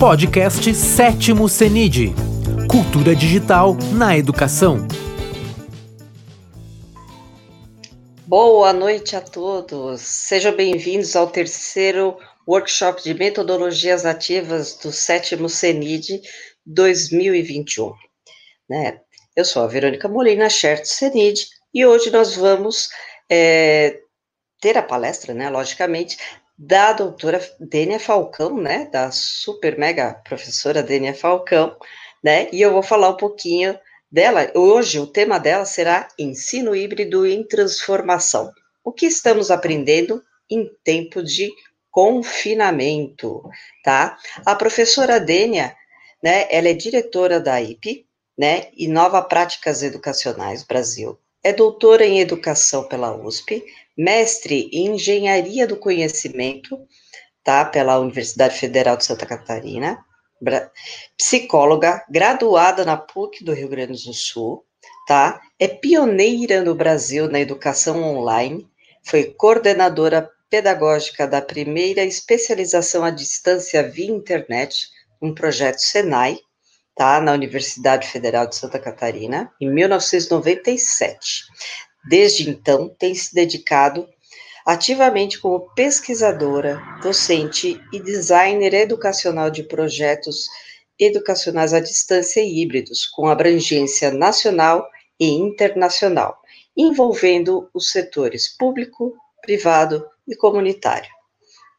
Podcast 0.00 0.74
Sétimo 0.74 1.46
CENID 1.46 2.14
Cultura 2.70 3.14
Digital 3.14 3.76
na 3.92 4.16
Educação. 4.16 4.88
Boa 8.26 8.72
noite 8.72 9.14
a 9.14 9.20
todos. 9.20 10.00
Sejam 10.00 10.56
bem-vindos 10.56 11.14
ao 11.14 11.26
terceiro 11.26 12.16
workshop 12.48 13.02
de 13.02 13.12
metodologias 13.12 14.06
ativas 14.06 14.74
do 14.78 14.90
sétimo 14.90 15.50
CENID 15.50 16.22
2021. 16.64 17.92
Né? 18.70 19.02
Eu 19.36 19.44
sou 19.44 19.62
a 19.62 19.66
Verônica 19.66 20.08
Molina, 20.08 20.48
chefe 20.48 20.80
do 20.80 20.88
CENID, 20.88 21.46
e 21.74 21.84
hoje 21.84 22.10
nós 22.10 22.34
vamos 22.36 22.88
é, 23.30 24.00
ter 24.62 24.78
a 24.78 24.82
palestra, 24.82 25.34
né, 25.34 25.50
logicamente, 25.50 26.16
da 26.62 26.92
doutora 26.92 27.40
Dênia 27.58 27.98
Falcão, 27.98 28.60
né, 28.60 28.86
da 28.92 29.10
super 29.10 29.78
mega 29.78 30.12
professora 30.12 30.82
Dênia 30.82 31.14
Falcão, 31.14 31.74
né, 32.22 32.50
e 32.52 32.60
eu 32.60 32.70
vou 32.70 32.82
falar 32.82 33.08
um 33.08 33.16
pouquinho 33.16 33.78
dela. 34.12 34.52
Hoje 34.54 34.98
o 34.98 35.06
tema 35.06 35.38
dela 35.38 35.64
será 35.64 36.06
ensino 36.18 36.76
híbrido 36.76 37.26
em 37.26 37.42
transformação. 37.44 38.52
O 38.84 38.92
que 38.92 39.06
estamos 39.06 39.50
aprendendo 39.50 40.22
em 40.50 40.70
tempo 40.84 41.22
de 41.22 41.50
confinamento, 41.90 43.42
tá? 43.82 44.18
A 44.44 44.54
professora 44.54 45.18
Dênia, 45.18 45.74
né, 46.22 46.46
ela 46.50 46.68
é 46.68 46.74
diretora 46.74 47.40
da 47.40 47.58
IP, 47.58 48.04
né, 48.38 48.66
Inova 48.76 49.22
Práticas 49.22 49.82
Educacionais 49.82 50.62
Brasil, 50.62 51.18
é 51.42 51.54
doutora 51.54 52.04
em 52.04 52.20
Educação 52.20 52.86
pela 52.86 53.16
USP, 53.16 53.64
mestre 54.00 54.70
em 54.72 54.94
Engenharia 54.94 55.66
do 55.66 55.76
Conhecimento, 55.76 56.78
tá, 57.44 57.66
pela 57.66 57.98
Universidade 57.98 58.58
Federal 58.58 58.96
de 58.96 59.04
Santa 59.04 59.26
Catarina, 59.26 60.02
psicóloga, 61.18 62.02
graduada 62.08 62.82
na 62.82 62.96
PUC 62.96 63.44
do 63.44 63.52
Rio 63.52 63.68
Grande 63.68 64.02
do 64.06 64.14
Sul, 64.14 64.64
tá? 65.06 65.38
É 65.58 65.68
pioneira 65.68 66.62
no 66.62 66.74
Brasil 66.74 67.28
na 67.28 67.40
educação 67.40 68.02
online, 68.02 68.66
foi 69.04 69.34
coordenadora 69.36 70.30
pedagógica 70.48 71.26
da 71.28 71.42
primeira 71.42 72.02
especialização 72.02 73.04
à 73.04 73.10
distância 73.10 73.86
via 73.86 74.10
internet, 74.10 74.88
um 75.20 75.34
projeto 75.34 75.80
Senai, 75.80 76.38
tá? 76.96 77.20
Na 77.20 77.32
Universidade 77.32 78.08
Federal 78.08 78.46
de 78.46 78.56
Santa 78.56 78.78
Catarina, 78.78 79.52
em 79.60 79.70
1997. 79.70 81.44
Desde 82.08 82.48
então, 82.48 82.88
tem 82.98 83.14
se 83.14 83.34
dedicado 83.34 84.08
ativamente 84.66 85.38
como 85.40 85.72
pesquisadora, 85.74 86.80
docente 87.02 87.80
e 87.92 88.00
designer 88.00 88.74
educacional 88.74 89.50
de 89.50 89.62
projetos 89.62 90.46
educacionais 90.98 91.72
à 91.72 91.80
distância 91.80 92.40
e 92.40 92.62
híbridos, 92.62 93.06
com 93.06 93.26
abrangência 93.26 94.10
nacional 94.10 94.86
e 95.18 95.28
internacional, 95.28 96.38
envolvendo 96.76 97.68
os 97.74 97.90
setores 97.90 98.54
público, 98.56 99.14
privado 99.42 100.06
e 100.28 100.36
comunitário. 100.36 101.10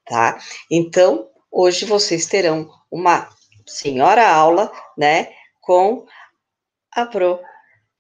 Tá? 0.06 0.40
Então, 0.70 1.30
hoje 1.52 1.86
vocês 1.86 2.26
terão 2.26 2.70
uma 2.92 3.30
senhora 3.66 4.28
aula, 4.28 4.72
né, 4.98 5.32
com 5.62 6.06
a 6.92 7.06
Pro 7.06 7.40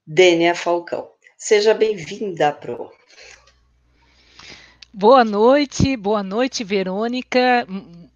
Dênia 0.05 0.53
Falcão. 0.55 1.09
Seja 1.43 1.73
bem-vinda, 1.73 2.51
Pro. 2.51 2.91
Boa 4.93 5.25
noite, 5.25 5.97
boa 5.97 6.21
noite, 6.21 6.63
Verônica. 6.63 7.65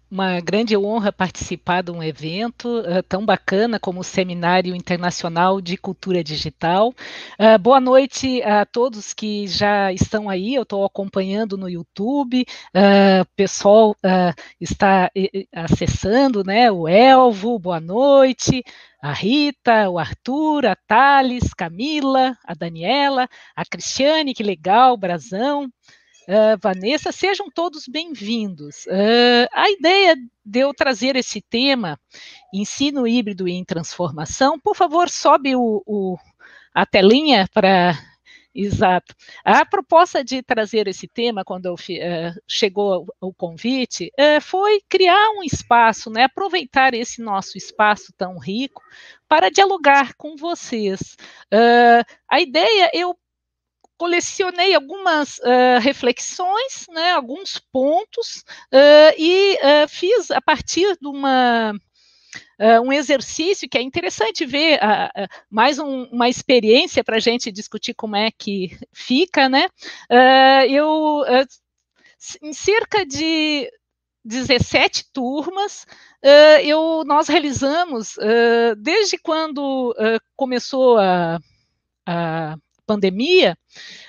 Uma 0.08 0.38
grande 0.38 0.76
honra 0.76 1.12
participar 1.12 1.82
de 1.82 1.90
um 1.90 2.00
evento 2.00 2.78
uh, 2.78 3.02
tão 3.08 3.26
bacana 3.26 3.80
como 3.80 4.00
o 4.00 4.04
Seminário 4.04 4.72
Internacional 4.72 5.60
de 5.60 5.76
Cultura 5.76 6.22
Digital. 6.22 6.94
Uh, 7.40 7.58
boa 7.58 7.80
noite 7.80 8.40
a 8.44 8.64
todos 8.64 9.12
que 9.12 9.48
já 9.48 9.92
estão 9.92 10.30
aí, 10.30 10.54
eu 10.54 10.62
estou 10.62 10.84
acompanhando 10.84 11.56
no 11.56 11.68
YouTube, 11.68 12.46
uh, 12.72 13.22
o 13.22 13.26
pessoal 13.34 13.96
está 14.60 15.10
acessando, 15.52 16.44
né? 16.44 16.70
O 16.70 16.86
Elvo, 16.86 17.58
boa 17.58 17.80
noite 17.80 18.62
a 19.02 19.12
Rita, 19.12 19.88
o 19.88 19.98
Arthur, 19.98 20.66
a 20.66 20.74
Thales, 20.74 21.54
Camila, 21.54 22.36
a 22.44 22.54
Daniela, 22.54 23.28
a 23.54 23.64
Cristiane, 23.64 24.34
que 24.34 24.42
legal, 24.42 24.96
Brazão, 24.96 25.70
uh, 26.28 26.58
Vanessa, 26.60 27.12
sejam 27.12 27.50
todos 27.50 27.86
bem-vindos. 27.88 28.86
Uh, 28.86 29.48
a 29.52 29.70
ideia 29.70 30.16
de 30.44 30.60
eu 30.60 30.74
trazer 30.74 31.16
esse 31.16 31.40
tema, 31.40 31.98
ensino 32.52 33.06
híbrido 33.06 33.48
em 33.48 33.64
transformação, 33.64 34.58
por 34.58 34.76
favor, 34.76 35.08
sobe 35.08 35.56
o, 35.56 35.82
o 35.86 36.16
a 36.74 36.84
telinha 36.84 37.48
para 37.52 37.94
Exato. 38.58 39.14
A 39.44 39.66
proposta 39.66 40.24
de 40.24 40.42
trazer 40.42 40.88
esse 40.88 41.06
tema, 41.06 41.44
quando 41.44 41.66
eu, 41.66 41.74
uh, 41.74 42.40
chegou 42.48 43.06
o 43.20 43.34
convite, 43.34 44.10
uh, 44.18 44.40
foi 44.40 44.80
criar 44.88 45.28
um 45.36 45.42
espaço, 45.42 46.08
né, 46.08 46.24
aproveitar 46.24 46.94
esse 46.94 47.20
nosso 47.20 47.58
espaço 47.58 48.14
tão 48.16 48.38
rico 48.38 48.80
para 49.28 49.50
dialogar 49.50 50.14
com 50.14 50.36
vocês. 50.36 51.18
Uh, 51.52 52.02
a 52.30 52.40
ideia, 52.40 52.90
eu 52.94 53.14
colecionei 53.96 54.74
algumas 54.74 55.40
reflexões, 55.80 56.86
né, 56.90 57.12
alguns 57.12 57.58
pontos, 57.72 58.44
e 59.18 59.58
fiz 59.88 60.30
a 60.30 60.40
partir 60.40 60.96
de 61.00 61.08
uma 61.08 61.74
uh, 62.60 62.80
um 62.82 62.92
exercício 62.92 63.68
que 63.68 63.78
é 63.78 63.82
interessante 63.82 64.44
ver, 64.44 64.78
uh, 64.78 65.22
uh, 65.22 65.28
mais 65.50 65.78
um, 65.78 66.04
uma 66.04 66.28
experiência 66.28 67.04
para 67.04 67.16
a 67.16 67.20
gente 67.20 67.52
discutir 67.52 67.94
como 67.94 68.16
é 68.16 68.30
que 68.30 68.76
fica, 68.92 69.48
né? 69.48 69.68
eu, 70.68 71.22
em 72.42 72.52
cerca 72.52 73.04
de 73.04 73.70
17 74.24 75.12
turmas, 75.12 75.86
eu, 76.64 77.04
nós 77.04 77.28
realizamos, 77.28 78.16
desde 78.78 79.18
quando 79.18 79.94
começou 80.34 80.98
a, 80.98 81.38
a 82.06 82.56
pandemia, 82.86 83.58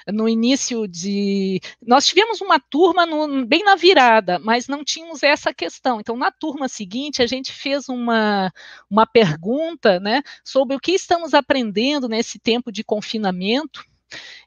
no 0.07 0.29
início 0.29 0.87
de. 0.87 1.59
Nós 1.85 2.05
tivemos 2.05 2.39
uma 2.39 2.59
turma 2.59 3.05
no, 3.05 3.45
bem 3.45 3.63
na 3.63 3.75
virada, 3.75 4.39
mas 4.39 4.67
não 4.67 4.83
tínhamos 4.83 5.23
essa 5.23 5.53
questão. 5.53 5.99
Então, 5.99 6.15
na 6.15 6.31
turma 6.31 6.69
seguinte, 6.69 7.21
a 7.21 7.27
gente 7.27 7.51
fez 7.51 7.89
uma, 7.89 8.51
uma 8.89 9.05
pergunta 9.05 9.99
né, 9.99 10.21
sobre 10.43 10.75
o 10.75 10.79
que 10.79 10.91
estamos 10.91 11.33
aprendendo 11.33 12.07
nesse 12.07 12.39
tempo 12.39 12.71
de 12.71 12.83
confinamento. 12.83 13.83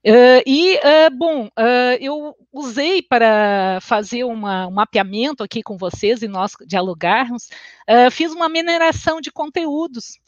Uh, 0.06 0.40
e, 0.46 0.76
uh, 0.76 1.14
bom, 1.14 1.46
uh, 1.46 1.96
eu 2.00 2.34
usei 2.50 3.02
para 3.02 3.78
fazer 3.82 4.24
uma, 4.24 4.66
um 4.66 4.70
mapeamento 4.70 5.42
aqui 5.42 5.62
com 5.62 5.76
vocês 5.76 6.22
e 6.22 6.28
nós 6.28 6.52
dialogarmos, 6.66 7.48
fiz 8.10 8.32
uma 8.32 8.48
mineração 8.48 9.20
de 9.20 9.30
conteúdos, 9.30 10.18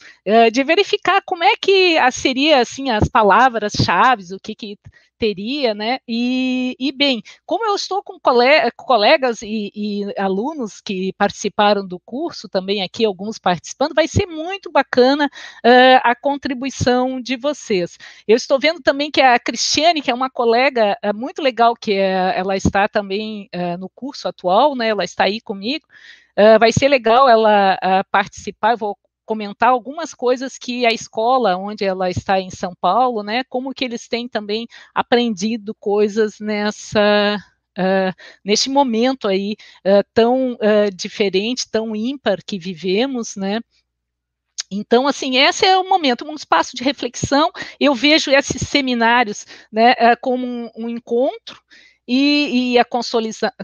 de 0.52 0.64
verificar 0.64 1.20
como 1.24 1.42
é 1.42 1.54
que 1.60 1.96
seria, 2.12 2.60
assim, 2.60 2.90
as 2.90 3.08
palavras-chave, 3.08 4.34
o 4.34 4.38
que, 4.40 4.54
que 4.54 4.78
teria, 5.22 5.72
né? 5.72 6.00
E, 6.08 6.74
e, 6.80 6.90
bem, 6.90 7.22
como 7.46 7.64
eu 7.64 7.76
estou 7.76 8.02
com 8.02 8.18
colegas 8.76 9.40
e, 9.40 9.70
e, 9.72 10.12
alunos 10.18 10.80
que 10.80 11.12
participaram 11.12 11.86
do 11.86 12.00
curso, 12.00 12.48
também 12.48 12.82
aqui 12.82 13.04
alguns 13.04 13.38
participando, 13.38 13.94
vai 13.94 14.08
ser 14.08 14.26
muito 14.26 14.72
bacana 14.72 15.26
uh, 15.26 16.00
a 16.02 16.16
contribuição 16.16 17.20
de 17.20 17.36
vocês. 17.36 17.96
Eu 18.26 18.34
estou 18.36 18.58
vendo 18.58 18.82
também 18.82 19.12
que 19.12 19.20
a 19.20 19.38
Cristiane, 19.38 20.02
que 20.02 20.10
é 20.10 20.14
uma 20.14 20.28
colega 20.28 20.98
uh, 21.04 21.16
muito 21.16 21.40
legal, 21.40 21.76
que 21.76 21.92
uh, 21.92 22.32
ela 22.34 22.56
está 22.56 22.88
também 22.88 23.48
no 23.78 23.88
curso 23.88 24.26
atual, 24.26 24.74
né? 24.74 24.88
Ela 24.88 25.04
está 25.04 25.24
aí 25.24 25.40
comigo. 25.40 25.86
vai 26.58 26.72
ser 26.72 26.88
legal 26.88 27.28
ela 27.28 27.78
participar, 28.10 28.72
eu 28.72 28.78
vou 28.78 28.98
comentar 29.24 29.70
algumas 29.70 30.14
coisas 30.14 30.58
que 30.58 30.84
a 30.86 30.92
escola 30.92 31.56
onde 31.56 31.84
ela 31.84 32.10
está 32.10 32.40
em 32.40 32.50
São 32.50 32.74
Paulo, 32.80 33.22
né, 33.22 33.44
como 33.44 33.72
que 33.74 33.84
eles 33.84 34.08
têm 34.08 34.28
também 34.28 34.66
aprendido 34.94 35.74
coisas 35.74 36.38
nessa 36.40 37.38
Uh, 37.72 38.12
neste 38.44 38.68
momento 38.68 39.26
aí 39.26 39.56
uh, 39.78 40.04
tão 40.12 40.52
uh, 40.52 40.94
diferente, 40.94 41.70
tão 41.70 41.96
ímpar 41.96 42.44
que 42.44 42.58
vivemos, 42.58 43.34
né? 43.34 43.60
Então, 44.70 45.08
assim, 45.08 45.38
esse 45.38 45.64
é 45.64 45.78
o 45.78 45.88
momento, 45.88 46.26
um 46.26 46.34
espaço 46.34 46.76
de 46.76 46.84
reflexão. 46.84 47.50
Eu 47.80 47.94
vejo 47.94 48.30
esses 48.30 48.68
seminários 48.68 49.46
né, 49.72 49.94
como 50.20 50.46
um, 50.46 50.70
um 50.76 50.88
encontro 50.88 51.62
e, 52.06 52.74
e 52.74 52.78
a 52.78 52.84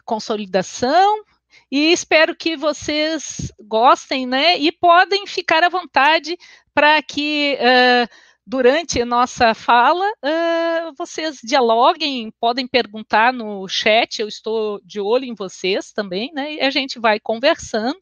consolidação 0.02 1.22
e 1.70 1.92
espero 1.92 2.34
que 2.34 2.56
vocês 2.56 3.52
gostem, 3.60 4.26
né? 4.26 4.58
E 4.58 4.72
podem 4.72 5.26
ficar 5.26 5.62
à 5.62 5.68
vontade 5.68 6.36
para 6.72 7.02
que 7.02 7.58
uh, 7.60 8.08
durante 8.46 9.04
nossa 9.04 9.52
fala 9.54 10.06
uh, 10.06 10.94
vocês 10.96 11.38
dialoguem, 11.42 12.32
podem 12.40 12.66
perguntar 12.66 13.32
no 13.32 13.68
chat, 13.68 14.20
eu 14.20 14.28
estou 14.28 14.80
de 14.82 15.00
olho 15.00 15.24
em 15.24 15.34
vocês 15.34 15.92
também, 15.92 16.32
né? 16.32 16.54
E 16.54 16.60
a 16.60 16.70
gente 16.70 16.98
vai 16.98 17.20
conversando. 17.20 18.00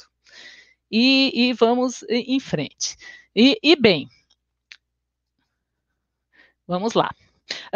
e, 0.90 1.48
e 1.48 1.52
vamos 1.52 2.04
em 2.08 2.38
frente. 2.40 2.96
E, 3.34 3.58
e 3.62 3.76
bem, 3.76 4.08
vamos 6.66 6.94
lá. 6.94 7.10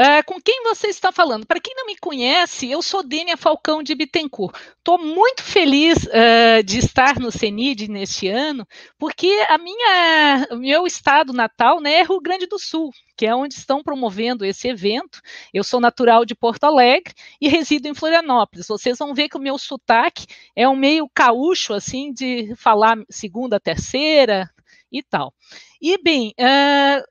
Uh, 0.00 0.24
com 0.24 0.40
quem 0.40 0.62
você 0.62 0.86
está 0.86 1.12
falando? 1.12 1.46
Para 1.46 1.60
quem 1.60 1.74
não 1.76 1.84
me 1.84 1.94
conhece, 1.94 2.70
eu 2.70 2.80
sou 2.80 3.02
Dênia 3.02 3.36
Falcão 3.36 3.82
de 3.82 3.94
Bittencourt. 3.94 4.56
Estou 4.78 4.96
muito 4.96 5.42
feliz 5.42 6.06
uh, 6.06 6.62
de 6.64 6.78
estar 6.78 7.20
no 7.20 7.30
CENID 7.30 7.86
neste 7.86 8.26
ano, 8.26 8.66
porque 8.98 9.28
a 9.46 9.58
minha, 9.58 10.48
o 10.52 10.56
meu 10.56 10.86
estado 10.86 11.34
natal 11.34 11.82
né, 11.82 11.96
é 11.96 12.02
Rio 12.02 12.18
Grande 12.18 12.46
do 12.46 12.58
Sul, 12.58 12.90
que 13.14 13.26
é 13.26 13.34
onde 13.34 13.52
estão 13.52 13.82
promovendo 13.82 14.42
esse 14.42 14.68
evento. 14.68 15.20
Eu 15.52 15.62
sou 15.62 15.82
natural 15.82 16.24
de 16.24 16.34
Porto 16.34 16.64
Alegre 16.64 17.12
e 17.38 17.46
resido 17.46 17.86
em 17.86 17.92
Florianópolis. 17.92 18.68
Vocês 18.68 18.96
vão 18.96 19.12
ver 19.12 19.28
que 19.28 19.36
o 19.36 19.42
meu 19.42 19.58
sotaque 19.58 20.24
é 20.56 20.66
um 20.66 20.76
meio 20.76 21.10
caúcho, 21.14 21.74
assim, 21.74 22.10
de 22.10 22.56
falar 22.56 22.96
segunda, 23.10 23.60
terceira 23.60 24.48
e 24.90 25.02
tal. 25.02 25.34
E, 25.78 26.02
bem, 26.02 26.32
uh, 26.40 27.04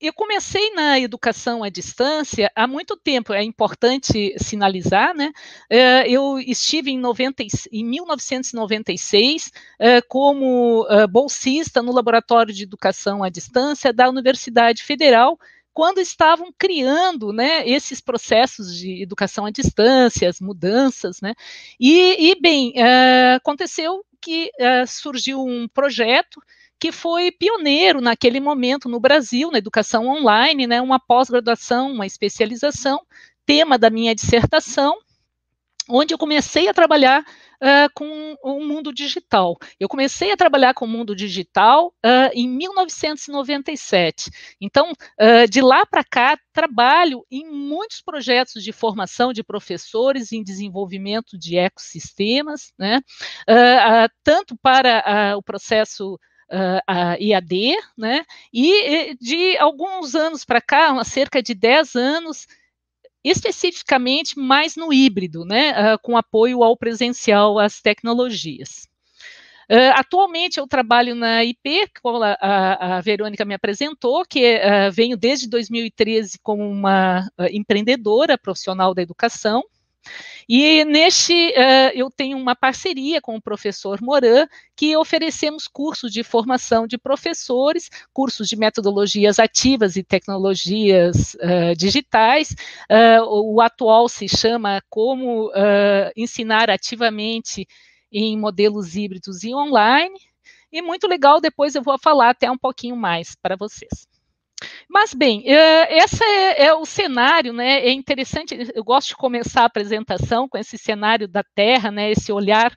eu 0.00 0.14
comecei 0.14 0.70
na 0.72 0.98
educação 0.98 1.62
à 1.62 1.68
distância 1.68 2.50
há 2.56 2.66
muito 2.66 2.96
tempo, 2.96 3.34
é 3.34 3.42
importante 3.42 4.34
sinalizar, 4.38 5.14
né? 5.14 5.30
Eh, 5.68 6.10
eu 6.10 6.38
estive 6.38 6.90
em, 6.90 6.98
90, 6.98 7.44
em 7.70 7.84
1996 7.84 9.52
eh, 9.78 10.00
como 10.02 10.86
eh, 10.88 11.06
bolsista 11.06 11.82
no 11.82 11.92
Laboratório 11.92 12.54
de 12.54 12.62
Educação 12.62 13.22
à 13.22 13.28
Distância 13.28 13.92
da 13.92 14.08
Universidade 14.08 14.82
Federal, 14.82 15.38
quando 15.72 15.98
estavam 15.98 16.52
criando 16.58 17.32
né, 17.32 17.68
esses 17.68 18.00
processos 18.00 18.74
de 18.74 19.02
educação 19.02 19.44
à 19.44 19.50
distância, 19.50 20.28
as 20.28 20.40
mudanças, 20.40 21.20
né? 21.20 21.34
E, 21.78 22.30
e 22.30 22.40
bem, 22.40 22.72
aconteceu 23.36 24.04
que 24.20 24.50
surgiu 24.86 25.44
um 25.44 25.68
projeto 25.68 26.40
que 26.80 26.90
foi 26.90 27.30
pioneiro 27.30 28.00
naquele 28.00 28.40
momento 28.40 28.88
no 28.88 28.98
Brasil, 28.98 29.50
na 29.50 29.58
educação 29.58 30.06
online, 30.06 30.66
né, 30.66 30.80
uma 30.80 30.98
pós-graduação, 30.98 31.92
uma 31.92 32.06
especialização, 32.06 33.00
tema 33.44 33.78
da 33.78 33.90
minha 33.90 34.14
dissertação, 34.14 34.98
onde 35.88 36.14
eu 36.14 36.18
comecei 36.18 36.68
a 36.68 36.74
trabalhar 36.74 37.20
uh, 37.20 37.92
com 37.94 38.36
o 38.42 38.64
mundo 38.64 38.92
digital. 38.92 39.58
Eu 39.78 39.88
comecei 39.88 40.32
a 40.32 40.36
trabalhar 40.36 40.72
com 40.72 40.84
o 40.84 40.88
mundo 40.88 41.14
digital 41.14 41.88
uh, 41.88 42.30
em 42.32 42.48
1997. 42.48 44.30
Então, 44.60 44.92
uh, 44.92 45.48
de 45.50 45.60
lá 45.60 45.84
para 45.84 46.04
cá, 46.04 46.38
trabalho 46.52 47.26
em 47.30 47.46
muitos 47.46 48.00
projetos 48.00 48.62
de 48.62 48.72
formação 48.72 49.32
de 49.32 49.42
professores 49.42 50.32
em 50.32 50.42
desenvolvimento 50.42 51.36
de 51.36 51.56
ecossistemas, 51.56 52.72
né, 52.78 53.00
tanto 54.24 54.56
para 54.56 55.34
o 55.36 55.42
processo 55.42 56.18
uh, 56.50 56.80
a 56.86 57.16
IAD, 57.18 57.76
né? 57.96 58.24
E 58.52 59.16
de 59.20 59.56
alguns 59.58 60.14
anos 60.14 60.44
para 60.44 60.60
cá, 60.60 61.02
cerca 61.04 61.42
de 61.42 61.54
10 61.54 61.94
anos, 61.94 62.46
especificamente 63.24 64.38
mais 64.38 64.76
no 64.76 64.92
híbrido, 64.92 65.44
né? 65.44 65.94
Uh, 65.94 65.98
com 66.02 66.16
apoio 66.16 66.62
ao 66.62 66.76
presencial, 66.76 67.58
às 67.58 67.80
tecnologias. 67.80 68.90
Uh, 69.70 69.94
atualmente 69.94 70.58
eu 70.58 70.66
trabalho 70.66 71.14
na 71.14 71.44
IP, 71.44 71.88
como 72.02 72.20
a, 72.24 72.36
a, 72.40 72.96
a 72.96 73.00
Verônica 73.00 73.44
me 73.44 73.54
apresentou, 73.54 74.24
que 74.28 74.56
uh, 74.56 74.90
venho 74.90 75.16
desde 75.16 75.48
2013 75.48 76.40
como 76.42 76.68
uma 76.68 77.20
uh, 77.38 77.44
empreendedora 77.52 78.36
profissional 78.36 78.92
da 78.92 79.00
educação, 79.00 79.62
e 80.48 80.84
neste, 80.84 81.32
uh, 81.50 81.92
eu 81.94 82.10
tenho 82.10 82.36
uma 82.36 82.56
parceria 82.56 83.20
com 83.20 83.36
o 83.36 83.40
professor 83.40 84.00
Moran, 84.02 84.46
que 84.74 84.96
oferecemos 84.96 85.68
cursos 85.68 86.12
de 86.12 86.24
formação 86.24 86.86
de 86.86 86.98
professores, 86.98 87.88
cursos 88.12 88.48
de 88.48 88.56
metodologias 88.56 89.38
ativas 89.38 89.94
e 89.94 90.02
tecnologias 90.02 91.34
uh, 91.34 91.76
digitais. 91.76 92.50
Uh, 92.90 93.54
o 93.54 93.60
atual 93.60 94.08
se 94.08 94.28
chama 94.28 94.82
Como 94.88 95.52
Ensinar 96.16 96.68
Ativamente 96.68 97.66
em 98.10 98.36
Modelos 98.36 98.96
Híbridos 98.96 99.44
e 99.44 99.54
Online. 99.54 100.18
E 100.72 100.82
muito 100.82 101.06
legal, 101.06 101.40
depois 101.40 101.74
eu 101.74 101.82
vou 101.82 101.98
falar 101.98 102.30
até 102.30 102.50
um 102.50 102.58
pouquinho 102.58 102.96
mais 102.96 103.36
para 103.40 103.56
vocês. 103.56 104.09
Mas, 104.88 105.14
bem, 105.14 105.40
uh, 105.40 105.86
esse 105.90 106.22
é, 106.22 106.66
é, 106.66 106.74
o 106.74 106.84
cenário, 106.84 107.52
né? 107.52 107.80
É 107.80 107.90
interessante, 107.92 108.56
eu 108.74 108.84
gosto 108.84 109.08
de 109.08 109.16
começar 109.16 109.62
a 109.62 109.66
apresentação 109.66 110.48
com 110.48 110.58
esse 110.58 110.76
cenário 110.76 111.28
da 111.28 111.42
Terra, 111.42 111.90
né? 111.90 112.10
Esse 112.10 112.32
olhar 112.32 112.74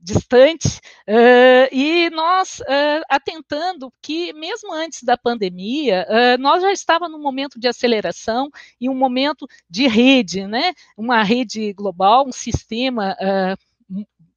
distante, 0.00 0.78
uh, 1.08 1.68
e 1.72 2.08
nós 2.10 2.60
uh, 2.60 3.02
atentando 3.08 3.92
que, 4.00 4.32
mesmo 4.32 4.72
antes 4.72 5.02
da 5.02 5.18
pandemia, 5.18 6.06
nós 6.38 6.62
já 6.62 6.70
estávamos 6.70 7.18
num 7.18 7.22
momento 7.22 7.58
de 7.58 7.66
aceleração 7.66 8.48
e 8.80 8.88
um 8.88 8.94
momento 8.94 9.46
de 9.68 9.88
rede, 9.88 10.46
né? 10.46 10.72
Uma 10.96 11.24
rede 11.24 11.72
global, 11.72 12.26
um 12.28 12.32
sistema 12.32 13.16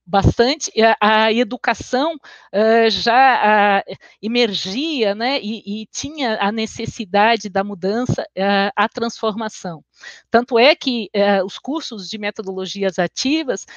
bastante, 0.06 0.72
a, 1.00 1.26
a 1.26 1.34
educação 1.34 2.16
uh, 2.16 2.90
já 2.90 3.84
emergia 4.22 5.16
né, 5.16 5.40
e, 5.42 5.84
e, 5.84 5.86
tinha 5.88 6.38
a 6.42 6.52
necessidade 6.52 7.50
da 7.50 7.64
mudança, 7.64 8.24
uh, 8.24 8.72
a 8.76 8.90
transformação. 8.90 9.84
Tanto 10.32 10.58
é 10.58 10.76
que 10.76 11.10
os 11.46 11.60
cursos 11.60 12.10
de 12.10 12.18
metodologias 12.18 12.98
ativas 12.98 13.68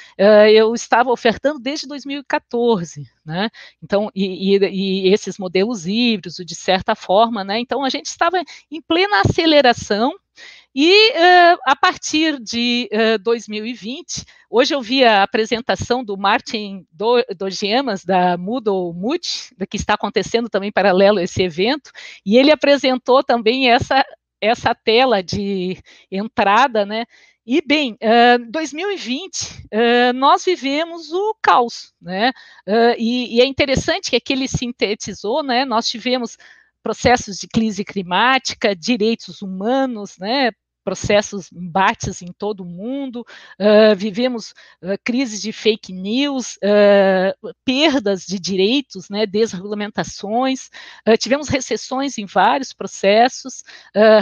eu 0.51 0.75
estava 0.75 1.11
ofertando 1.11 1.61
desde 1.61 1.87
2014, 1.87 3.07
né? 3.23 3.51
Então, 3.83 4.11
e, 4.15 4.57
e, 4.57 4.59
e, 4.59 5.13
esses 5.13 5.37
modelos 5.37 5.87
híbridos, 5.87 6.37
de 6.37 6.55
certa 6.55 6.95
forma, 6.95 7.45
né? 7.45 7.59
Então, 7.59 7.85
a 7.85 7.91
gente 7.91 8.07
estava 8.07 8.43
em 8.71 8.81
plena 8.81 9.21
aceleração 9.21 10.15
e 10.75 11.11
uh, 11.11 11.59
a 11.65 11.77
partir 11.77 12.41
de 12.41 12.89
uh, 12.93 13.19
2020, 13.23 14.25
hoje 14.51 14.75
eu 14.75 14.83
vi 14.83 15.05
a 15.05 15.23
apresentação 15.23 16.03
do 16.05 16.17
Martin 16.17 16.85
Dogemas, 17.37 18.05
da 18.05 18.37
Moodle 18.37 18.93
Moot, 18.93 19.55
que 19.71 19.77
está 19.77 19.95
acontecendo 19.95 20.49
também 20.49 20.73
paralelo 20.73 21.19
a 21.19 21.23
esse 21.23 21.43
evento, 21.43 21.93
e 22.27 22.37
ele 22.37 22.51
apresentou 22.51 23.23
também 23.23 23.71
essa, 23.71 24.05
essa 24.41 24.75
tela 24.75 25.23
de 25.23 25.79
entrada, 26.11 26.85
né? 26.85 27.05
E 27.47 27.61
bem, 27.61 27.93
uh, 28.03 28.51
2020 28.51 29.43
uh, 29.43 30.13
nós 30.15 30.45
vivemos 30.45 31.13
o 31.13 31.37
caos, 31.43 31.93
né? 32.01 32.33
Uh, 32.67 32.97
e, 32.99 33.37
e, 33.37 33.41
é 33.43 33.47
interessante 33.47 34.11
que 34.11 34.17
aqui 34.17 34.33
ele 34.33 34.49
sintetizou, 34.49 35.43
né? 35.43 35.65
Nós 35.67 35.87
tivemos 35.87 36.39
processos 36.83 37.39
de 37.39 37.47
crise 37.47 37.85
climática, 37.85 38.75
direitos 38.75 39.43
humanos, 39.43 40.17
né? 40.19 40.53
Processos, 40.85 41.51
embates 41.51 42.23
em 42.23 42.33
todo 42.33 42.61
o 42.61 42.67
mundo, 42.67 43.27
uh, 43.59 43.97
vivemos 43.97 44.51
uh, 44.83 44.99
crises 45.03 45.41
de 45.41 45.53
fake 45.53 45.93
news, 45.93 46.57
uh, 46.57 47.55
perdas 47.65 48.27
de 48.27 48.39
direitos, 48.39 49.09
né, 49.09 49.27
desregulamentações, 49.27 50.71
tivemos 51.19 51.49
recessões 51.49 52.19
em 52.19 52.27
vários 52.27 52.73
processos, 52.73 53.63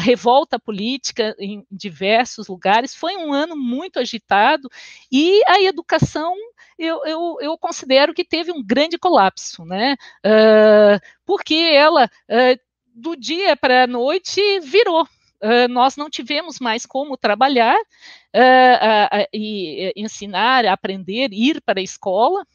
revolta 0.01 0.59
política 0.59 1.35
em 1.39 1.65
diversos 1.71 2.47
lugares, 2.49 2.95
foi 2.95 3.17
um 3.17 3.33
ano 3.33 3.57
muito 3.57 3.99
agitado 3.99 4.69
e 5.11 5.43
a 5.49 5.61
educação 5.63 6.35
eu, 6.79 7.05
eu, 7.05 7.39
eu, 7.41 7.59
considero 7.59 8.15
que 8.15 8.25
teve 8.25 8.51
um 8.51 8.63
grande 8.63 8.99
colapso, 8.99 9.65
né? 9.65 9.95
Uh, 10.25 11.01
porque 11.25 11.55
ela, 11.55 12.07
uh, 12.07 12.61
do 12.95 13.17
dia 13.17 13.57
para 13.57 13.85
a 13.85 13.87
noite, 13.87 14.41
virou 14.61 15.07
uh, 15.43 15.69
nós 15.69 15.97
não 15.97 16.09
tivemos 16.09 16.59
mais 16.61 16.87
como 16.87 17.17
trabalhar 17.17 17.77
uh, 17.77 19.27
e 19.33 19.93
ensinar, 19.97 20.65
aprender, 20.67 21.33
ir 21.33 21.61
para 21.63 21.81
a 21.81 21.83
escola. 21.83 22.47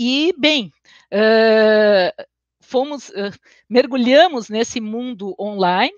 E, 0.00 0.32
bem, 0.38 0.70
fomos, 2.60 3.10
mergulhamos 3.68 4.48
nesse 4.48 4.80
mundo 4.80 5.34
online 5.40 5.96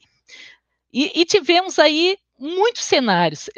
e, 0.91 1.21
e 1.21 1.25
tivemos 1.27 1.79
aí 1.79 2.17
muitos 2.39 2.83
cenários. 2.83 3.51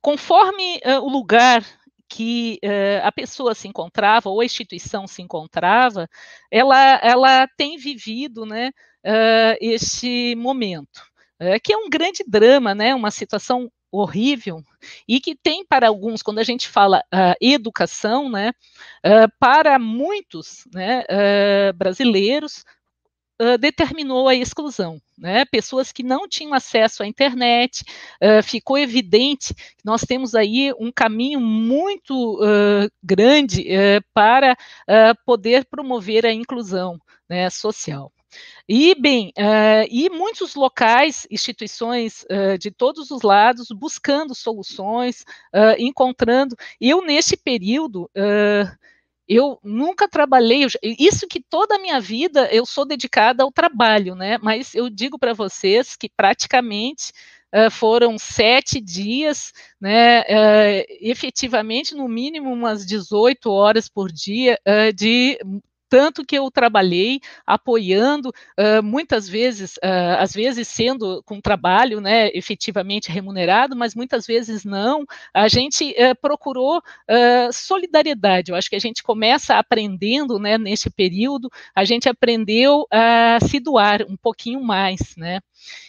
conforme 0.00 0.80
o 1.02 1.08
lugar 1.10 1.62
que 2.08 2.58
uh, 2.62 3.06
a 3.06 3.10
pessoa 3.10 3.54
se 3.54 3.66
encontrava 3.66 4.28
ou 4.28 4.40
a 4.40 4.44
instituição 4.44 5.06
se 5.06 5.22
encontrava, 5.22 6.08
ela, 6.50 7.00
ela 7.02 7.48
tem 7.56 7.78
vivido 7.78 8.44
né, 8.44 8.70
uh, 9.04 9.56
este 9.60 10.34
momento 10.36 11.11
é, 11.42 11.58
que 11.58 11.72
é 11.72 11.76
um 11.76 11.90
grande 11.90 12.22
drama, 12.24 12.72
né? 12.72 12.94
Uma 12.94 13.10
situação 13.10 13.70
horrível 13.90 14.64
e 15.06 15.20
que 15.20 15.34
tem 15.34 15.66
para 15.66 15.88
alguns, 15.88 16.22
quando 16.22 16.38
a 16.38 16.44
gente 16.44 16.68
fala 16.68 17.00
uh, 17.12 17.34
educação, 17.40 18.30
né? 18.30 18.52
Uh, 19.04 19.30
para 19.40 19.76
muitos, 19.76 20.64
né? 20.72 21.00
Uh, 21.00 21.72
brasileiros 21.74 22.64
uh, 23.40 23.58
determinou 23.58 24.28
a 24.28 24.36
exclusão. 24.36 25.02
Né? 25.18 25.44
Pessoas 25.44 25.90
que 25.90 26.04
não 26.04 26.28
tinham 26.28 26.54
acesso 26.54 27.02
à 27.02 27.06
internet, 27.08 27.84
uh, 28.22 28.42
ficou 28.42 28.78
evidente 28.78 29.52
que 29.52 29.84
nós 29.84 30.02
temos 30.02 30.36
aí 30.36 30.72
um 30.78 30.92
caminho 30.92 31.40
muito 31.40 32.38
grande 33.02 33.66
para 34.14 34.56
poder 35.24 35.64
promover 35.64 36.24
a 36.24 36.32
inclusão 36.32 36.98
né, 37.28 37.50
social. 37.50 38.12
E, 38.68 38.94
bem, 38.94 39.32
uh, 39.38 39.86
e 39.90 40.08
muitos 40.10 40.54
locais, 40.54 41.26
instituições 41.30 42.24
uh, 42.24 42.56
de 42.58 42.70
todos 42.70 43.10
os 43.10 43.22
lados, 43.22 43.68
buscando 43.70 44.34
soluções, 44.34 45.22
uh, 45.54 45.74
encontrando. 45.78 46.56
Eu, 46.80 47.02
nesse 47.02 47.36
período, 47.36 48.10
eu 49.28 49.58
nunca 49.62 50.08
trabalhei, 50.08 50.66
isso 50.82 51.26
que 51.26 51.40
toda 51.40 51.76
a 51.76 51.78
minha 51.78 52.00
vida 52.00 52.48
eu 52.52 52.66
sou 52.66 52.84
dedicada 52.84 53.42
ao 53.42 53.52
trabalho, 53.52 54.14
né? 54.14 54.38
Mas 54.42 54.74
eu 54.74 54.90
digo 54.90 55.18
para 55.18 55.32
vocês 55.32 55.96
que 55.96 56.08
praticamente 56.08 57.12
Uh, 57.54 57.70
foram 57.70 58.18
sete 58.18 58.80
dias, 58.80 59.52
né, 59.78 60.22
uh, 60.22 60.86
efetivamente, 61.02 61.94
no 61.94 62.08
mínimo 62.08 62.50
umas 62.50 62.86
18 62.86 63.50
horas 63.50 63.90
por 63.90 64.10
dia 64.10 64.58
uh, 64.66 64.90
de 64.90 65.38
tanto 65.92 66.24
que 66.24 66.38
eu 66.38 66.50
trabalhei 66.50 67.20
apoiando, 67.46 68.30
uh, 68.30 68.82
muitas 68.82 69.28
vezes, 69.28 69.74
uh, 69.76 70.16
às 70.18 70.32
vezes 70.32 70.66
sendo 70.66 71.22
com 71.24 71.38
trabalho, 71.38 72.00
né, 72.00 72.30
efetivamente 72.32 73.12
remunerado, 73.12 73.76
mas 73.76 73.94
muitas 73.94 74.26
vezes 74.26 74.64
não. 74.64 75.04
A 75.34 75.48
gente 75.48 75.90
uh, 75.90 76.18
procurou 76.18 76.80
solidariedade. 77.52 78.50
Eu 78.50 78.56
acho 78.56 78.70
que 78.70 78.76
a 78.76 78.80
gente 78.80 79.02
começa 79.02 79.56
aprendendo, 79.56 80.38
né, 80.38 80.56
nesse 80.56 80.88
período, 80.88 81.50
a 81.74 81.84
gente 81.84 82.08
aprendeu 82.08 82.86
a 82.90 83.38
se 83.46 83.60
doar 83.60 84.02
um 84.08 84.16
pouquinho 84.16 84.62
mais, 84.62 85.14
né. 85.14 85.40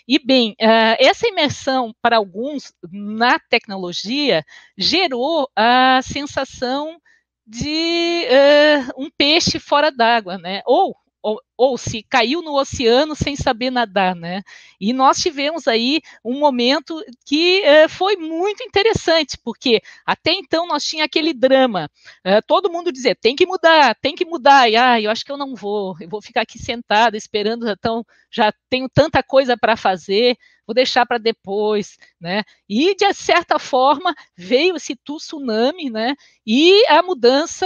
E 0.05 0.19
bem, 0.19 0.53
essa 0.99 1.27
imersão 1.27 1.95
para 2.01 2.17
alguns 2.17 2.73
na 2.91 3.39
tecnologia 3.39 4.43
gerou 4.77 5.49
a 5.55 6.01
sensação 6.03 6.99
de 7.45 8.25
uh, 8.25 9.03
um 9.03 9.09
peixe 9.09 9.59
fora 9.59 9.91
d'água, 9.91 10.37
né? 10.37 10.61
Ou, 10.65 10.95
ou, 11.21 11.41
ou, 11.57 11.77
se 11.77 12.03
caiu 12.03 12.41
no 12.41 12.53
oceano 12.59 13.15
sem 13.15 13.35
saber 13.35 13.69
nadar, 13.69 14.15
né? 14.15 14.41
E 14.79 14.91
nós 14.93 15.17
tivemos 15.17 15.67
aí 15.67 16.01
um 16.23 16.39
momento 16.39 17.01
que 17.25 17.61
uh, 17.61 17.89
foi 17.89 18.15
muito 18.15 18.63
interessante, 18.63 19.37
porque 19.43 19.81
até 20.05 20.33
então 20.33 20.67
nós 20.67 20.85
tinha 20.85 21.05
aquele 21.05 21.33
drama, 21.33 21.89
uh, 22.25 22.41
todo 22.47 22.71
mundo 22.71 22.91
dizia, 22.91 23.15
tem 23.15 23.35
que 23.35 23.45
mudar, 23.45 23.95
tem 23.95 24.15
que 24.15 24.25
mudar, 24.25 24.69
e 24.69 24.75
ah, 24.75 24.99
eu 24.99 25.11
acho 25.11 25.25
que 25.25 25.31
eu 25.31 25.37
não 25.37 25.55
vou, 25.55 25.95
eu 25.99 26.09
vou 26.09 26.21
ficar 26.21 26.41
aqui 26.41 26.59
sentada 26.59 27.17
esperando, 27.17 27.69
então 27.69 28.05
já 28.31 28.53
tenho 28.69 28.89
tanta 28.89 29.21
coisa 29.21 29.57
para 29.57 29.77
fazer, 29.77 30.37
vou 30.65 30.73
deixar 30.73 31.05
para 31.05 31.17
depois, 31.17 31.97
né? 32.19 32.43
E 32.67 32.95
de 32.95 33.13
certa 33.13 33.59
forma 33.59 34.13
veio 34.37 34.75
esse 34.75 34.95
tsunami, 34.95 35.89
né? 35.89 36.15
E 36.45 36.85
a 36.87 37.01
mudança 37.03 37.65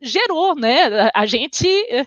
gerou, 0.00 0.54
né? 0.54 1.10
A 1.14 1.26
gente 1.26 1.66
eh, 1.90 2.06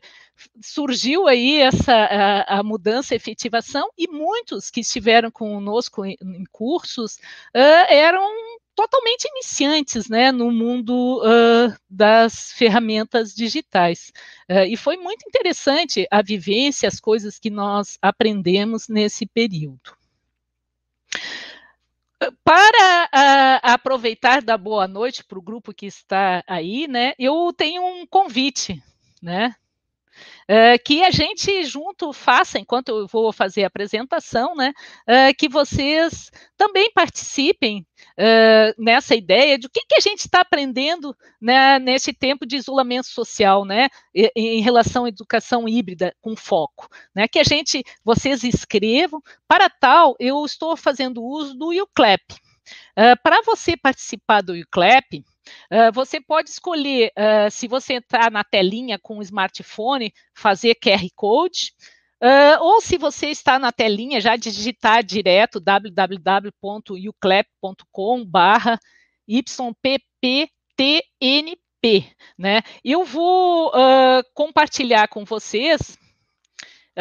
surgiu 0.61 1.27
aí 1.27 1.59
essa 1.61 1.93
a, 1.93 2.59
a, 2.59 2.63
mudança, 2.63 3.13
a 3.13 3.17
efetivação, 3.17 3.89
e 3.97 4.07
muitos 4.07 4.69
que 4.69 4.81
estiveram 4.81 5.29
conosco 5.31 6.05
em, 6.05 6.17
em 6.21 6.43
cursos 6.51 7.15
uh, 7.55 7.85
eram 7.89 8.29
totalmente 8.75 9.25
iniciantes 9.25 10.09
né, 10.09 10.31
no 10.31 10.51
mundo 10.51 11.21
uh, 11.23 11.75
das 11.89 12.51
ferramentas 12.53 13.33
digitais. 13.33 14.11
Uh, 14.49 14.65
e 14.67 14.77
foi 14.77 14.97
muito 14.97 15.27
interessante 15.27 16.07
a 16.09 16.21
vivência, 16.21 16.87
as 16.87 16.99
coisas 16.99 17.37
que 17.37 17.49
nós 17.49 17.97
aprendemos 18.01 18.87
nesse 18.87 19.25
período. 19.25 19.95
Para 22.43 23.05
uh, 23.05 23.59
aproveitar 23.63 24.41
da 24.41 24.57
boa 24.57 24.87
noite 24.87 25.23
para 25.23 25.39
o 25.39 25.41
grupo 25.41 25.73
que 25.73 25.87
está 25.87 26.43
aí, 26.47 26.87
né, 26.87 27.13
eu 27.17 27.51
tenho 27.55 27.83
um 27.83 28.05
convite, 28.05 28.81
né? 29.21 29.55
Uh, 30.43 30.77
que 30.83 31.03
a 31.03 31.11
gente 31.11 31.63
junto 31.63 32.11
faça, 32.11 32.59
enquanto 32.59 32.89
eu 32.89 33.07
vou 33.07 33.31
fazer 33.31 33.63
a 33.63 33.67
apresentação, 33.67 34.55
né, 34.55 34.73
uh, 35.07 35.35
que 35.37 35.47
vocês 35.47 36.29
também 36.57 36.91
participem 36.91 37.85
uh, 38.17 38.73
nessa 38.77 39.15
ideia 39.15 39.57
de 39.57 39.67
o 39.67 39.69
que, 39.69 39.85
que 39.87 39.95
a 39.95 40.01
gente 40.01 40.19
está 40.19 40.41
aprendendo 40.41 41.15
né, 41.39 41.79
nesse 41.79 42.13
tempo 42.13 42.45
de 42.45 42.57
isolamento 42.57 43.07
social, 43.07 43.63
né, 43.63 43.87
em, 44.35 44.61
relação 44.61 45.05
à 45.05 45.09
educação 45.09 45.67
híbrida 45.67 46.13
com 46.21 46.35
foco, 46.35 46.89
né, 47.15 47.27
que 47.27 47.39
a 47.39 47.43
gente, 47.43 47.83
vocês 48.03 48.43
escrevam, 48.43 49.21
para 49.47 49.69
tal, 49.69 50.15
eu 50.19 50.43
estou 50.43 50.75
fazendo 50.75 51.23
uso 51.23 51.53
do 51.55 51.69
UCLAP. 51.69 52.21
para 53.23 53.41
você 53.43 53.77
participar 53.77 54.41
do 54.41 54.53
UCLAP, 54.53 55.23
Você 55.93 56.21
pode 56.21 56.49
escolher, 56.49 57.11
uh, 57.17 57.49
se 57.49 57.67
você 57.67 57.93
entrar 57.95 58.29
na 58.31 58.43
telinha 58.43 58.99
com 58.99 59.17
o 59.17 59.21
smartphone, 59.21 60.13
fazer 60.35 60.75
QR 60.75 61.07
Code, 61.15 61.71
uh, 62.21 62.61
ou 62.61 62.81
se 62.81 62.97
você 62.97 63.27
está 63.29 63.57
na 63.57 63.71
telinha, 63.71 64.19
já 64.21 64.35
digitar 64.35 65.03
direto 65.03 65.59
www.uclap.com 65.59 66.55
barra 68.25 68.79
YPPTNP, 69.27 70.49
né? 72.37 72.61
Eu 72.83 73.03
vou 73.03 73.71
compartilhar 74.33 75.07
com 75.07 75.23
vocês 75.25 75.97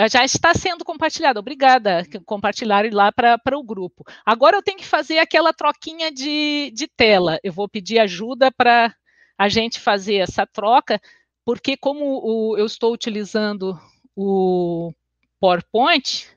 já 0.08 0.24
está 0.24 0.54
sendo 0.54 0.84
compartilhado. 0.84 1.40
Obrigada, 1.40 2.04
compartilhar 2.24 2.84
lá 2.92 3.10
para 3.12 3.58
o 3.58 3.64
grupo. 3.64 4.04
Agora 4.24 4.56
eu 4.56 4.62
tenho 4.62 4.78
que 4.78 4.86
fazer 4.86 5.18
aquela 5.18 5.52
troquinha 5.52 6.10
de, 6.10 6.70
de 6.74 6.86
tela. 6.86 7.38
Eu 7.42 7.52
vou 7.52 7.68
pedir 7.68 7.98
ajuda 7.98 8.50
para 8.50 8.94
a 9.36 9.48
gente 9.48 9.80
fazer 9.80 10.16
essa 10.16 10.46
troca, 10.46 11.00
porque 11.44 11.76
como 11.76 12.20
o, 12.22 12.56
eu 12.58 12.66
estou 12.66 12.92
utilizando 12.92 13.78
o 14.14 14.92
PowerPoint, 15.40 16.28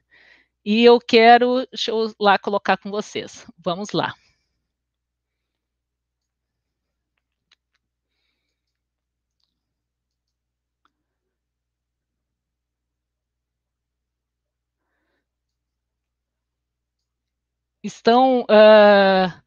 e 0.65 0.83
eu 0.85 0.97
quero, 0.99 1.67
deixa 1.69 1.91
eu 1.91 2.13
lá 2.19 2.37
colocar 2.39 2.77
com 2.77 2.89
vocês. 2.89 3.45
Vamos 3.57 3.91
lá. 3.91 4.13
Estão. 17.83 18.41
Uh, 18.41 19.43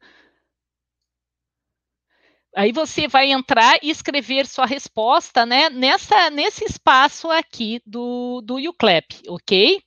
aí 2.55 2.71
você 2.71 3.07
vai 3.07 3.31
entrar 3.31 3.79
e 3.81 3.89
escrever 3.89 4.45
sua 4.45 4.65
resposta 4.65 5.45
né, 5.45 5.69
nessa, 5.69 6.29
nesse 6.29 6.65
espaço 6.65 7.29
aqui 7.31 7.81
do, 7.85 8.41
do 8.41 8.55
UCLAP, 8.55 9.23
ok? 9.27 9.81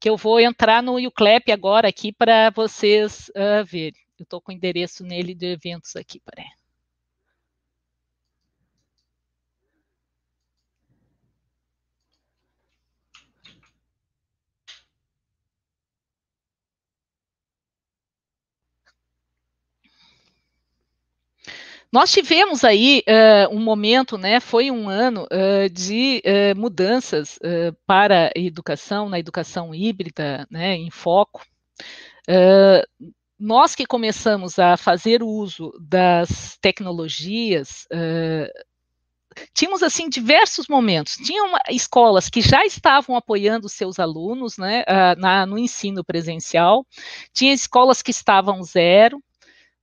Que 0.00 0.10
eu 0.10 0.16
vou 0.16 0.40
entrar 0.40 0.82
no 0.82 0.96
UCLAP 0.96 1.50
agora 1.50 1.88
aqui 1.88 2.12
para 2.12 2.50
vocês 2.50 3.30
uh, 3.30 3.64
verem. 3.64 4.00
Eu 4.18 4.24
estou 4.24 4.40
com 4.40 4.52
o 4.52 4.54
endereço 4.54 5.02
nele 5.04 5.34
de 5.34 5.46
eventos 5.46 5.96
aqui, 5.96 6.20
peraí. 6.20 6.46
Nós 21.94 22.10
tivemos 22.10 22.64
aí 22.64 23.04
uh, 23.08 23.54
um 23.54 23.60
momento, 23.60 24.18
né, 24.18 24.40
foi 24.40 24.68
um 24.68 24.88
ano 24.88 25.28
uh, 25.30 25.70
de 25.70 26.20
uh, 26.26 26.58
mudanças 26.58 27.38
para 27.86 28.32
a 28.36 28.40
educação, 28.40 29.08
na 29.08 29.20
educação 29.20 29.72
híbrida, 29.72 30.44
né, 30.50 30.74
em 30.74 30.90
foco. 30.90 31.46
nós 33.38 33.76
que 33.76 33.86
começamos 33.86 34.58
a 34.58 34.76
fazer 34.76 35.22
uso 35.22 35.70
das 35.80 36.58
tecnologias, 36.60 37.86
tínhamos 39.54 39.84
assim 39.84 40.08
diversos 40.08 40.66
momentos. 40.66 41.14
Tinham 41.14 41.52
escolas 41.70 42.28
que 42.28 42.40
já 42.40 42.64
estavam 42.64 43.14
apoiando 43.14 43.68
seus 43.68 44.00
alunos, 44.00 44.58
né, 44.58 44.82
na, 45.16 45.46
no 45.46 45.56
ensino 45.56 46.02
presencial. 46.02 46.84
Tinha 47.32 47.54
escolas 47.54 48.02
que 48.02 48.10
estavam 48.10 48.64
zero, 48.64 49.22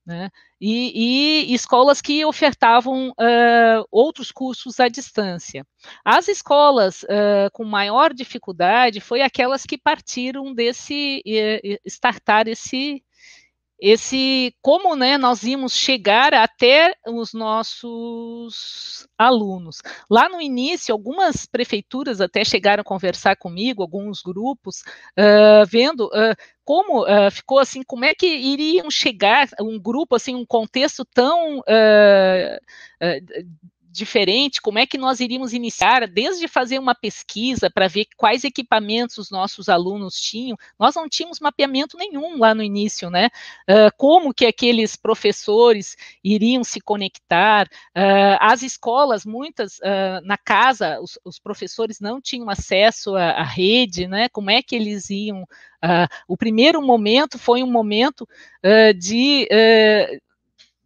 né? 0.04 0.28
E, 0.64 1.48
e, 1.50 1.54
escolas 1.54 2.00
que 2.00 2.24
ofertavam 2.24 3.08
uh, 3.08 3.84
outros 3.90 4.30
cursos 4.30 4.78
à 4.78 4.86
distância. 4.86 5.66
As 6.04 6.28
escolas 6.28 7.02
uh, 7.02 7.50
com 7.52 7.64
maior 7.64 8.14
dificuldade 8.14 9.00
foi 9.00 9.22
aquelas 9.22 9.66
que 9.66 9.76
partiram 9.76 10.54
desse 10.54 11.20
uh, 11.26 11.78
startar 11.84 12.46
esse 12.46 13.02
esse 13.82 14.54
como 14.62 14.94
né, 14.94 15.18
nós 15.18 15.42
íamos 15.42 15.76
chegar 15.76 16.32
até 16.32 16.94
os 17.04 17.34
nossos 17.34 19.08
alunos. 19.18 19.78
Lá 20.08 20.28
no 20.28 20.40
início, 20.40 20.92
algumas 20.92 21.46
prefeituras 21.46 22.20
até 22.20 22.44
chegaram 22.44 22.82
a 22.82 22.84
conversar 22.84 23.34
comigo, 23.34 23.82
alguns 23.82 24.22
grupos, 24.22 24.82
uh, 25.18 25.66
vendo 25.66 26.06
uh, 26.06 26.36
como 26.64 27.02
uh, 27.02 27.28
ficou 27.32 27.58
assim, 27.58 27.82
como 27.82 28.04
é 28.04 28.14
que 28.14 28.26
iriam 28.26 28.88
chegar 28.88 29.48
um 29.60 29.80
grupo 29.80 30.14
assim, 30.14 30.36
um 30.36 30.46
contexto 30.46 31.04
tão 31.04 31.60
diferente, 33.92 34.60
como 34.60 34.78
é 34.78 34.86
que 34.86 34.96
nós 34.96 35.20
iríamos 35.20 35.52
iniciar, 35.52 36.08
desde 36.08 36.48
fazer 36.48 36.78
uma 36.78 36.94
pesquisa 36.94 37.70
para 37.70 37.88
ver 37.88 38.06
quais 38.16 38.42
equipamentos 38.42 39.18
os 39.18 39.30
nossos 39.30 39.68
alunos 39.68 40.18
tinham, 40.18 40.56
nós 40.78 40.94
não 40.94 41.08
tínhamos 41.08 41.38
mapeamento 41.38 41.98
nenhum 41.98 42.38
lá 42.38 42.54
no 42.54 42.62
início, 42.62 43.10
né? 43.10 43.28
Uh, 43.68 43.92
como 43.98 44.32
que 44.32 44.46
aqueles 44.46 44.96
professores 44.96 45.94
iriam 46.24 46.64
se 46.64 46.80
conectar, 46.80 47.66
uh, 47.66 48.38
as 48.40 48.62
escolas, 48.62 49.26
muitas, 49.26 49.78
uh, 49.78 50.24
na 50.24 50.38
casa, 50.38 50.98
os, 51.00 51.18
os, 51.22 51.38
professores 51.38 52.00
não 52.00 52.20
tinham 52.20 52.48
acesso 52.48 53.14
à, 53.14 53.32
à, 53.32 53.42
rede, 53.42 54.06
né? 54.08 54.28
Como 54.30 54.50
é 54.50 54.62
que 54.62 54.74
eles 54.74 55.10
iam... 55.10 55.44
o 56.26 56.36
primeiro 56.36 56.80
momento 56.80 57.38
foi 57.38 57.62
um 57.62 57.70
momento 57.70 58.26
de... 58.96 59.48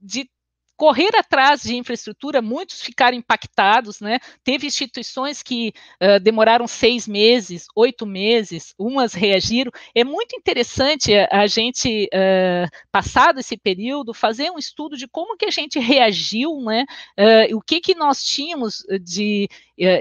de 0.00 0.28
correr 0.76 1.10
atrás 1.16 1.62
de 1.62 1.74
infraestrutura, 1.74 2.42
muitos 2.42 2.82
ficaram 2.82 3.16
impactados, 3.16 4.00
né? 4.00 4.18
Teve 4.44 4.66
instituições 4.66 5.42
que 5.42 5.72
uh, 6.02 6.20
demoraram 6.20 6.66
seis 6.66 7.08
meses, 7.08 7.66
oito 7.74 8.04
meses, 8.04 8.74
umas 8.78 9.14
reagiram. 9.14 9.72
É 9.94 10.04
muito 10.04 10.36
interessante 10.36 11.12
a, 11.30 11.46
gente, 11.46 12.08
uh, 12.12 12.68
passado 12.92 13.40
esse 13.40 13.56
período, 13.56 14.12
fazer 14.12 14.50
um 14.50 14.58
estudo 14.58 14.96
de 14.96 15.08
como 15.08 15.36
que 15.36 15.46
a 15.46 15.50
gente 15.50 15.78
reagiu, 15.78 16.60
né? 16.60 16.84
Uh, 17.18 17.56
o 17.56 17.62
que 17.62 17.80
que 17.80 17.94
nós 17.94 18.22
tínhamos 18.22 18.84
de 19.00 19.48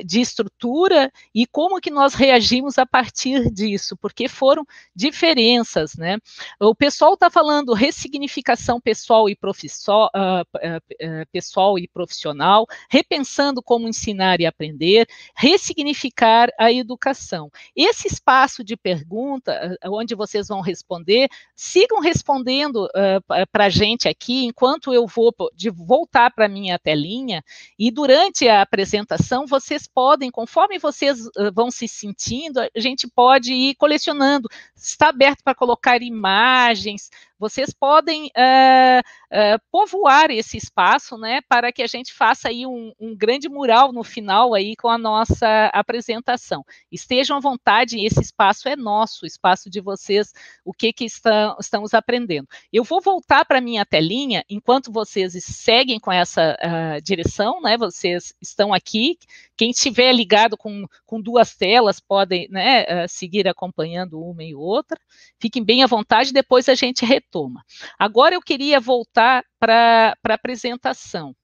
de 0.06 0.22
estrutura 0.22 1.12
e 1.34 1.46
como 1.46 1.82
que 1.82 1.92
nós 1.92 2.14
reagimos 2.14 2.78
a 2.78 2.86
partir 2.86 3.52
disso, 3.52 3.98
porque 3.98 4.30
foram 4.30 4.66
diferenças, 4.96 5.96
né? 5.96 6.18
O 6.60 6.74
pessoal 6.74 7.16
está 7.16 7.30
falando 7.30 7.74
ressignificação 7.74 8.80
pessoal 8.80 9.30
e, 9.30 9.34
uh, 9.34 11.26
pessoal 11.32 11.78
e 11.78 11.88
profissional, 11.90 12.66
repensando 12.90 13.62
como 13.62 13.88
ensinar 13.88 14.40
e 14.40 14.46
aprender, 14.46 15.08
ressignificar 15.36 16.50
a 16.58 16.72
educação. 16.72 17.52
Esse 17.76 18.08
espaço 18.08 18.64
de 18.64 18.78
pergunta, 18.78 19.78
onde 19.86 20.16
vocês 20.16 20.48
vão 20.48 20.62
responder, 20.62 21.28
sigam 21.54 22.00
respondendo 22.00 22.86
uh, 22.86 23.48
para 23.52 23.66
a 23.66 23.70
gente 23.70 24.08
aqui, 24.08 24.46
enquanto 24.46 24.94
eu 24.94 25.06
vou 25.06 25.34
de 25.54 25.70
voltar 25.70 26.32
para 26.32 26.48
minha 26.48 26.80
telinha, 26.80 27.44
e 27.78 27.92
durante 27.92 28.48
a 28.48 28.62
apresentação, 28.62 29.46
vocês 29.46 29.65
vocês 29.66 29.88
podem, 29.88 30.30
conforme 30.30 30.78
vocês 30.78 31.26
uh, 31.26 31.52
vão 31.54 31.72
se 31.72 31.88
sentindo, 31.88 32.60
a 32.60 32.70
gente 32.80 33.08
pode 33.08 33.52
ir 33.52 33.76
colecionando. 33.76 34.48
Está 34.76 35.10
aberto 35.10 35.44
para 35.44 35.56
colocar 35.56 36.02
imagens, 36.02 37.10
vocês 37.38 37.74
podem 37.74 38.26
uh, 38.28 39.00
uh, 39.00 39.62
povoar 39.72 40.32
esse 40.32 40.58
espaço, 40.58 41.18
né, 41.18 41.42
para 41.48 41.72
que 41.72 41.84
a 41.84 41.88
gente 41.88 42.14
faça 42.14 42.50
aí 42.50 42.66
um, 42.66 42.94
um, 43.00 43.16
grande 43.16 43.50
mural 43.50 43.92
no 43.92 44.04
final 44.04 44.54
aí 44.54 44.76
com 44.76 44.88
a 44.88 44.98
nossa 44.98 45.68
apresentação. 45.74 46.64
Estejam 46.92 47.38
à 47.38 47.40
vontade, 47.40 48.04
esse 48.04 48.22
espaço 48.22 48.70
é 48.70 48.76
nosso, 48.76 49.24
o 49.24 49.28
espaço 49.28 49.70
de 49.70 49.82
vocês, 49.82 50.32
o 50.64 50.74
que 50.74 50.94
que 50.94 51.06
estão, 51.06 51.58
estamos 51.60 51.94
aprendendo. 51.94 52.48
Eu 52.72 52.84
vou 52.84 53.02
voltar 53.02 53.46
para 53.46 53.62
minha 53.62 53.86
telinha, 53.86 54.44
enquanto 54.50 54.92
vocês 54.92 55.34
seguem 55.44 56.00
com 56.00 56.12
essa 56.12 56.56
uh, 56.56 57.02
direção, 57.02 57.62
né, 57.62 57.78
vocês 57.78 58.34
estão 58.42 58.74
aqui, 58.74 59.18
quem 59.58 59.72
estiver 59.72 60.14
ligado 60.14 60.58
com, 60.58 60.86
com 61.06 61.22
duas 61.22 61.56
telas 61.56 62.00
podem, 62.00 62.48
né, 62.50 63.08
seguir 63.08 63.48
acompanhando 63.48 64.20
uma 64.20 64.44
e 64.44 64.54
outra, 64.54 65.00
fiquem 65.40 65.64
bem 65.64 65.84
à 65.84 65.88
vontade, 65.88 66.34
depois 66.34 66.68
a 66.70 66.76
gente 66.76 67.06
retorna 67.06 67.25
retoma. 67.26 67.66
Agora 67.98 68.36
eu 68.36 68.42
queria 68.42 68.80
voltar 68.80 69.44
para 69.60 70.16
a 70.24 70.34
apresentação. 70.34 71.36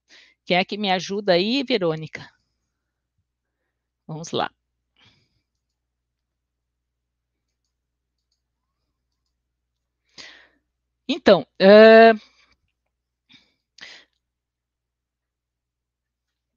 Quem 0.46 0.58
é 0.58 0.66
que 0.66 0.78
me 0.78 0.92
ajuda 0.92 1.34
aí, 1.34 1.64
Verônica? 1.64 2.28
Vamos 4.08 4.32
lá. 4.32 4.52
Então, 11.08 11.46
uh, 11.62 12.20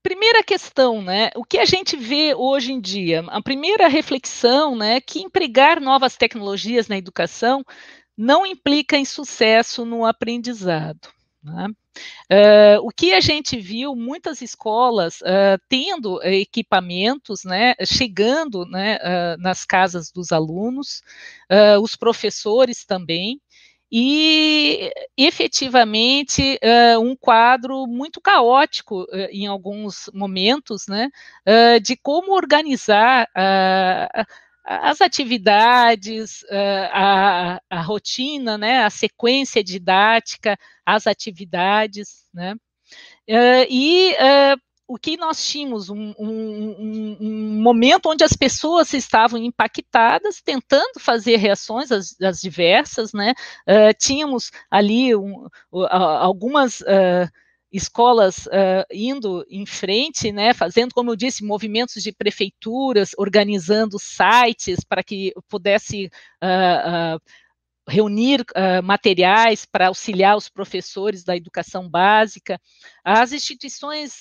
primeira 0.02 0.44
questão, 0.44 1.02
né? 1.02 1.30
O 1.34 1.44
que 1.44 1.58
a 1.58 1.64
gente 1.64 1.96
vê 1.96 2.34
hoje 2.34 2.72
em 2.72 2.80
dia? 2.80 3.24
A 3.28 3.42
primeira 3.42 3.88
reflexão, 3.88 4.76
né, 4.76 5.00
que 5.00 5.20
empregar 5.20 5.80
novas 5.80 6.16
tecnologias 6.16 6.86
na 6.88 6.96
educação 6.96 7.64
não 8.16 8.46
implica 8.46 8.96
em 8.96 9.04
sucesso 9.04 9.84
no 9.84 10.04
aprendizado. 10.04 11.08
Né? 11.42 11.68
Uh, 12.32 12.80
o 12.82 12.90
que 12.90 13.12
a 13.12 13.20
gente 13.20 13.56
viu, 13.56 13.94
muitas 13.94 14.40
escolas 14.40 15.20
uh, 15.20 15.60
tendo 15.68 16.20
equipamentos, 16.22 17.44
né, 17.44 17.74
chegando 17.84 18.64
né, 18.66 18.96
uh, 18.96 19.40
nas 19.40 19.64
casas 19.64 20.10
dos 20.10 20.32
alunos, 20.32 21.02
os 21.80 21.94
professores 21.94 22.84
também, 22.84 23.40
e 23.92 24.90
efetivamente 25.16 26.58
um 27.00 27.14
quadro 27.14 27.86
muito 27.86 28.20
caótico 28.20 29.06
em 29.30 29.46
alguns 29.46 30.10
momentos, 30.12 30.86
né, 30.88 31.10
de 31.80 31.94
como 31.96 32.32
organizar 32.34 33.28
as 34.64 35.00
atividades, 35.00 36.44
a, 36.90 37.60
a, 37.68 37.82
rotina, 37.82 38.56
né, 38.56 38.82
a 38.82 38.90
sequência 38.90 39.62
didática, 39.62 40.58
as 40.86 41.06
atividades, 41.06 42.24
né, 42.32 42.54
e 43.68 44.16
o 44.86 44.98
que 44.98 45.16
nós 45.16 45.46
tínhamos 45.46 45.88
um, 45.88 46.14
um, 46.18 47.16
um, 47.20 47.62
momento 47.62 48.10
onde 48.10 48.22
as 48.22 48.34
pessoas 48.34 48.92
estavam 48.92 49.38
impactadas, 49.38 50.42
tentando 50.42 51.00
fazer 51.00 51.36
reações 51.36 51.90
às, 51.90 52.20
às 52.20 52.38
diversas, 52.38 53.14
né? 53.14 53.32
Tínhamos 53.98 54.50
ali 54.70 55.16
um, 55.16 55.48
algumas 55.72 56.82
escolas 57.74 58.46
uh, 58.46 58.86
indo 58.92 59.44
em 59.50 59.66
frente, 59.66 60.30
né, 60.30 60.54
fazendo, 60.54 60.94
como 60.94 61.10
eu 61.10 61.16
disse, 61.16 61.44
movimentos 61.44 62.00
de 62.02 62.12
prefeituras, 62.12 63.10
organizando 63.18 63.98
sites 63.98 64.84
para 64.84 65.02
que 65.02 65.32
pudesse 65.48 66.08
uh, 66.40 67.16
uh, 67.16 67.20
reunir 67.86 68.42
materiais 68.82 69.66
para 69.66 69.88
auxiliar 69.88 70.38
os 70.38 70.48
professores 70.48 71.22
da 71.22 71.36
educação 71.36 71.86
básica, 71.86 72.58
as 73.04 73.30
instituições 73.30 74.20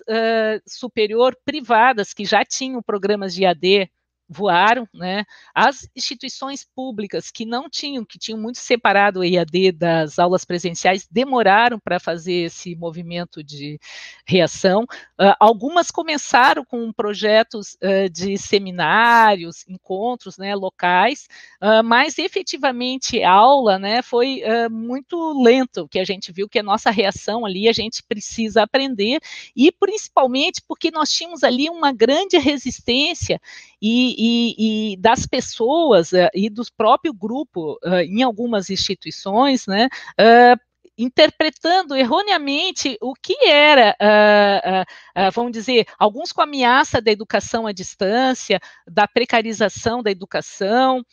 superior 0.67 1.33
privadas 1.45 2.13
que 2.13 2.25
já 2.25 2.43
tinham 2.43 2.83
programas 2.83 3.33
de 3.33 3.45
AD 3.45 3.89
voaram, 4.33 4.87
né? 4.93 5.23
As 5.53 5.87
instituições 5.95 6.65
públicas 6.75 7.31
que 7.31 7.45
não 7.45 7.69
tinham, 7.69 8.03
que 8.03 8.19
tinham 8.19 8.39
muito 8.39 8.57
separado 8.57 9.19
o 9.19 9.23
EAD 9.23 9.71
das 9.71 10.19
aulas 10.19 10.43
presenciais, 10.43 11.07
demoraram 11.09 11.79
para 11.79 11.99
fazer 11.99 12.45
esse 12.45 12.75
movimento 12.75 13.43
de 13.43 13.79
reação. 14.25 14.83
Uh, 15.19 15.35
algumas 15.39 15.91
começaram 15.91 16.65
com 16.65 16.91
projetos 16.91 17.73
uh, 17.75 18.09
de 18.11 18.37
seminários, 18.37 19.63
encontros, 19.67 20.37
né, 20.37 20.55
locais, 20.55 21.27
uh, 21.61 21.83
mas 21.83 22.17
efetivamente 22.17 23.21
a 23.21 23.31
aula, 23.31 23.77
né, 23.77 24.01
foi 24.01 24.41
muito 24.71 25.43
lento, 25.43 25.87
que 25.87 25.99
a 25.99 26.05
gente 26.05 26.31
viu 26.31 26.49
que 26.49 26.59
a 26.59 26.63
nossa 26.63 26.89
reação 26.89 27.45
ali, 27.45 27.67
a 27.67 27.73
gente 27.73 28.01
precisa 28.03 28.63
aprender, 28.63 29.19
e 29.55 29.71
principalmente 29.71 30.61
porque 30.67 30.89
nós 30.89 31.11
tínhamos 31.11 31.43
ali 31.43 31.69
uma 31.69 31.91
grande 31.91 32.37
resistência 32.37 33.39
e, 33.81 34.22
e, 34.25 34.93
e 34.93 34.97
das 34.97 35.25
pessoas 35.25 36.13
uh, 36.13 36.29
e 36.33 36.49
do 36.49 36.63
próprio 36.77 37.13
grupo 37.13 37.73
uh, 37.83 37.95
em 38.07 38.23
algumas 38.23 38.69
instituições, 38.69 39.67
né, 39.67 39.89
uh, 40.19 40.57
interpretando 40.97 41.95
erroneamente 41.95 42.97
o 43.01 43.13
que 43.13 43.35
era, 43.47 43.95
uh, 43.99 45.23
uh, 45.23 45.27
uh, 45.27 45.31
vamos 45.31 45.51
dizer, 45.51 45.85
alguns 45.97 46.31
com 46.31 46.41
ameaça 46.41 47.01
da 47.01 47.11
educação 47.11 47.65
à 47.65 47.71
distância, 47.71 48.59
da 48.87 49.07
precarização 49.07 50.03
da 50.03 50.11
educação, 50.11 51.03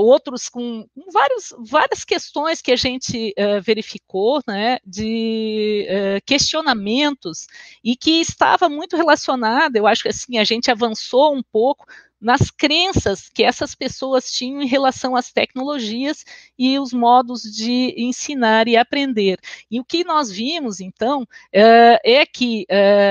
outros 0.00 0.48
com, 0.48 0.84
com 0.92 1.12
vários, 1.12 1.54
várias 1.70 2.04
questões 2.04 2.60
que 2.60 2.72
a 2.72 2.76
gente 2.76 3.32
verificou, 3.62 4.42
né, 4.44 4.78
de 4.84 5.86
questionamentos, 6.26 7.46
e 7.84 7.94
que 7.94 8.20
estava 8.20 8.68
muito 8.68 8.96
relacionada, 8.96 9.78
eu 9.78 9.86
acho 9.86 10.02
que 10.02 10.08
assim, 10.08 10.36
a 10.36 10.42
gente 10.42 10.68
avançou 10.68 11.32
um 11.32 11.44
pouco 11.44 11.86
nas 12.22 12.50
crenças 12.50 13.28
que 13.28 13.42
essas 13.42 13.74
pessoas 13.74 14.30
tinham 14.30 14.62
em 14.62 14.66
relação 14.66 15.16
às 15.16 15.32
tecnologias 15.32 16.24
e 16.56 16.78
os 16.78 16.92
modos 16.92 17.42
de 17.42 17.92
ensinar 17.98 18.68
e 18.68 18.76
aprender. 18.76 19.40
E 19.68 19.80
o 19.80 19.84
que 19.84 20.04
nós 20.04 20.30
vimos, 20.30 20.80
então, 20.80 21.26
é 21.52 22.24
que 22.24 22.64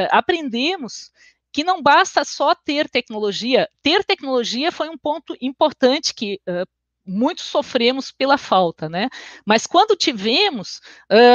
aprendemos 0.10 1.12
que 1.52 1.64
não 1.64 1.82
basta 1.84 2.24
só 2.24 2.56
ter 2.56 2.90
tecnologia. 2.90 3.68
Ter 3.84 4.06
tecnologia 4.06 4.72
foi 4.72 4.88
um 4.88 4.98
ponto 4.98 5.36
importante 5.42 6.14
que 6.14 6.40
uh, 6.48 6.66
muitos 7.06 7.44
sofremos 7.44 8.10
pela 8.12 8.38
falta, 8.38 8.88
né? 8.88 9.10
Mas 9.46 9.68
quando 9.68 9.98
tivemos, 9.98 10.80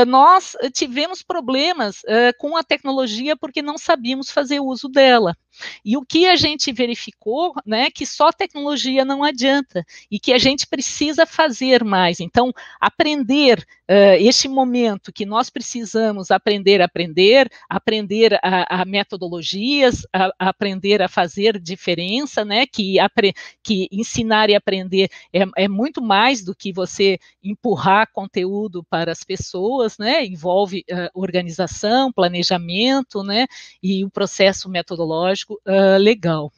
nós 0.07 0.57
tivemos 0.73 1.23
problemas 1.23 2.03
com 2.39 2.57
a 2.57 2.63
tecnologia 2.63 3.37
porque 3.37 3.61
não 3.61 3.77
sabíamos 3.77 4.31
fazer 4.31 4.61
uso 4.61 4.89
dela. 4.89 5.37
E 5.85 5.97
o 5.97 6.05
que 6.05 6.27
a 6.27 6.37
gente 6.37 6.73
verificou, 6.73 7.55
né, 7.65 7.91
que 7.91 8.05
só 8.05 8.31
tecnologia 8.33 9.05
não 9.05 9.23
adianta 9.23 9.85
e 10.11 10.19
que 10.19 10.33
a 10.33 10.39
gente 10.39 10.67
precisa 10.67 11.27
fazer 11.27 11.85
mais. 11.85 12.21
Então, 12.21 12.53
aprender 12.81 13.59
uh, 13.89 14.17
este 14.19 14.49
momento 14.49 15.13
que 15.13 15.25
nós 15.25 15.51
precisamos 15.51 16.31
aprender 16.31 16.81
a 16.81 16.87
aprender, 16.87 17.51
aprender 17.69 18.39
a, 18.43 18.83
a 18.83 18.85
metodologias, 18.85 20.07
a, 20.13 20.27
a, 20.39 20.49
aprender 20.49 21.03
a 21.03 21.09
fazer 21.09 21.59
diferença, 21.61 22.45
né, 22.45 22.67
que, 22.67 22.99
apre, 22.99 23.35
que 23.63 23.89
ensinar 23.93 24.51
e 24.51 24.55
aprender 24.55 25.09
é, 25.33 25.65
é 25.65 25.69
muito 25.69 26.03
mais 26.03 26.43
do 26.43 26.55
que 26.55 26.73
você 26.73 27.19
empurrar 27.43 28.11
conteúdo 28.13 28.85
para 28.89 29.13
as 29.13 29.23
pessoas, 29.23 29.99
né, 29.99 30.25
envolve 30.25 30.85
uh, 30.91 31.11
organização, 31.15 32.13
planejamento, 32.13 33.23
né, 33.23 33.47
e 33.83 34.05
o 34.05 34.11
processo 34.11 34.69
metodológico 34.69 35.46
uh, 35.49 35.99
legal. 35.99 36.53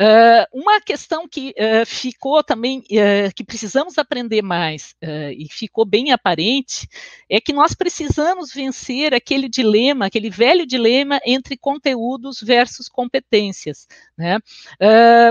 Uh, 0.00 0.60
uma 0.60 0.80
questão 0.80 1.28
que 1.28 1.50
uh, 1.50 1.86
ficou 1.86 2.42
também, 2.42 2.78
uh, 2.80 3.34
que 3.34 3.44
precisamos 3.44 3.98
aprender 3.98 4.42
mais, 4.42 4.94
e 5.36 5.46
ficou 5.50 5.84
bem 5.84 6.12
aparente, 6.12 6.88
é 7.28 7.40
que 7.40 7.52
nós 7.52 7.74
precisamos 7.74 8.52
vencer 8.52 9.14
aquele 9.14 9.48
dilema, 9.48 10.06
aquele 10.06 10.30
velho 10.30 10.66
dilema 10.66 11.20
entre 11.24 11.56
conteúdos 11.56 12.40
versus 12.40 12.88
competências. 12.88 13.86
Né? 14.16 14.38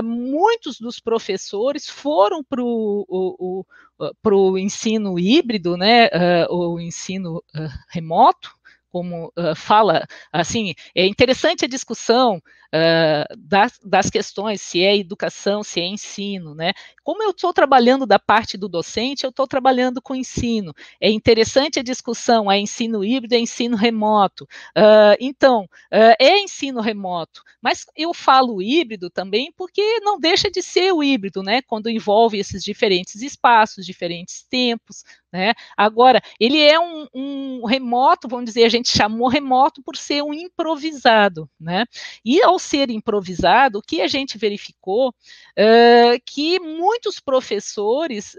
muitos 0.02 0.78
dos 0.78 1.00
professores 1.00 1.88
foram 1.88 2.42
para 2.44 2.62
o 2.62 4.58
ensino 4.58 5.18
híbrido, 5.18 5.76
né, 5.76 6.08
o 6.48 6.78
ensino 6.80 7.42
remoto, 7.88 8.50
como 8.96 9.30
uh, 9.36 9.54
fala, 9.54 10.06
assim, 10.32 10.72
é 10.94 11.06
interessante 11.06 11.66
a 11.66 11.68
discussão 11.68 12.36
uh, 12.38 13.36
das, 13.36 13.78
das, 13.84 14.08
questões, 14.08 14.62
se 14.62 14.82
é 14.82 14.96
educação, 14.96 15.62
se 15.62 15.82
é 15.82 15.84
ensino, 15.84 16.54
né? 16.54 16.72
Como 17.04 17.22
eu 17.22 17.28
estou 17.28 17.52
trabalhando 17.52 18.06
da 18.06 18.18
parte 18.18 18.56
do 18.56 18.70
docente, 18.70 19.24
eu 19.24 19.28
estou 19.28 19.46
trabalhando 19.46 20.00
com 20.00 20.14
ensino. 20.14 20.72
É 20.98 21.10
interessante 21.10 21.78
a 21.78 21.82
discussão, 21.82 22.50
é 22.50 22.58
ensino 22.58 23.04
híbrido, 23.04 23.34
é 23.34 23.38
ensino 23.38 23.76
remoto. 23.76 24.44
Uh, 24.74 25.14
então, 25.20 25.68
é 25.90 26.38
ensino 26.38 26.80
remoto, 26.80 27.42
mas 27.60 27.84
eu 27.94 28.14
falo 28.14 28.62
híbrido 28.62 29.10
também 29.10 29.52
porque 29.54 30.00
não 30.00 30.18
deixa 30.18 30.50
de 30.50 30.62
ser 30.62 30.90
o 30.92 31.04
híbrido, 31.04 31.42
né? 31.42 31.60
Quando 31.60 31.90
envolve 31.90 32.38
esses 32.38 32.64
diferentes 32.64 33.20
espaços, 33.20 33.84
diferentes 33.84 34.42
tempos, 34.48 35.04
né? 35.32 35.54
Agora, 35.76 36.20
ele 36.38 36.60
é 36.60 36.78
um, 36.78 37.06
um, 37.14 37.66
remoto, 37.66 38.28
vamos 38.28 38.46
dizer, 38.46 38.64
a 38.64 38.68
gente 38.68 38.88
chamou 38.88 39.28
remoto 39.28 39.82
por 39.82 39.96
ser 39.96 40.22
um 40.22 40.32
improvisado, 40.32 41.48
né? 41.58 41.84
E 42.24 42.42
ao 42.42 42.58
ser 42.58 42.90
improvisado, 42.90 43.78
o 43.78 43.82
que 43.82 44.00
a 44.00 44.06
gente 44.06 44.38
verificou 44.38 45.08
uh, 45.10 46.20
que 46.24 46.58
muitos 46.60 47.20
professores 47.20 48.36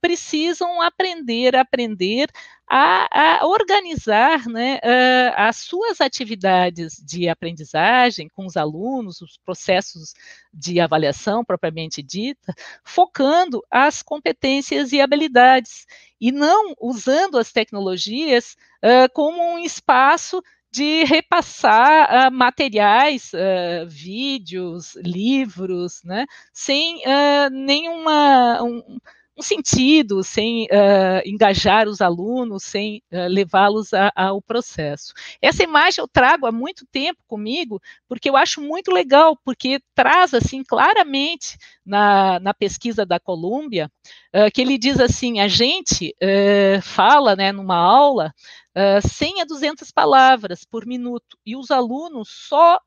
precisam 0.00 0.80
aprender, 0.80 1.54
aprender 1.56 2.28
a, 2.72 3.40
a 3.40 3.46
organizar 3.46 4.46
né, 4.46 4.76
uh, 4.76 5.34
as 5.36 5.56
suas 5.56 6.00
atividades 6.00 7.02
de 7.04 7.28
aprendizagem 7.28 8.28
com 8.28 8.46
os 8.46 8.56
alunos, 8.56 9.20
os 9.20 9.36
processos 9.44 10.14
de 10.54 10.78
avaliação 10.78 11.44
propriamente 11.44 12.00
dita, 12.00 12.54
focando 12.84 13.60
as 13.68 14.02
competências 14.02 14.92
e 14.92 15.00
habilidades, 15.00 15.84
e 16.20 16.30
não 16.30 16.72
usando 16.80 17.38
as 17.38 17.50
tecnologias 17.50 18.56
uh, 18.84 19.12
como 19.12 19.42
um 19.42 19.58
espaço 19.58 20.40
de 20.70 21.02
repassar 21.02 22.28
uh, 22.28 22.32
materiais, 22.32 23.32
uh, 23.32 23.88
vídeos, 23.88 24.94
livros, 24.94 26.02
né, 26.04 26.24
sem 26.52 26.98
uh, 26.98 27.50
nenhuma 27.50 28.62
um, 28.62 29.00
um 29.40 29.42
sentido, 29.42 30.22
sem 30.22 30.64
uh, 30.64 31.26
engajar 31.26 31.88
os 31.88 32.02
alunos, 32.02 32.62
sem 32.62 33.02
uh, 33.10 33.26
levá-los 33.26 33.90
ao 34.14 34.42
processo. 34.42 35.14
Essa 35.40 35.64
imagem 35.64 36.02
eu 36.02 36.08
trago 36.08 36.46
há 36.46 36.52
muito 36.52 36.86
tempo 36.86 37.22
comigo, 37.26 37.80
porque 38.06 38.28
eu 38.28 38.36
acho 38.36 38.60
muito 38.60 38.92
legal, 38.92 39.36
porque 39.42 39.80
traz 39.94 40.34
assim 40.34 40.62
claramente 40.62 41.56
na, 41.84 42.38
na 42.40 42.52
pesquisa 42.52 43.06
da 43.06 43.18
Colômbia, 43.18 43.90
uh, 44.34 44.50
que 44.52 44.60
ele 44.60 44.76
diz 44.76 45.00
assim, 45.00 45.40
a 45.40 45.48
gente 45.48 46.14
fala, 46.82 47.34
né, 47.34 47.50
numa 47.50 47.76
aula, 47.76 48.32
100 49.02 49.42
a 49.42 49.44
200 49.44 49.90
palavras 49.90 50.64
por 50.64 50.86
minuto, 50.86 51.38
e 51.44 51.56
os 51.56 51.70
alunos 51.70 52.28
só 52.28 52.78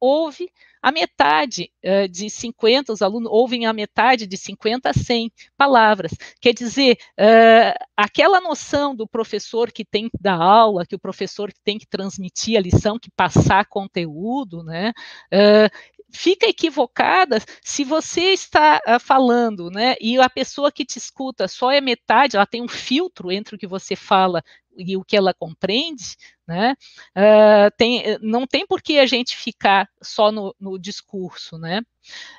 ouvem 0.00 0.48
a 0.84 0.92
metade 0.92 1.72
uh, 1.82 2.06
de 2.06 2.28
50, 2.28 2.92
os 2.92 3.00
alunos 3.00 3.32
ouvem 3.32 3.64
a 3.64 3.72
metade 3.72 4.26
de 4.26 4.36
50 4.36 4.90
a 4.90 4.92
100 4.92 5.32
palavras. 5.56 6.12
Quer 6.38 6.52
dizer, 6.52 6.98
uh, 7.18 7.84
aquela 7.96 8.38
noção 8.38 8.94
do 8.94 9.08
professor 9.08 9.72
que 9.72 9.82
tem 9.82 10.10
que 10.10 10.18
dar 10.20 10.36
aula, 10.36 10.84
que 10.84 10.94
o 10.94 10.98
professor 10.98 11.50
que 11.50 11.60
tem 11.64 11.78
que 11.78 11.86
transmitir 11.86 12.58
a 12.58 12.60
lição, 12.60 12.98
que 12.98 13.10
passar 13.10 13.64
conteúdo, 13.64 14.62
né? 14.62 14.92
Uh, 15.32 15.94
fica 16.10 16.46
equivocada 16.46 17.38
se 17.62 17.82
você 17.82 18.34
está 18.34 18.80
falando, 19.00 19.68
né, 19.68 19.96
e 20.00 20.16
a 20.16 20.30
pessoa 20.30 20.70
que 20.70 20.84
te 20.84 20.96
escuta 20.96 21.48
só 21.48 21.72
é 21.72 21.80
metade, 21.80 22.36
ela 22.36 22.46
tem 22.46 22.62
um 22.62 22.68
filtro 22.68 23.32
entre 23.32 23.56
o 23.56 23.58
que 23.58 23.66
você 23.66 23.96
fala 23.96 24.40
e 24.76 24.96
o 24.96 25.04
que 25.04 25.16
ela 25.16 25.34
compreende, 25.34 26.16
né? 26.46 26.74
Uh, 27.16 27.70
tem, 27.76 28.18
não 28.20 28.46
tem 28.46 28.66
por 28.66 28.82
que 28.82 28.98
a 28.98 29.06
gente 29.06 29.36
ficar 29.36 29.88
só 30.02 30.30
no, 30.30 30.54
no 30.60 30.78
discurso, 30.78 31.58
né? 31.58 31.80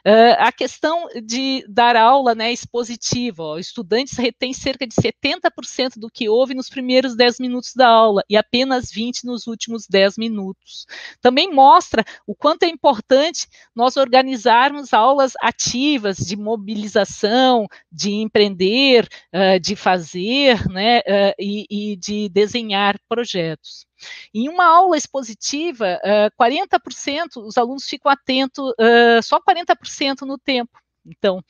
Uh, 0.06 0.38
a 0.38 0.52
questão 0.52 1.08
de 1.24 1.66
dar 1.68 1.96
aula 1.96 2.36
né, 2.36 2.54
expositiva, 2.54 3.42
ó, 3.42 3.58
estudantes 3.58 4.16
retêm 4.16 4.54
cerca 4.54 4.86
de 4.86 4.94
70% 4.94 5.98
do 5.98 6.08
que 6.08 6.30
houve 6.30 6.54
nos 6.54 6.70
primeiros 6.70 7.16
10 7.16 7.40
minutos 7.40 7.74
da 7.74 7.88
aula 7.88 8.24
e 8.30 8.38
apenas 8.38 8.92
20% 8.92 9.24
nos 9.24 9.48
últimos 9.48 9.88
10 9.88 10.20
minutos. 10.20 10.86
Também 11.20 11.52
mostra 11.52 12.06
o 12.28 12.36
quanto 12.36 12.62
é 12.62 12.68
importante 12.68 13.48
nós 13.76 13.98
organizarmos 13.98 14.94
aulas 14.94 15.34
ativas 15.42 16.18
de 16.18 16.36
mobilização, 16.36 17.68
de 17.92 18.12
empreender, 18.12 19.08
uh, 19.34 19.60
de 19.60 19.76
fazer 19.76 20.68
né, 20.70 21.02
e, 21.40 21.66
e 21.70 21.96
de 21.96 22.25
desenhar 22.30 22.98
projetos. 23.08 23.86
Em 24.34 24.50
uma 24.50 24.66
aula 24.66 24.98
expositiva, 24.98 26.00
uh, 26.04 26.36
40% 26.38 27.38
os 27.38 27.58
alunos 27.58 27.88
ficam 27.88 28.12
atentos, 28.12 28.70
uh, 28.72 29.22
só 29.24 29.40
40% 29.40 30.22
no 30.22 30.38
tempo. 30.38 30.80
Então, 31.06 31.44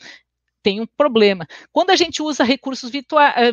tem 0.65 0.81
um 0.81 0.87
problema. 0.97 1.45
Quando 1.71 1.91
a 1.91 1.95
gente 1.95 2.23
usa 2.23 2.43
recursos 2.43 2.89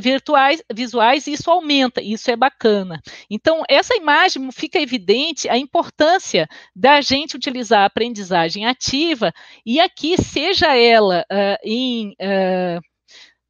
virtuais, 0.00 0.62
visuais, 0.72 1.26
isso 1.26 1.50
aumenta, 1.50 2.00
isso 2.00 2.30
é 2.30 2.37
bacana. 2.37 3.02
Então, 3.28 3.62
essa 3.68 3.94
imagem 3.94 4.50
fica 4.50 4.80
evidente 4.80 5.46
a 5.46 5.58
importância 5.58 6.48
da 6.74 7.02
gente 7.02 7.37
utilizar 7.37 7.82
a 7.82 7.85
aprendizagem 7.85 8.64
ativa, 8.64 9.30
e 9.66 9.78
aqui, 9.78 10.16
seja 10.16 10.74
ela 10.74 11.22
uh, 11.30 11.58
em 11.62 12.12
uh, 12.12 12.80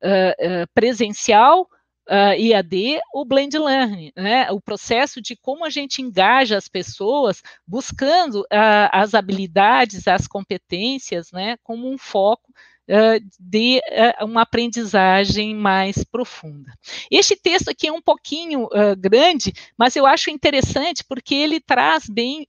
uh, 0.02 0.66
presencial, 0.74 1.68
uh, 2.08 2.38
IAD, 2.38 3.00
o 3.12 3.24
blend 3.24 3.58
learning, 3.58 4.12
né? 4.16 4.50
O 4.50 4.60
processo 4.60 5.20
de 5.20 5.36
como 5.36 5.64
a 5.64 5.70
gente 5.70 6.02
engaja 6.02 6.56
as 6.56 6.68
pessoas 6.68 7.42
buscando 7.66 8.40
uh, 8.42 8.88
as 8.90 9.14
habilidades, 9.14 10.08
as 10.08 10.26
competências, 10.26 11.30
né? 11.32 11.56
Como 11.62 11.90
um 11.90 11.98
foco 11.98 12.52
Uh, 12.82 13.24
de 13.38 13.80
uma 14.22 14.42
aprendizagem 14.42 15.54
mais 15.54 16.02
profunda. 16.02 16.72
Este 17.08 17.36
texto 17.36 17.68
aqui 17.68 17.86
é 17.86 17.92
um 17.92 18.02
pouquinho 18.02 18.68
grande, 18.98 19.52
mas 19.78 19.94
eu 19.94 20.04
acho 20.04 20.30
interessante 20.30 21.04
porque 21.08 21.32
ele 21.32 21.60
traz 21.60 22.08
bem 22.10 22.44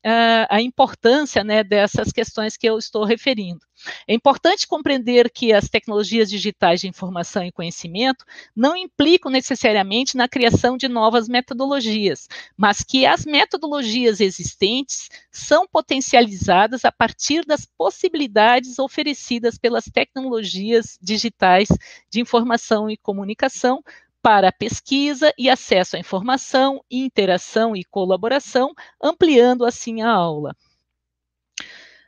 a 0.50 0.60
importância 0.60 1.44
né, 1.44 1.64
dessas 1.64 2.12
questões 2.12 2.58
que 2.58 2.68
eu 2.68 2.80
estou 2.80 3.06
referindo. 3.06 3.62
É 4.08 4.14
importante 4.14 4.68
compreender 4.68 5.30
que 5.30 5.54
as 5.54 5.70
tecnologias 5.70 6.30
digitais 6.30 6.82
de 6.82 6.88
informação 6.88 7.44
e 7.44 7.52
conhecimento 7.52 8.26
não 8.56 8.76
implicam 8.76 9.32
necessariamente 9.32 10.16
na 10.18 10.28
criação 10.28 10.78
de 10.78 10.88
novas 10.88 11.28
metodologias, 11.28 12.28
mas 12.58 12.84
que 12.84 13.06
as 13.06 13.26
metodologias 13.26 14.20
existentes 14.20 15.10
são 15.32 15.68
potencializadas 15.68 16.86
a 16.86 16.92
partir 16.92 17.46
das 17.46 17.66
possibilidades 17.66 18.80
oferecidas 18.80 19.58
pelas 19.58 19.86
tecnologias 19.86 20.98
digitais 21.02 21.70
de 22.10 22.22
informação 22.22 22.90
e 22.90 22.98
comunicação 22.98 23.84
para 24.22 24.54
pesquisa 24.54 25.34
e 25.38 25.50
acesso 25.50 25.98
à 25.98 26.00
informação, 26.00 26.82
interação 26.90 27.76
e 27.76 27.84
colaboração, 27.84 28.74
ampliando 29.02 29.66
assim 29.66 30.02
a 30.02 30.10
aula. 30.10 30.56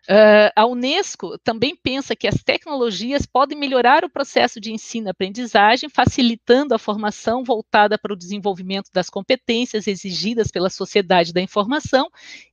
Uh, 0.08 0.54
a 0.56 0.68
Unesco 0.68 1.36
também 1.40 1.76
pensa 1.76 2.16
que 2.16 2.28
as 2.28 2.44
tecnologias 2.44 3.26
podem 3.26 3.58
melhorar 3.58 4.06
o 4.06 4.10
processo 4.10 4.62
de 4.62 4.72
ensino-aprendizagem, 4.72 5.90
facilitando 5.90 6.76
a 6.76 6.80
formação 6.80 7.44
voltada 7.44 7.98
para 7.98 8.14
o 8.14 8.18
desenvolvimento 8.18 8.92
das 8.94 9.10
competências 9.10 9.88
exigidas 9.88 10.52
pela 10.52 10.70
sociedade 10.70 11.34
da 11.34 11.42
informação 11.42 12.08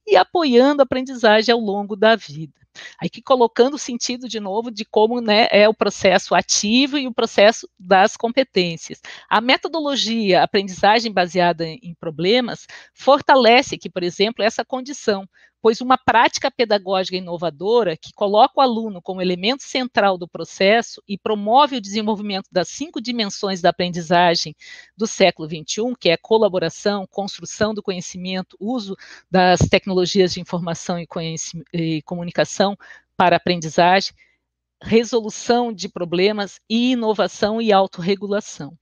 e 0.06 0.16
apoiando 0.16 0.80
a 0.80 0.84
aprendizagem 0.84 1.52
ao 1.52 1.60
longo 1.60 1.94
da 1.94 2.16
vida. 2.16 2.62
Aí 2.98 3.10
que 3.10 3.20
colocando 3.20 3.74
o 3.74 3.78
sentido 3.78 4.28
de 4.28 4.40
novo 4.40 4.70
de 4.70 4.84
como 4.84 5.20
né, 5.20 5.46
é 5.50 5.68
o 5.68 5.74
processo 5.74 6.34
ativo 6.34 6.96
e 6.96 7.06
o 7.06 7.12
processo 7.12 7.68
das 7.78 8.16
competências. 8.16 9.00
A 9.28 9.40
metodologia 9.40 10.42
aprendizagem 10.42 11.12
baseada 11.12 11.66
em 11.66 11.94
problemas 12.00 12.66
fortalece 12.94 13.74
aqui, 13.74 13.90
por 13.90 14.02
exemplo, 14.02 14.42
essa 14.42 14.64
condição, 14.64 15.28
pois 15.62 15.80
uma 15.80 15.96
prática 15.96 16.50
pedagógica 16.50 17.16
inovadora 17.16 17.96
que 17.96 18.12
coloca 18.12 18.54
o 18.56 18.60
aluno 18.60 19.00
como 19.00 19.22
elemento 19.22 19.62
central 19.62 20.18
do 20.18 20.26
processo 20.26 21.00
e 21.06 21.16
promove 21.16 21.76
o 21.76 21.80
desenvolvimento 21.80 22.48
das 22.50 22.68
cinco 22.68 23.00
dimensões 23.00 23.60
da 23.60 23.70
aprendizagem 23.70 24.56
do 24.96 25.06
século 25.06 25.48
XXI, 25.48 25.94
que 25.98 26.10
é 26.10 26.16
colaboração, 26.16 27.06
construção 27.08 27.72
do 27.72 27.82
conhecimento, 27.82 28.56
uso 28.58 28.96
das 29.30 29.60
tecnologias 29.60 30.34
de 30.34 30.40
informação 30.40 30.98
e, 30.98 31.06
e 31.72 32.02
comunicação 32.02 32.76
para 33.16 33.36
aprendizagem, 33.36 34.12
resolução 34.82 35.72
de 35.72 35.88
problemas 35.88 36.58
e 36.68 36.90
inovação 36.92 37.62
e 37.62 37.72
autorregulação. 37.72 38.76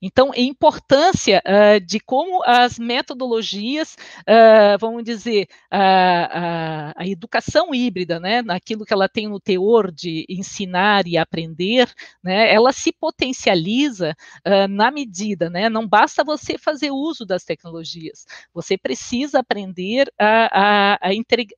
Então, 0.00 0.32
a 0.32 0.38
importância 0.38 1.42
uh, 1.46 1.80
de 1.80 2.00
como 2.00 2.42
as 2.44 2.78
metodologias, 2.78 3.96
uh, 4.20 4.78
vamos 4.78 5.04
dizer, 5.04 5.48
a, 5.70 6.90
a, 6.90 7.02
a, 7.02 7.06
educação 7.06 7.74
híbrida, 7.74 8.18
né, 8.18 8.42
naquilo 8.42 8.84
que 8.84 8.92
ela 8.92 9.08
tem 9.08 9.28
no 9.28 9.40
teor 9.40 9.90
de 9.92 10.26
ensinar 10.28 11.06
e 11.06 11.16
aprender, 11.16 11.92
né, 12.22 12.52
ela 12.52 12.72
se 12.72 12.92
potencializa 12.92 14.16
uh, 14.46 14.68
na 14.68 14.90
medida, 14.90 15.48
né, 15.48 15.68
não 15.68 15.86
basta 15.86 16.24
você 16.24 16.58
fazer 16.58 16.90
uso 16.90 17.24
das 17.24 17.44
tecnologias, 17.44 18.24
você 18.52 18.76
precisa 18.76 19.40
aprender 19.40 20.12
a, 20.18 20.98
a 21.00 21.10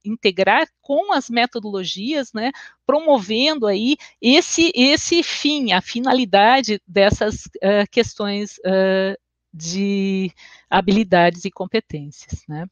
integrar 0.05 0.69
com 0.81 1.13
as 1.13 1.31
metodologias, 1.31 2.33
né, 2.33 2.53
promovendo 2.87 3.67
aí 3.67 3.97
esse, 4.21 4.73
esse 4.75 5.23
fim, 5.23 5.73
a 5.73 5.81
finalidade 5.81 6.81
dessas 6.87 7.47
uh, 7.57 7.89
questões 8.03 8.59
uh, 8.59 9.17
de 9.55 10.33
habilidades 10.69 11.45
e 11.45 11.51
competências, 11.51 12.43
né? 12.49 12.67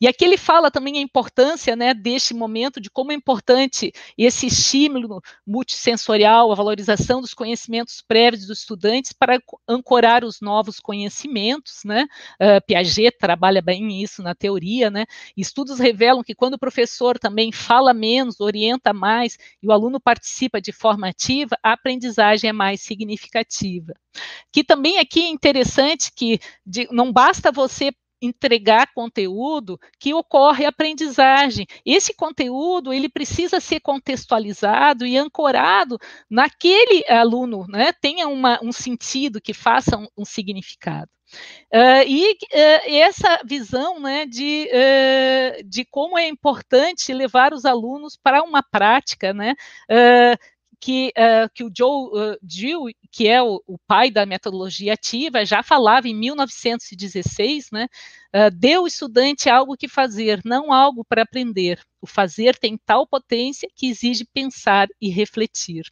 E 0.00 0.08
aqui 0.08 0.24
ele 0.24 0.36
fala 0.36 0.70
também 0.70 0.98
a 0.98 1.00
importância 1.00 1.76
né, 1.76 1.94
deste 1.94 2.34
momento, 2.34 2.80
de 2.80 2.90
como 2.90 3.12
é 3.12 3.14
importante 3.14 3.92
esse 4.16 4.46
estímulo 4.46 5.20
multissensorial, 5.46 6.50
a 6.50 6.54
valorização 6.54 7.20
dos 7.20 7.34
conhecimentos 7.34 8.02
prévios 8.06 8.46
dos 8.46 8.60
estudantes 8.60 9.12
para 9.12 9.40
ancorar 9.68 10.24
os 10.24 10.40
novos 10.40 10.80
conhecimentos. 10.80 11.82
Né? 11.84 12.06
Uh, 12.40 12.64
Piaget 12.66 13.16
trabalha 13.18 13.62
bem 13.62 14.02
isso 14.02 14.22
na 14.22 14.34
teoria. 14.34 14.90
Né? 14.90 15.06
Estudos 15.36 15.78
revelam 15.78 16.22
que 16.22 16.34
quando 16.34 16.54
o 16.54 16.58
professor 16.58 17.18
também 17.18 17.52
fala 17.52 17.94
menos, 17.94 18.40
orienta 18.40 18.92
mais 18.92 19.38
e 19.62 19.66
o 19.66 19.72
aluno 19.72 20.00
participa 20.00 20.60
de 20.60 20.72
forma 20.72 21.08
ativa, 21.08 21.56
a 21.62 21.72
aprendizagem 21.72 22.50
é 22.50 22.52
mais 22.52 22.80
significativa. 22.80 23.94
Que 24.52 24.64
também 24.64 24.98
aqui 24.98 25.20
é 25.20 25.28
interessante 25.28 26.10
que 26.14 26.40
de, 26.66 26.88
não 26.90 27.12
basta 27.12 27.52
você 27.52 27.92
entregar 28.20 28.92
conteúdo 28.94 29.78
que 29.98 30.12
ocorre 30.14 30.64
aprendizagem. 30.64 31.66
Esse 31.84 32.14
conteúdo 32.14 32.92
ele 32.92 33.08
precisa 33.08 33.60
ser 33.60 33.80
contextualizado 33.80 35.06
e 35.06 35.16
ancorado 35.16 35.98
naquele 36.28 37.04
aluno, 37.08 37.66
né? 37.68 37.92
Tenha 37.92 38.28
uma, 38.28 38.58
um 38.62 38.72
sentido 38.72 39.40
que 39.40 39.54
faça 39.54 39.96
um, 39.96 40.06
um 40.18 40.24
significado. 40.24 41.10
Uh, 41.72 42.02
e 42.08 42.32
uh, 42.32 42.96
essa 42.96 43.38
visão 43.44 44.00
né, 44.00 44.26
de, 44.26 44.68
uh, 44.68 45.68
de 45.68 45.84
como 45.84 46.18
é 46.18 46.26
importante 46.26 47.12
levar 47.12 47.54
os 47.54 47.64
alunos 47.64 48.16
para 48.20 48.42
uma 48.42 48.62
prática 48.62 49.32
né, 49.32 49.54
que, 50.80 51.12
uh, 51.16 51.50
que 51.52 51.62
o 51.62 51.70
Joe 51.76 52.08
uh, 52.08 52.38
Gill, 52.42 52.86
que 53.12 53.28
é 53.28 53.42
o, 53.42 53.62
o, 53.66 53.78
pai 53.78 54.10
da 54.10 54.24
metodologia 54.24 54.94
ativa, 54.94 55.44
já 55.44 55.62
falava 55.62 56.08
em 56.08 56.14
1916, 56.14 57.70
né, 57.70 57.86
uh, 58.34 58.50
dê 58.50 58.74
ao 58.74 58.86
estudante 58.86 59.50
algo 59.50 59.76
que 59.76 59.86
fazer, 59.86 60.40
não 60.44 60.72
algo 60.72 61.04
para 61.04 61.22
aprender. 61.22 61.80
O 62.00 62.06
fazer 62.06 62.56
tem 62.56 62.78
tal 62.78 63.06
potência 63.06 63.68
que 63.74 63.88
exige 63.88 64.24
pensar 64.24 64.88
e 65.00 65.10
refletir. 65.10 65.84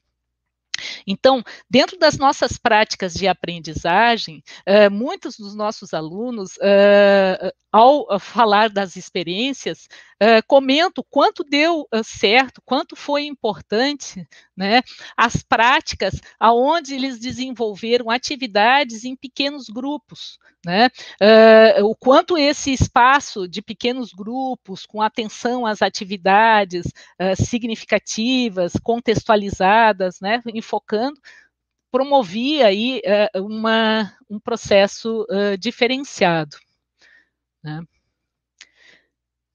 Então, 1.07 1.43
dentro 1.71 1.99
das 1.99 2.17
nossas 2.19 2.57
práticas 2.57 3.15
de 3.15 3.27
aprendizagem, 3.27 4.43
uh, 4.67 4.91
muitos 4.91 5.37
dos 5.37 5.55
nossos 5.55 5.95
alunos, 5.95 6.57
uh, 6.57 7.53
ao 7.71 8.19
falar 8.19 8.71
das 8.71 8.97
experiências, 8.97 9.89
uh, 10.23 10.43
comentam 10.47 11.05
quanto 11.11 11.45
deu 11.45 11.87
certo, 12.03 12.63
quanto 12.65 12.97
foi 12.97 13.25
importante, 13.27 14.27
né, 14.57 14.81
as 15.17 15.43
práticas 15.43 16.15
aonde 16.41 16.95
eles 16.95 17.19
desenvolveram 17.19 18.11
atividades 18.11 19.05
em 19.05 19.15
pequenos 19.15 19.69
grupos, 19.69 20.39
né, 20.65 20.89
o 21.85 21.95
quanto 21.95 22.37
esse 22.37 22.73
espaço 22.73 23.47
de 23.47 23.63
pequenos 23.63 24.13
grupos, 24.13 24.85
com 24.85 25.01
atenção 25.01 25.65
às 25.65 25.81
atividades 25.83 26.87
significativas, 27.37 28.73
contextualizadas, 28.83 30.21
né, 30.21 30.43
focando, 30.69 31.19
promovia 31.91 32.67
aí 32.67 33.01
uh, 33.35 33.43
uma, 33.43 34.15
um 34.29 34.39
processo 34.39 35.27
uh, 35.31 35.57
diferenciado. 35.59 36.57
Né? 37.63 37.83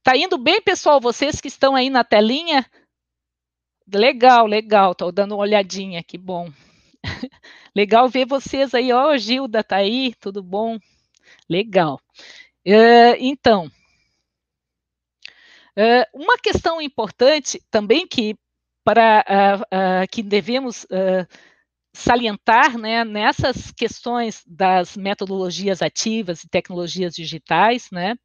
Tá 0.02 0.18
indo 0.18 0.38
bem, 0.38 0.62
pessoal? 0.62 1.00
Vocês 1.00 1.40
que 1.40 1.48
estão 1.48 1.76
aí 1.76 1.90
na 1.90 2.04
telinha? 2.04 2.66
Legal, 3.94 4.46
legal. 4.48 4.92
Estou 4.92 5.12
dando 5.12 5.36
uma 5.36 5.42
olhadinha, 5.42 6.04
que 6.04 6.18
bom. 6.18 6.52
legal 7.76 8.10
ver 8.10 8.26
vocês 8.26 8.74
aí. 8.74 8.92
Ó, 8.92 9.12
oh, 9.12 9.18
Gilda 9.18 9.64
tá 9.64 9.78
aí, 9.78 10.14
tudo 10.20 10.42
bom? 10.42 10.78
Legal. 11.50 12.02
Uh, 12.66 13.16
então, 13.20 13.70
uma 16.14 16.38
questão 16.38 16.82
importante 16.82 17.62
também 17.70 18.08
que 18.08 18.36
para 18.84 19.26
uh, 19.28 19.62
uh, 19.62 20.08
que 20.12 20.22
devemos 20.22 20.84
uh, 20.86 21.28
salientar 21.96 22.78
né, 22.78 23.04
nessas 23.04 23.72
questões 23.72 24.44
das 24.48 24.98
metodologias 24.98 25.82
ativas 25.82 26.44
e 26.44 26.50
tecnologias 26.50 27.14
digitais, 27.14 27.90
né, 27.92 28.16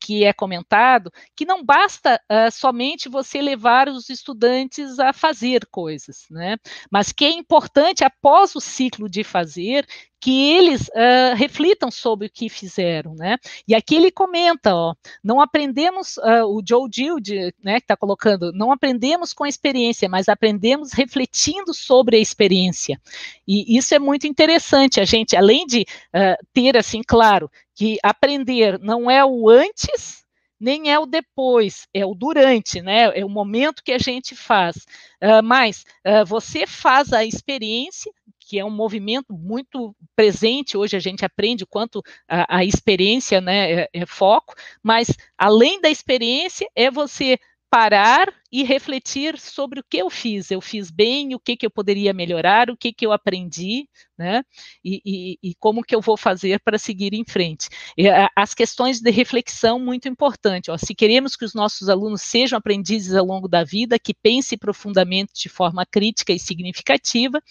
que 0.00 0.24
é 0.24 0.32
comentado, 0.32 1.12
que 1.36 1.44
não 1.44 1.62
basta 1.62 2.18
somente 2.50 3.10
você 3.10 3.42
levar 3.42 3.90
os 3.90 4.08
estudantes 4.08 4.98
a 4.98 5.12
fazer 5.12 5.66
coisas, 5.70 6.24
né, 6.30 6.56
mas 6.90 7.12
que 7.12 7.26
é 7.26 7.30
importante, 7.30 8.04
após 8.04 8.56
o 8.56 8.60
ciclo 8.60 9.06
de 9.06 9.22
fazer, 9.22 9.86
que 10.22 10.52
eles 10.52 10.82
uh, 10.90 11.34
reflitam 11.34 11.90
sobre 11.90 12.28
o 12.28 12.30
que 12.30 12.48
fizeram, 12.48 13.12
né? 13.12 13.38
E 13.66 13.74
aqui 13.74 13.96
ele 13.96 14.12
comenta, 14.12 14.72
ó, 14.72 14.94
não 15.22 15.40
aprendemos, 15.40 16.16
uh, 16.18 16.46
o 16.46 16.62
Joe 16.64 16.88
Dilde, 16.88 17.52
né, 17.60 17.80
que 17.80 17.84
está 17.84 17.96
colocando, 17.96 18.52
não 18.52 18.70
aprendemos 18.70 19.32
com 19.32 19.42
a 19.42 19.48
experiência, 19.48 20.08
mas 20.08 20.28
aprendemos 20.28 20.92
refletindo 20.92 21.74
sobre 21.74 22.16
a 22.16 22.20
experiência. 22.20 23.00
E 23.48 23.76
isso 23.76 23.96
é 23.96 23.98
muito 23.98 24.24
interessante, 24.24 25.00
a 25.00 25.04
gente, 25.04 25.36
além 25.36 25.66
de 25.66 25.80
uh, 25.80 26.46
ter, 26.52 26.76
assim, 26.76 27.02
claro, 27.04 27.50
que 27.74 27.98
aprender 28.00 28.78
não 28.78 29.10
é 29.10 29.24
o 29.24 29.48
antes, 29.48 30.22
nem 30.60 30.92
é 30.92 31.00
o 31.00 31.04
depois, 31.04 31.88
é 31.92 32.06
o 32.06 32.14
durante, 32.14 32.80
né? 32.80 33.10
É 33.18 33.24
o 33.24 33.28
momento 33.28 33.82
que 33.82 33.90
a 33.90 33.98
gente 33.98 34.36
faz. 34.36 34.76
Uh, 35.20 35.42
mas 35.42 35.84
uh, 36.06 36.24
você 36.24 36.64
faz 36.64 37.12
a 37.12 37.24
experiência 37.24 38.12
que 38.52 38.58
é 38.58 38.64
um 38.66 38.68
movimento 38.68 39.32
muito 39.32 39.96
presente, 40.14 40.76
hoje 40.76 40.94
a 40.94 41.00
gente 41.00 41.24
aprende 41.24 41.64
quanto 41.64 42.02
a, 42.28 42.58
a 42.58 42.62
experiência 42.62 43.40
né, 43.40 43.72
é, 43.72 43.88
é, 43.94 44.04
foco, 44.04 44.52
mas 44.82 45.08
além 45.38 45.80
da 45.80 45.88
experiência, 45.88 46.68
é 46.76 46.90
você 46.90 47.38
parar 47.72 48.30
e 48.52 48.62
refletir 48.64 49.40
sobre 49.40 49.80
o 49.80 49.82
que 49.82 49.96
eu 49.96 50.10
fiz. 50.10 50.50
Eu 50.50 50.60
fiz 50.60 50.90
bem, 50.90 51.34
o 51.34 51.40
que, 51.40 51.56
que 51.56 51.64
eu 51.64 51.70
poderia 51.70 52.12
melhorar, 52.12 52.68
o 52.68 52.76
que, 52.76 52.92
que 52.92 53.06
eu 53.06 53.12
aprendi, 53.12 53.88
né? 54.18 54.44
E, 54.84 55.00
e, 55.06 55.38
e 55.42 55.54
como 55.54 55.82
que 55.82 55.94
eu 55.94 56.02
vou 56.02 56.18
fazer 56.18 56.60
para 56.60 56.76
seguir 56.76 57.14
em 57.14 57.24
frente. 57.24 57.70
E, 57.96 58.10
a, 58.10 58.28
as 58.36 58.52
questões 58.52 59.00
de 59.00 59.10
reflexão 59.10 59.78
muito 59.78 60.06
importante. 60.06 60.70
Ó, 60.70 60.76
se 60.76 60.94
queremos 60.94 61.34
que 61.34 61.46
os 61.46 61.54
nossos 61.54 61.88
alunos 61.88 62.20
sejam 62.20 62.58
aprendizes 62.58 63.14
ao 63.14 63.24
longo 63.24 63.48
da 63.48 63.64
vida, 63.64 63.98
que 63.98 64.12
pensem 64.12 64.58
profundamente 64.58 65.32
de 65.34 65.48
forma 65.48 65.86
crítica 65.86 66.30
e 66.30 66.38
significativa, 66.38 67.42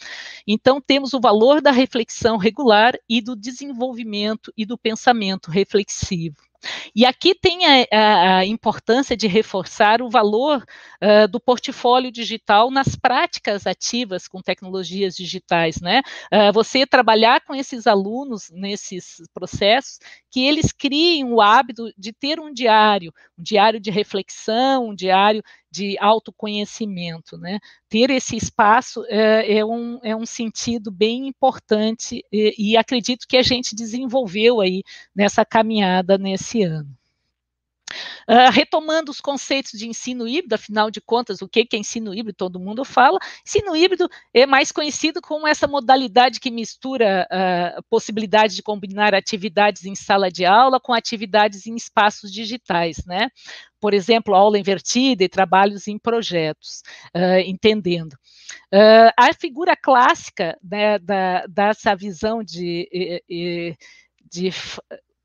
então 0.45 0.79
temos 0.79 1.15
o 1.15 1.19
valor 1.19 1.61
da 1.63 1.71
reflexão 1.71 2.37
regular 2.37 2.93
e 3.09 3.21
do 3.23 3.35
desenvolvimento 3.35 4.53
e 4.55 4.67
do 4.67 4.77
pensamento 4.77 5.49
reflexivo. 5.49 6.50
E 6.95 7.05
aqui 7.05 7.33
tem 7.33 7.65
a, 7.65 7.87
a, 7.91 8.37
a 8.37 8.45
importância 8.45 9.15
de 9.15 9.27
reforçar 9.27 10.01
o 10.01 10.09
valor 10.09 10.63
uh, 11.01 11.27
do 11.27 11.39
portfólio 11.39 12.11
digital 12.11 12.69
nas 12.69 12.95
práticas 12.95 13.65
ativas 13.65 14.27
com 14.27 14.41
tecnologias 14.41 15.15
digitais, 15.15 15.81
né? 15.81 16.01
Uh, 16.31 16.53
você 16.53 16.85
trabalhar 16.85 17.41
com 17.41 17.55
esses 17.55 17.87
alunos 17.87 18.49
nesses 18.51 19.21
processos, 19.33 19.99
que 20.29 20.45
eles 20.45 20.71
criem 20.71 21.25
o 21.25 21.41
hábito 21.41 21.91
de 21.97 22.13
ter 22.13 22.39
um 22.39 22.53
diário, 22.53 23.13
um 23.37 23.43
diário 23.43 23.79
de 23.79 23.89
reflexão, 23.89 24.89
um 24.89 24.95
diário 24.95 25.43
de 25.71 25.97
autoconhecimento, 25.99 27.37
né? 27.37 27.59
Ter 27.87 28.09
esse 28.09 28.35
espaço 28.35 29.05
é, 29.07 29.59
é, 29.59 29.65
um, 29.65 29.99
é 30.03 30.15
um 30.15 30.25
sentido 30.25 30.91
bem 30.91 31.27
importante 31.27 32.25
e, 32.31 32.71
e 32.71 32.77
acredito 32.77 33.25
que 33.27 33.37
a 33.37 33.41
gente 33.41 33.73
desenvolveu 33.73 34.59
aí 34.59 34.83
nessa 35.15 35.45
caminhada 35.45 36.17
nesse 36.17 36.63
ano. 36.63 36.89
Uh, 38.27 38.51
retomando 38.51 39.11
os 39.11 39.21
conceitos 39.21 39.71
de 39.71 39.87
ensino 39.87 40.27
híbrido, 40.27 40.55
afinal 40.55 40.89
de 40.89 41.01
contas, 41.01 41.41
o 41.41 41.47
que 41.47 41.67
é 41.71 41.77
ensino 41.77 42.13
híbrido? 42.13 42.35
Todo 42.37 42.59
mundo 42.59 42.83
fala. 42.85 43.19
Ensino 43.45 43.75
híbrido 43.75 44.09
é 44.33 44.45
mais 44.45 44.71
conhecido 44.71 45.21
como 45.21 45.47
essa 45.47 45.67
modalidade 45.67 46.39
que 46.39 46.51
mistura 46.51 47.27
a 47.29 47.79
uh, 47.79 47.83
possibilidade 47.89 48.55
de 48.55 48.63
combinar 48.63 49.13
atividades 49.13 49.85
em 49.85 49.95
sala 49.95 50.31
de 50.31 50.45
aula 50.45 50.79
com 50.79 50.93
atividades 50.93 51.65
em 51.67 51.75
espaços 51.75 52.31
digitais, 52.31 53.03
né? 53.05 53.29
Por 53.79 53.93
exemplo, 53.93 54.35
aula 54.35 54.59
invertida 54.59 55.23
e 55.23 55.29
trabalhos 55.29 55.87
em 55.87 55.97
projetos, 55.97 56.83
uh, 57.15 57.39
entendendo. 57.45 58.15
a 59.17 59.33
figura 59.33 59.75
clássica 59.75 60.57
né, 60.61 60.99
da, 60.99 61.45
dessa 61.47 61.95
visão 61.95 62.43
de, 62.43 63.21
de 64.29 64.51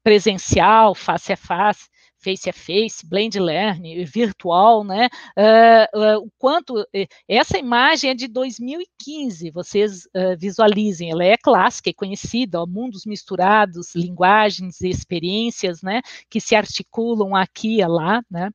presencial, 0.06 0.94
face 0.94 1.32
a 1.32 1.36
face, 1.36 1.88
face 2.26 2.50
a 2.50 2.52
face, 2.52 3.06
blend 3.06 3.38
learning, 3.38 4.04
virtual, 4.04 4.82
né? 4.82 5.08
Uh, 5.38 5.98
uh, 5.98 6.26
o 6.26 6.30
quanto 6.36 6.84
essa 7.28 7.56
imagem 7.56 8.10
é 8.10 8.14
de 8.14 8.26
2015, 8.26 9.52
vocês 9.52 10.06
uh, 10.06 10.36
visualizem, 10.36 11.12
ela 11.12 11.24
é 11.24 11.36
clássica 11.36 11.88
e 11.88 11.94
conhecida, 11.94 12.60
ó, 12.60 12.66
mundos 12.66 13.06
misturados, 13.06 13.94
linguagens 13.94 14.80
e 14.80 14.88
experiências, 14.88 15.82
né? 15.82 16.02
Que 16.28 16.40
se 16.40 16.56
articulam 16.56 17.36
aqui 17.36 17.80
e 17.80 17.86
lá, 17.86 18.20
né? 18.28 18.50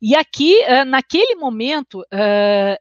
E 0.00 0.16
aqui, 0.16 0.56
naquele 0.86 1.34
momento, 1.34 2.04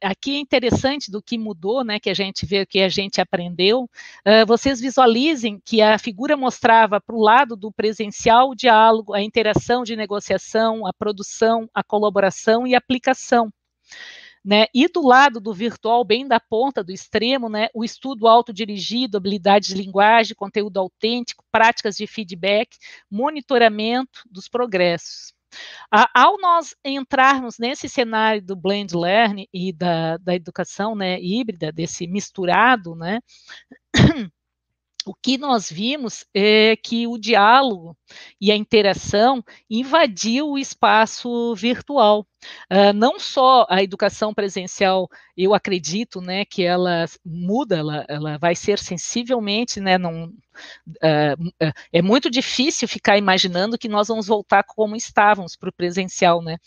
aqui 0.02 0.36
é 0.36 0.40
interessante 0.40 1.12
do 1.12 1.22
que 1.22 1.38
mudou, 1.38 1.84
né? 1.84 2.00
Que 2.00 2.10
a 2.10 2.14
gente 2.14 2.46
vê, 2.46 2.66
que 2.66 2.80
a 2.80 2.90
gente 2.90 3.20
aprendeu. 3.20 3.90
vocês 4.48 4.80
visualizem 4.80 5.62
que 5.64 5.82
a 5.82 5.98
figura 5.98 6.38
mostrava 6.38 7.02
para 7.02 7.16
o 7.16 7.22
lado 7.22 7.56
do 7.56 7.72
presencial 7.72 8.50
o 8.50 8.56
diálogo, 8.56 9.14
a 9.14 9.22
interação 9.22 9.84
de 9.84 9.96
negociação 9.96 10.21
negociação, 10.22 10.86
a 10.86 10.94
produção, 10.94 11.68
a 11.74 11.84
colaboração 11.84 12.68
e 12.68 12.76
a 12.76 12.78
aplicação. 12.78 13.52
Né? 14.44 14.66
E 14.74 14.88
do 14.88 15.06
lado 15.06 15.40
do 15.40 15.54
virtual, 15.54 16.04
bem 16.04 16.28
da 16.28 16.40
ponta, 16.40 16.84
do 16.84 16.92
extremo, 16.92 17.48
né, 17.48 17.68
o 17.76 17.84
estudo 17.84 18.28
autodirigido, 18.28 19.18
habilidades 19.18 19.70
de 19.70 19.76
linguagem, 19.76 20.36
conteúdo 20.36 20.80
autêntico, 20.80 21.46
práticas 21.52 21.96
de 21.96 22.08
feedback, 22.08 22.76
monitoramento 23.10 24.24
dos 24.32 24.48
progressos. 24.48 25.32
ao 25.92 26.40
nós 26.40 26.74
entrarmos 26.84 27.60
nesse 27.60 27.88
cenário 27.88 28.42
do 28.42 28.56
blend 28.56 28.96
learning 28.96 29.48
e 29.54 29.72
da, 29.72 30.18
da 30.18 30.34
educação 30.34 30.96
né, 30.96 31.22
híbrida, 31.22 31.72
desse 31.72 32.08
misturado, 32.08 32.96
né, 32.96 33.20
o 35.12 35.14
que 35.22 35.38
nós 35.38 35.70
vimos 35.70 36.26
é 36.34 36.78
que 36.78 37.06
o 37.06 37.18
diálogo 37.18 37.98
e 38.40 38.50
a 38.50 38.56
interação 38.56 39.44
invadiu 39.70 40.52
o 40.52 40.58
espaço 40.58 41.54
virtual. 41.54 42.26
Uh, 42.72 42.94
não 42.96 43.20
só 43.20 43.68
a 43.70 43.84
educação 43.84 44.34
presencial, 44.34 45.10
eu 45.36 45.54
acredito, 45.54 46.22
né, 46.22 46.46
que 46.46 46.64
ela 46.64 47.06
muda, 47.26 47.78
ela, 47.78 48.06
ela 48.08 48.38
vai 48.38 48.56
ser 48.56 48.80
sensivelmente, 48.80 49.82
né, 49.82 49.98
não, 49.98 50.28
uh, 50.28 51.72
é 51.92 52.02
muito 52.02 52.32
difícil 52.32 52.88
ficar 52.88 53.18
imaginando 53.18 53.78
que 53.78 53.90
nós 53.90 54.08
vamos 54.08 54.28
voltar 54.28 54.64
como 54.64 54.96
estávamos 54.96 55.58
para 55.58 55.70
o 55.70 55.74
presencial, 55.74 56.42
né, 56.42 56.58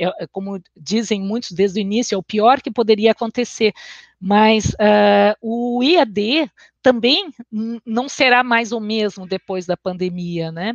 é, 0.00 0.24
é, 0.24 0.26
como 0.32 0.58
dizem 0.74 1.20
muitos 1.20 1.52
desde 1.52 1.78
o 1.78 1.82
início, 1.82 2.14
é 2.14 2.18
o 2.18 2.22
pior 2.22 2.62
que 2.62 2.70
poderia 2.70 3.12
acontecer, 3.12 3.74
mas 4.18 4.70
uh, 4.70 5.36
o 5.42 5.82
IAD 5.82 6.50
também 6.82 7.30
não 7.84 8.08
será 8.08 8.42
mais 8.42 8.72
o 8.72 8.80
mesmo 8.80 9.26
depois 9.26 9.66
da 9.66 9.76
pandemia, 9.76 10.50
né? 10.50 10.74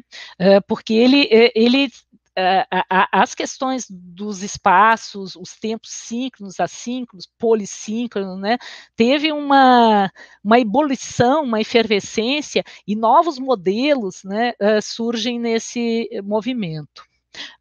Porque 0.67 0.93
ele, 0.93 1.27
ele 1.55 1.89
uh, 2.37 3.07
as 3.11 3.33
questões 3.33 3.85
dos 3.89 4.43
espaços, 4.43 5.35
os 5.35 5.55
tempos 5.55 5.91
síncronos, 5.91 6.59
assíncronos, 6.59 7.27
polissíncronos, 7.39 8.39
né? 8.39 8.57
Teve 8.95 9.31
uma, 9.31 10.11
uma 10.43 10.59
ebulição, 10.59 11.43
uma 11.43 11.61
efervescência 11.61 12.63
e 12.85 12.95
novos 12.95 13.39
modelos, 13.39 14.23
né? 14.23 14.53
surgem 14.81 15.39
nesse 15.39 16.09
movimento. 16.23 17.03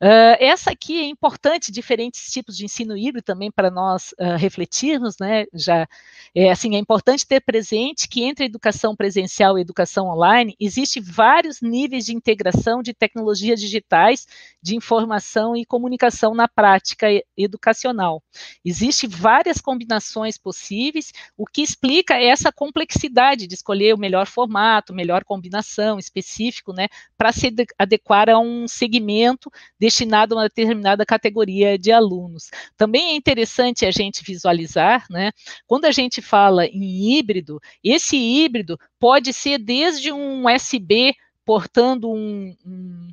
Uh, 0.00 0.36
essa 0.38 0.70
aqui 0.70 1.00
é 1.00 1.04
importante, 1.04 1.72
diferentes 1.72 2.30
tipos 2.30 2.56
de 2.56 2.64
ensino 2.64 2.96
híbrido 2.96 3.24
também 3.24 3.50
para 3.50 3.70
nós 3.70 4.14
uh, 4.20 4.36
refletirmos, 4.36 5.16
né? 5.18 5.44
Já 5.52 5.86
é 6.34 6.50
assim 6.50 6.74
é 6.74 6.78
importante 6.78 7.26
ter 7.26 7.40
presente 7.40 8.08
que 8.08 8.24
entre 8.24 8.44
a 8.44 8.46
educação 8.46 8.96
presencial 8.96 9.56
e 9.56 9.60
a 9.60 9.62
educação 9.62 10.08
online 10.08 10.56
existe 10.58 11.00
vários 11.00 11.60
níveis 11.60 12.06
de 12.06 12.14
integração 12.14 12.82
de 12.82 12.92
tecnologias 12.92 13.60
digitais 13.60 14.26
de 14.60 14.76
informação 14.76 15.56
e 15.56 15.64
comunicação 15.64 16.34
na 16.34 16.48
prática 16.48 17.06
educacional. 17.36 18.22
Existem 18.64 19.08
várias 19.08 19.60
combinações 19.60 20.38
possíveis, 20.38 21.12
o 21.36 21.44
que 21.46 21.62
explica 21.62 22.14
essa 22.14 22.50
complexidade 22.50 23.46
de 23.46 23.54
escolher 23.54 23.94
o 23.94 23.98
melhor 23.98 24.26
formato, 24.26 24.94
melhor 24.94 25.24
combinação 25.24 25.98
específico, 25.98 26.72
né, 26.72 26.88
para 27.16 27.32
se 27.32 27.54
adequar 27.78 28.28
a 28.28 28.38
um 28.38 28.66
segmento 28.66 29.50
destinado 29.78 30.34
a 30.34 30.38
uma 30.38 30.48
determinada 30.48 31.04
categoria 31.04 31.78
de 31.78 31.92
alunos. 31.92 32.50
Também 32.76 33.10
é 33.10 33.16
interessante 33.16 33.84
a 33.84 33.90
gente 33.90 34.22
visualizar, 34.24 35.04
né, 35.10 35.30
quando 35.66 35.84
a 35.84 35.92
gente 35.92 36.20
fala 36.22 36.66
em 36.66 37.16
híbrido, 37.16 37.60
esse 37.82 38.16
híbrido 38.16 38.78
pode 38.98 39.32
ser 39.32 39.58
desde 39.58 40.12
um 40.12 40.46
USB 40.46 41.14
portando 41.44 42.10
um, 42.10 42.56
um 42.64 43.12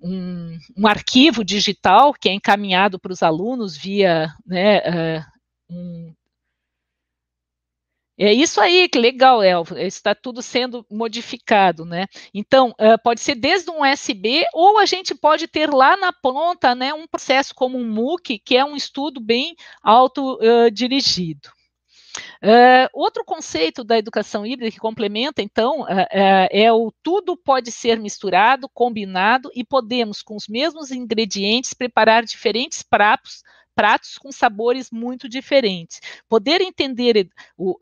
um, 0.00 0.58
um, 0.76 0.86
arquivo 0.86 1.42
digital 1.42 2.12
que 2.12 2.28
é 2.28 2.32
encaminhado 2.32 2.98
para 2.98 3.12
os 3.12 3.22
alunos 3.22 3.76
via 3.76 4.28
né, 4.46 4.78
uh, 4.78 5.24
um, 5.70 6.14
é 8.18 8.32
isso 8.32 8.60
aí, 8.60 8.88
que 8.88 8.98
legal, 8.98 9.42
Elvo. 9.42 9.78
Está 9.78 10.14
tudo 10.14 10.40
sendo 10.40 10.86
modificado, 10.90 11.84
né? 11.84 12.06
Então, 12.32 12.70
uh, 12.70 13.00
pode 13.02 13.20
ser 13.20 13.34
desde 13.34 13.70
um 13.70 13.82
USB, 13.82 14.44
ou 14.54 14.78
a 14.78 14.86
gente 14.86 15.14
pode 15.14 15.46
ter 15.46 15.72
lá 15.72 15.96
na 15.96 16.12
ponta, 16.12 16.74
né, 16.74 16.94
um 16.94 17.06
processo 17.06 17.54
como 17.54 17.78
um 17.78 17.84
MOOC, 17.84 18.38
que 18.38 18.56
é 18.56 18.64
um 18.64 18.76
estudo 18.76 19.20
bem 19.20 19.54
autodirigido. 19.82 21.50
Uh, 22.42 22.88
outro 22.92 23.24
conceito 23.24 23.84
da 23.84 23.98
educação 23.98 24.46
híbrida 24.46 24.70
que 24.70 24.78
complementa, 24.78 25.42
então, 25.42 25.80
uh, 25.80 25.84
uh, 25.84 26.48
é 26.50 26.72
o 26.72 26.92
tudo 27.02 27.36
pode 27.36 27.70
ser 27.70 27.98
misturado, 27.98 28.68
combinado 28.72 29.50
e 29.54 29.64
podemos, 29.64 30.22
com 30.22 30.36
os 30.36 30.48
mesmos 30.48 30.90
ingredientes, 30.90 31.74
preparar 31.74 32.24
diferentes 32.24 32.82
pratos 32.82 33.42
pratos 33.76 34.16
com 34.16 34.32
sabores 34.32 34.90
muito 34.90 35.28
diferentes. 35.28 36.00
Poder 36.28 36.62
entender 36.62 37.28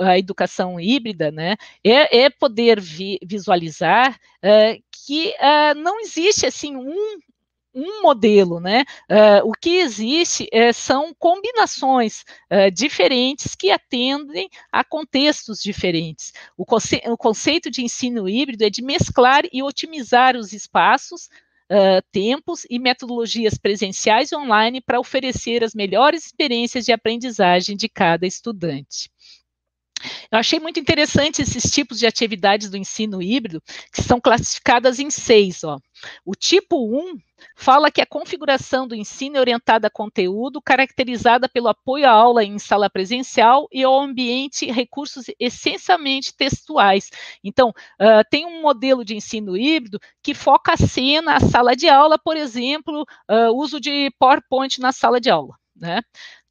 a 0.00 0.18
educação 0.18 0.80
híbrida, 0.80 1.30
né, 1.30 1.56
é, 1.84 2.24
é 2.24 2.30
poder 2.30 2.80
vi, 2.80 3.18
visualizar 3.24 4.10
uh, 4.12 4.82
que 4.90 5.28
uh, 5.38 5.78
não 5.78 6.00
existe 6.00 6.44
assim 6.44 6.76
um 6.76 7.18
um 7.76 8.02
modelo, 8.02 8.60
né? 8.60 8.84
Uh, 9.10 9.48
o 9.48 9.52
que 9.52 9.78
existe 9.80 10.48
são 10.72 11.12
combinações 11.18 12.24
uh, 12.48 12.70
diferentes 12.72 13.56
que 13.56 13.68
atendem 13.70 14.48
a 14.70 14.84
contextos 14.84 15.60
diferentes. 15.60 16.32
O, 16.56 16.64
conce 16.64 17.02
o, 17.06 17.16
conceito 17.16 17.72
de 17.72 17.82
ensino 17.82 18.28
híbrido 18.28 18.64
é 18.64 18.70
de 18.70 18.80
mesclar 18.80 19.42
e 19.52 19.60
otimizar 19.60 20.36
os 20.36 20.52
espaços 20.52 21.28
tempos 22.12 22.66
e 22.70 22.78
metodologias 22.78 23.58
presenciais 23.58 24.32
e 24.32 24.36
online 24.36 24.80
para 24.80 25.00
oferecer 25.00 25.64
as 25.64 25.74
melhores 25.74 26.26
experiências 26.26 26.84
de 26.84 26.92
aprendizagem 26.92 27.76
de 27.76 27.88
cada 27.88 28.26
estudante. 28.26 29.10
Eu 30.30 30.38
achei 30.38 30.60
muito 30.60 30.78
interessante 30.80 31.42
esses 31.42 31.70
tipos 31.70 31.98
de 31.98 32.06
atividades 32.06 32.70
do 32.70 32.76
ensino 32.76 33.22
híbrido, 33.22 33.62
que 33.92 34.02
são 34.02 34.20
classificadas 34.20 34.98
em 34.98 35.10
seis. 35.10 35.64
Ó. 35.64 35.78
O 36.24 36.34
tipo 36.34 36.76
1 36.76 37.18
fala 37.56 37.90
que 37.90 38.00
a 38.00 38.06
configuração 38.06 38.86
do 38.86 38.94
ensino 38.94 39.36
é 39.36 39.40
orientada 39.40 39.86
a 39.86 39.90
conteúdo, 39.90 40.62
caracterizada 40.62 41.48
pelo 41.48 41.68
apoio 41.68 42.06
à 42.06 42.10
aula 42.10 42.44
em 42.44 42.58
sala 42.58 42.88
presencial 42.88 43.68
e 43.72 43.82
ao 43.82 44.00
ambiente 44.00 44.70
recursos 44.70 45.26
essencialmente 45.38 46.34
textuais. 46.34 47.10
Então, 47.42 47.70
uh, 47.70 48.24
tem 48.30 48.46
um 48.46 48.62
modelo 48.62 49.04
de 49.04 49.14
ensino 49.14 49.56
híbrido 49.56 50.00
que 50.22 50.34
foca 50.34 50.72
a 50.72 50.76
cena, 50.76 51.36
a 51.36 51.40
sala 51.40 51.76
de 51.76 51.88
aula, 51.88 52.18
por 52.18 52.36
exemplo, 52.36 53.02
uh, 53.30 53.54
uso 53.54 53.80
de 53.80 54.10
PowerPoint 54.18 54.80
na 54.80 54.92
sala 54.92 55.20
de 55.20 55.30
aula. 55.30 55.56
Né? 55.76 56.00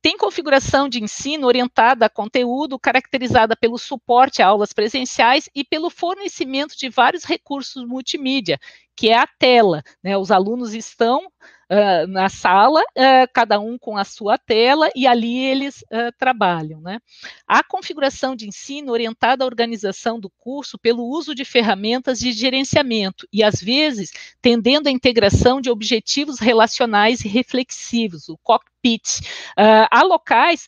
Tem 0.03 0.17
configuração 0.17 0.89
de 0.89 1.01
ensino 1.01 1.47
orientada 1.47 2.05
a 2.05 2.09
conteúdo, 2.09 2.77
caracterizada 2.77 3.55
pelo 3.55 3.77
suporte 3.77 4.41
a 4.41 4.47
aulas 4.47 4.73
presenciais 4.73 5.49
e 5.55 5.63
pelo 5.63 5.89
fornecimento 5.89 6.77
de 6.77 6.89
vários 6.89 7.23
recursos 7.23 7.87
multimídia, 7.87 8.59
que 8.97 9.07
é 9.09 9.17
a 9.17 9.25
tela. 9.25 9.81
Né? 10.03 10.17
Os 10.17 10.29
alunos 10.29 10.73
estão 10.73 11.25
uh, 11.25 12.05
na 12.09 12.27
sala, 12.27 12.81
uh, 12.81 13.31
cada 13.33 13.61
um 13.61 13.77
com 13.77 13.97
a 13.97 14.03
sua 14.03 14.37
tela, 14.37 14.89
e 14.93 15.07
ali 15.07 15.37
eles 15.37 15.83
uh, 15.83 16.11
trabalham. 16.19 16.81
Né? 16.81 16.99
A 17.47 17.63
configuração 17.63 18.35
de 18.35 18.45
ensino 18.45 18.91
orientada 18.91 19.45
à 19.45 19.47
organização 19.47 20.19
do 20.19 20.29
curso 20.37 20.77
pelo 20.77 21.05
uso 21.05 21.33
de 21.33 21.45
ferramentas 21.45 22.19
de 22.19 22.33
gerenciamento, 22.33 23.25
e 23.31 23.41
às 23.41 23.61
vezes 23.61 24.11
tendendo 24.41 24.87
à 24.87 24.91
integração 24.91 25.61
de 25.61 25.69
objetivos 25.69 26.39
relacionais 26.39 27.21
e 27.23 27.29
reflexivos, 27.29 28.27
o 28.27 28.37
cockpit. 28.83 29.21
há 29.55 30.03
locais 30.03 30.67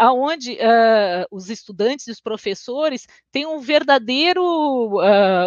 onde 0.00 0.58
os 1.30 1.50
estudantes 1.50 2.06
e 2.06 2.10
os 2.10 2.20
professores 2.20 3.06
têm 3.32 3.46
um 3.46 3.58
verdadeiro, 3.58 5.00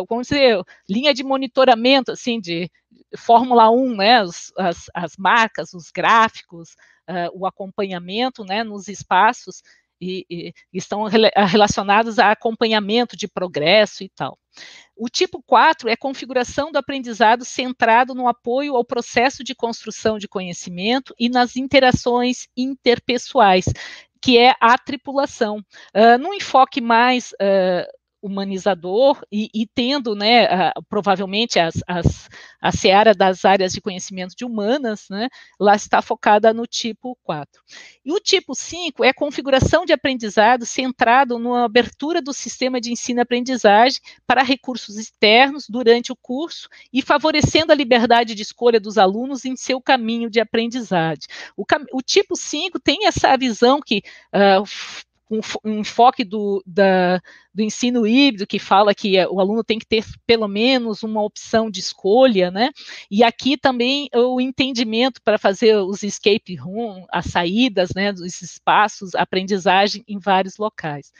vamos 0.07 0.27
dizer, 0.27 0.61
linha 0.89 1.13
de 1.13 1.23
monitoramento, 1.23 2.11
assim, 2.11 2.39
de 2.39 2.69
Fórmula 3.17 3.69
1, 3.69 3.95
né, 3.95 4.21
as, 4.21 4.51
as, 4.57 4.85
as 4.93 5.17
marcas, 5.17 5.73
os 5.73 5.91
gráficos, 5.91 6.75
uh, 7.09 7.29
o 7.33 7.45
acompanhamento 7.45 8.43
né, 8.43 8.63
nos 8.63 8.87
espaços 8.87 9.61
e, 10.01 10.25
e, 10.29 10.53
estão 10.73 11.03
relacionados 11.03 12.17
a 12.17 12.31
acompanhamento 12.31 13.15
de 13.15 13.27
progresso 13.27 14.03
e 14.03 14.09
tal. 14.09 14.37
O 14.95 15.07
tipo 15.07 15.41
4 15.45 15.87
é 15.89 15.95
configuração 15.95 16.71
do 16.71 16.77
aprendizado 16.77 17.45
centrado 17.45 18.13
no 18.13 18.27
apoio 18.27 18.75
ao 18.75 18.83
processo 18.83 19.43
de 19.43 19.55
construção 19.55 20.17
de 20.17 20.27
conhecimento 20.27 21.13
e 21.19 21.29
nas 21.29 21.55
interações 21.55 22.47
interpessoais, 22.57 23.65
que 24.21 24.37
é 24.37 24.53
a 24.59 24.77
tripulação. 24.77 25.59
Uh, 25.95 26.17
num 26.19 26.33
enfoque 26.33 26.81
mais 26.81 27.31
uh, 27.33 28.00
humanizador 28.21 29.21
e, 29.31 29.49
e 29.53 29.65
tendo, 29.65 30.15
né, 30.15 30.45
a, 30.45 30.73
provavelmente 30.87 31.59
as, 31.59 31.81
as, 31.87 32.29
a 32.61 32.71
seara 32.71 33.13
das 33.13 33.43
áreas 33.43 33.73
de 33.73 33.81
conhecimento 33.81 34.35
de 34.35 34.45
humanas, 34.45 35.07
né, 35.09 35.29
lá 35.59 35.75
está 35.75 36.01
focada 36.01 36.53
no 36.53 36.67
tipo 36.67 37.17
4. 37.23 37.61
E 38.05 38.11
o 38.11 38.19
tipo 38.19 38.53
5 38.53 39.03
é 39.03 39.09
a 39.09 39.13
configuração 39.13 39.85
de 39.85 39.93
aprendizado 39.93 40.65
centrado 40.65 41.39
na 41.39 41.65
abertura 41.65 42.21
do 42.21 42.33
sistema 42.33 42.79
de 42.79 42.91
ensino-aprendizagem 42.91 43.99
para 44.27 44.43
recursos 44.43 44.97
externos 44.97 45.65
durante 45.67 46.11
o 46.11 46.15
curso 46.15 46.69
e 46.93 47.01
favorecendo 47.01 47.71
a 47.71 47.75
liberdade 47.75 48.35
de 48.35 48.41
escolha 48.41 48.79
dos 48.79 48.97
alunos 48.97 49.45
em 49.45 49.55
seu 49.55 49.81
caminho 49.81 50.29
de 50.29 50.39
aprendizagem. 50.39 51.23
O, 51.55 51.65
o 51.93 52.01
tipo 52.01 52.35
5 52.35 52.79
tem 52.79 53.07
essa 53.07 53.35
visão 53.37 53.79
que 53.81 54.03
uh, 54.33 54.63
um, 55.31 55.39
um 55.63 55.79
enfoque 55.79 56.25
do, 56.25 56.61
da, 56.67 57.21
do 57.53 57.63
ensino 57.63 58.05
híbrido, 58.05 58.45
que 58.45 58.59
fala 58.59 58.93
que 58.93 59.17
o 59.27 59.39
aluno 59.39 59.63
tem 59.63 59.79
que 59.79 59.85
ter 59.85 60.03
pelo 60.27 60.47
menos 60.47 61.01
uma 61.03 61.23
opção 61.23 61.71
de 61.71 61.79
escolha, 61.79 62.51
né? 62.51 62.71
E 63.09 63.23
aqui 63.23 63.55
também 63.57 64.09
o 64.13 64.41
entendimento 64.41 65.21
para 65.23 65.37
fazer 65.37 65.77
os 65.77 66.03
escape 66.03 66.55
room, 66.55 67.05
as 67.09 67.25
saídas, 67.27 67.91
né, 67.95 68.11
dos 68.11 68.41
espaços, 68.41 69.15
aprendizagem 69.15 70.03
em 70.07 70.19
vários 70.19 70.57
locais. 70.57 71.13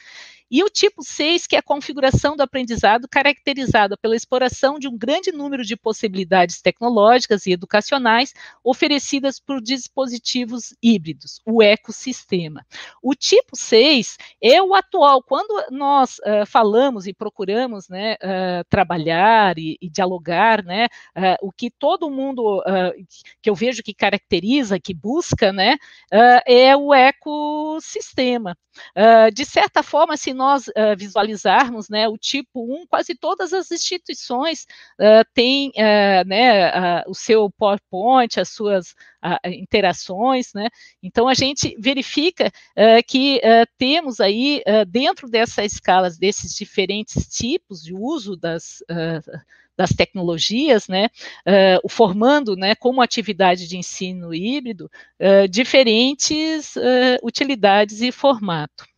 E 0.52 0.62
o 0.64 0.70
tipo 0.70 1.02
6, 1.02 1.47
que 1.47 1.56
é 1.56 1.60
a 1.60 1.64
configuração 1.64 2.36
do 2.36 2.43
aprendizado 2.43 3.08
caracterizada 3.10 3.95
pela 3.95 4.18
exploração 4.18 4.78
de 4.78 4.86
um 4.86 4.97
grande 4.97 5.32
número 5.32 5.64
de 5.64 5.78
possibilidades 5.78 6.62
tecnológicas 6.62 7.45
e 7.45 7.54
educacionais 7.54 8.34
oferecidas 8.62 9.39
por 9.39 9.62
dispositivos 9.62 10.76
híbridos, 10.84 11.39
o 11.45 11.64
ecossistema. 11.64 12.66
O 13.02 13.16
tipo 13.16 13.56
6 13.56 14.18
é 14.41 14.62
o 14.62 14.76
atual, 14.76 15.24
quando 15.24 15.72
nós 15.72 16.18
uh, 16.20 16.45
falamos 16.45 17.08
e 17.08 17.14
procuramos 17.14 17.88
né, 17.88 18.16
uh, 18.16 18.66
trabalhar 18.70 19.58
e, 19.58 19.78
e, 19.82 19.89
dialogar, 19.89 20.66
né, 20.66 20.88
uh, 21.16 21.47
o 21.47 21.52
que 21.52 21.72
todo 21.72 22.10
mundo 22.10 22.62
que 23.41 23.49
eu 23.49 23.56
vejo 23.56 23.84
que 23.84 23.93
caracteriza, 23.93 24.80
que 24.80 24.93
busca, 24.93 25.54
né, 25.54 25.78
é 26.45 26.76
o 26.76 26.93
ecossistema. 26.93 28.58
de 29.34 29.45
certa 29.45 29.84
forma, 29.84 30.18
se 30.18 30.34
nós 30.41 30.67
uh, 30.69 30.97
visualizarmos 30.97 31.87
né, 31.87 32.07
o 32.07 32.17
tipo 32.17 32.63
1, 32.81 32.87
quase 32.87 33.13
todas 33.13 33.53
as 33.53 33.69
instituições 33.69 34.65
uh, 34.99 35.23
têm 35.35 35.69
uh, 35.69 36.27
né, 36.27 37.03
o 37.05 37.13
seu 37.13 37.47
PowerPoint, 37.51 38.39
as 38.39 38.49
suas 38.49 38.95
interações, 39.45 40.51
né? 40.55 40.67
Então 41.03 41.27
a 41.27 41.35
gente 41.35 41.75
verifica 41.79 42.51
que 43.07 43.39
temos 43.77 44.19
aí 44.19 44.63
dentro 44.87 45.29
dessas 45.29 45.73
escalas 45.73 46.17
desses 46.17 46.55
diferentes 46.55 47.27
tipos 47.27 47.83
de 47.83 47.93
uso 47.93 48.35
das 48.35 48.81
das 49.81 49.91
tecnologias, 49.91 50.87
né, 50.87 51.07
uh, 51.47 51.89
formando, 51.89 52.55
né, 52.55 52.75
como 52.75 53.01
atividade 53.01 53.67
de 53.67 53.77
ensino 53.77 54.33
híbrido, 54.33 54.91
uh, 55.19 55.47
diferentes 55.47 56.75
uh, 56.75 57.17
utilidades 57.23 58.01
e 58.01 58.11
formato. 58.11 58.90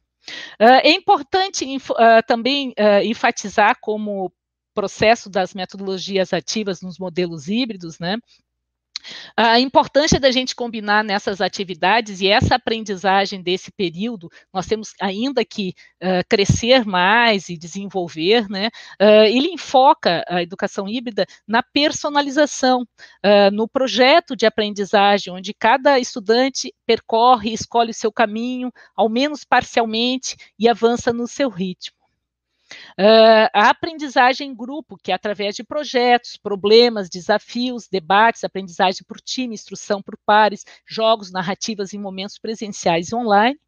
Uh, 0.60 0.82
é 0.84 0.92
importante 0.92 1.66
uh, 1.66 2.26
também 2.26 2.70
uh, 2.70 3.04
enfatizar 3.04 3.78
como 3.82 4.32
processo 4.74 5.30
das 5.30 5.54
metodologias 5.54 6.34
ativas 6.34 6.82
nos 6.82 6.98
modelos 6.98 7.48
híbridos, 7.48 8.00
né? 8.00 8.18
A 9.36 9.60
importância 9.60 10.20
da 10.20 10.32
gente 10.32 10.56
combinar 10.56 11.04
nessas 11.04 11.42
atividades 11.42 12.22
e 12.22 12.28
essa 12.28 12.56
aprendizagem 12.56 13.42
desse 13.42 13.72
período, 13.72 14.30
nós 14.54 14.66
temos 14.66 14.94
ainda 15.02 15.44
que 15.44 15.74
uh, 16.02 16.24
crescer 16.30 16.86
mais 16.86 17.50
e 17.50 17.58
desenvolver, 17.58 18.50
né? 18.50 18.68
Uh, 19.02 19.26
ele 19.26 19.50
enfoca 19.50 20.24
a 20.28 20.42
educação 20.42 20.88
híbrida 20.88 21.26
na 21.48 21.64
personalização, 21.64 22.82
uh, 22.82 23.52
no 23.52 23.68
projeto 23.68 24.36
de 24.36 24.46
aprendizagem, 24.46 25.34
onde 25.34 25.54
cada 25.54 26.00
estudante 26.00 26.74
percorre, 26.86 27.54
escolhe 27.54 27.92
o 27.92 27.94
seu 27.94 28.12
caminho, 28.12 28.72
ao 28.96 29.10
menos 29.10 29.44
parcialmente, 29.44 30.36
e 30.58 30.68
avança 30.70 31.12
no 31.12 31.28
seu 31.28 31.50
ritmo. 31.50 32.03
Uh, 33.00 33.50
a 33.54 33.70
aprendizagem 33.70 34.50
em 34.50 34.56
grupo, 34.56 34.98
que 34.98 35.12
é 35.12 35.16
através 35.16 35.56
de 35.56 35.64
projetos, 35.64 36.38
problemas, 36.38 37.10
desafios, 37.10 37.88
debates, 37.88 38.44
aprendizagem 38.44 39.04
por 39.08 39.20
time, 39.20 39.54
instrução 39.54 40.02
por 40.02 40.18
pares, 40.26 40.66
jogos, 40.86 41.32
narrativas 41.32 41.94
em 41.94 42.00
momentos 42.00 42.38
presenciais 42.38 43.10
e 43.10 43.16
online. 43.16 43.60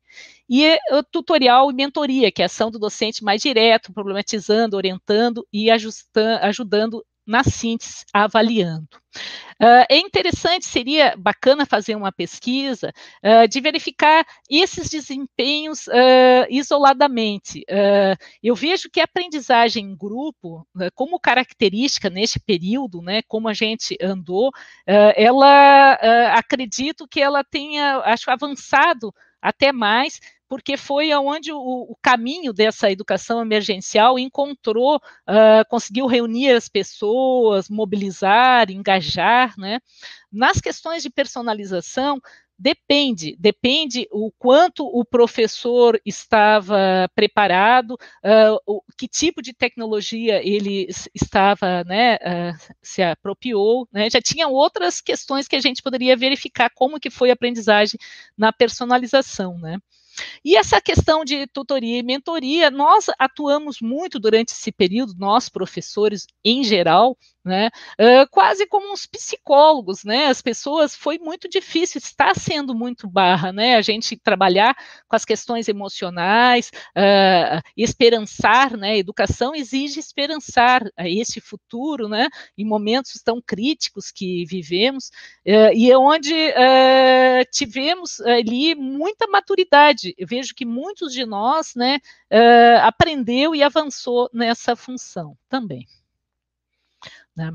E 0.50 0.78
o 0.92 1.04
tutorial 1.04 1.72
e 1.72 1.74
mentoria, 1.74 2.32
que 2.32 2.42
é 2.42 2.46
a 2.46 2.48
ação 2.48 2.72
do 2.72 2.80
docente 2.80 3.24
mais 3.24 3.42
direto, 3.42 3.92
problematizando, 3.92 4.78
orientando 4.78 5.46
e 5.52 5.70
ajudando 5.70 7.04
na 7.26 7.44
síntese, 7.44 8.06
avaliando. 8.14 8.88
Uh, 9.62 9.86
é 9.90 9.98
interessante, 9.98 10.66
seria 10.66 11.16
bacana 11.18 11.66
fazer 11.66 11.96
uma 11.96 12.12
pesquisa 12.12 12.92
uh, 13.24 13.48
de 13.48 13.62
verificar 13.62 14.26
esses 14.50 14.90
desempenhos 14.90 15.88
uh, 15.88 16.46
isoladamente. 16.50 17.64
eu 18.44 18.54
vejo 18.54 18.90
que 18.92 19.00
a 19.00 19.06
aprendizagem 19.06 19.86
em 19.86 19.96
grupo, 19.96 20.68
como 20.94 21.20
característica 21.20 22.10
neste 22.10 22.40
período, 22.40 23.02
né, 23.02 23.22
como 23.28 23.48
a 23.48 23.54
gente 23.54 23.98
andou, 24.02 24.52
ela 25.16 25.94
acredito 26.34 27.08
que 27.08 27.22
ela 27.22 27.44
tenha, 27.44 27.98
acho, 28.00 28.30
avançado 28.30 29.14
até 29.42 29.72
mais 29.72 30.20
porque 30.56 30.78
foi 30.78 31.12
aonde 31.12 31.52
o, 31.52 31.58
o, 31.58 31.98
caminho 32.02 32.54
dessa 32.54 32.90
educação 32.90 33.42
emergencial 33.42 34.18
encontrou, 34.18 34.96
uh, 34.96 35.68
conseguiu 35.70 36.08
reunir 36.08 36.52
as 36.52 36.70
pessoas, 36.70 37.68
mobilizar, 37.68 38.72
engajar, 38.72 39.54
né? 39.58 39.82
Nas 40.32 40.62
questões 40.62 41.04
de 41.04 41.10
personalização, 41.10 42.22
Depende, 42.58 43.36
depende 43.38 44.08
o 44.10 44.32
quanto 44.32 44.86
o 44.86 45.04
professor 45.04 46.00
estava 46.06 47.10
preparado, 47.14 47.96
uh, 47.96 48.58
o, 48.66 48.82
que 48.98 49.10
tipo 49.10 49.42
de 49.42 49.54
tecnologia 49.54 50.42
ele 50.42 50.88
estava, 51.14 51.84
né, 51.84 52.16
uh, 52.16 52.74
se 52.82 53.04
apropriou, 53.04 53.86
né, 53.92 54.10
já 54.10 54.22
tinha 54.22 54.48
outras 54.48 55.02
questões 55.02 55.50
que 55.50 55.56
a 55.58 55.60
gente 55.60 55.84
poderia 55.84 56.16
verificar 56.16 56.70
como 56.74 56.98
que 56.98 57.10
foi 57.10 57.30
a 57.30 57.34
aprendizagem 57.34 58.00
na 58.38 58.54
personalização, 58.54 59.58
né. 59.58 59.78
E 60.44 60.56
essa 60.56 60.80
questão 60.80 61.26
de 61.26 61.48
tutoria 61.48 62.00
e 62.00 62.04
mentoria, 62.04 62.70
nós 62.72 63.06
atuamos 63.20 63.82
muito 63.82 64.20
durante 64.20 64.50
esse 64.50 64.72
período, 64.72 65.14
nós 65.18 65.50
professores 65.50 66.26
em 66.44 66.64
geral, 66.64 67.18
né? 67.46 67.70
Uh, 68.00 68.28
quase 68.32 68.66
como 68.66 68.92
uns 68.92 69.06
psicólogos, 69.06 70.04
né? 70.04 70.26
As 70.26 70.42
pessoas 70.42 70.96
foi 70.96 71.20
muito 71.20 71.48
difícil, 71.48 72.00
está 72.00 72.34
sendo 72.34 72.74
muito 72.74 73.08
barra, 73.08 73.54
né? 73.54 73.76
A 73.76 73.82
gente 73.82 74.18
trabalhar 74.18 74.76
com 75.08 75.16
as 75.16 75.24
questões 75.24 75.70
emocionais, 75.70 76.72
uh, 76.98 77.62
esperançar, 77.78 78.76
né? 78.76 78.98
Educação 78.98 79.54
exige 79.54 80.00
esperançar 80.00 80.82
a 80.98 81.08
esse 81.08 81.40
futuro, 81.40 82.10
né? 82.10 82.28
Em 82.58 82.66
momentos 82.66 83.22
tão 83.24 83.40
críticos 83.40 84.12
que 84.12 84.44
vivemos 84.46 85.10
uh, 85.46 85.72
e 85.74 85.92
é 85.92 85.98
onde 85.98 86.34
tivemos 87.52 88.20
ali 88.22 88.74
muita 88.74 89.28
maturidade. 89.28 90.16
Eu 90.18 90.26
vejo 90.26 90.56
que 90.56 90.66
muitos 90.66 91.14
de 91.14 91.26
nós, 91.26 91.76
né? 91.76 92.00
aprendeu 92.82 93.54
e 93.54 93.62
avançou 93.62 94.30
nessa 94.34 94.76
função 94.76 95.38
também. 95.50 95.86
Né? 97.36 97.52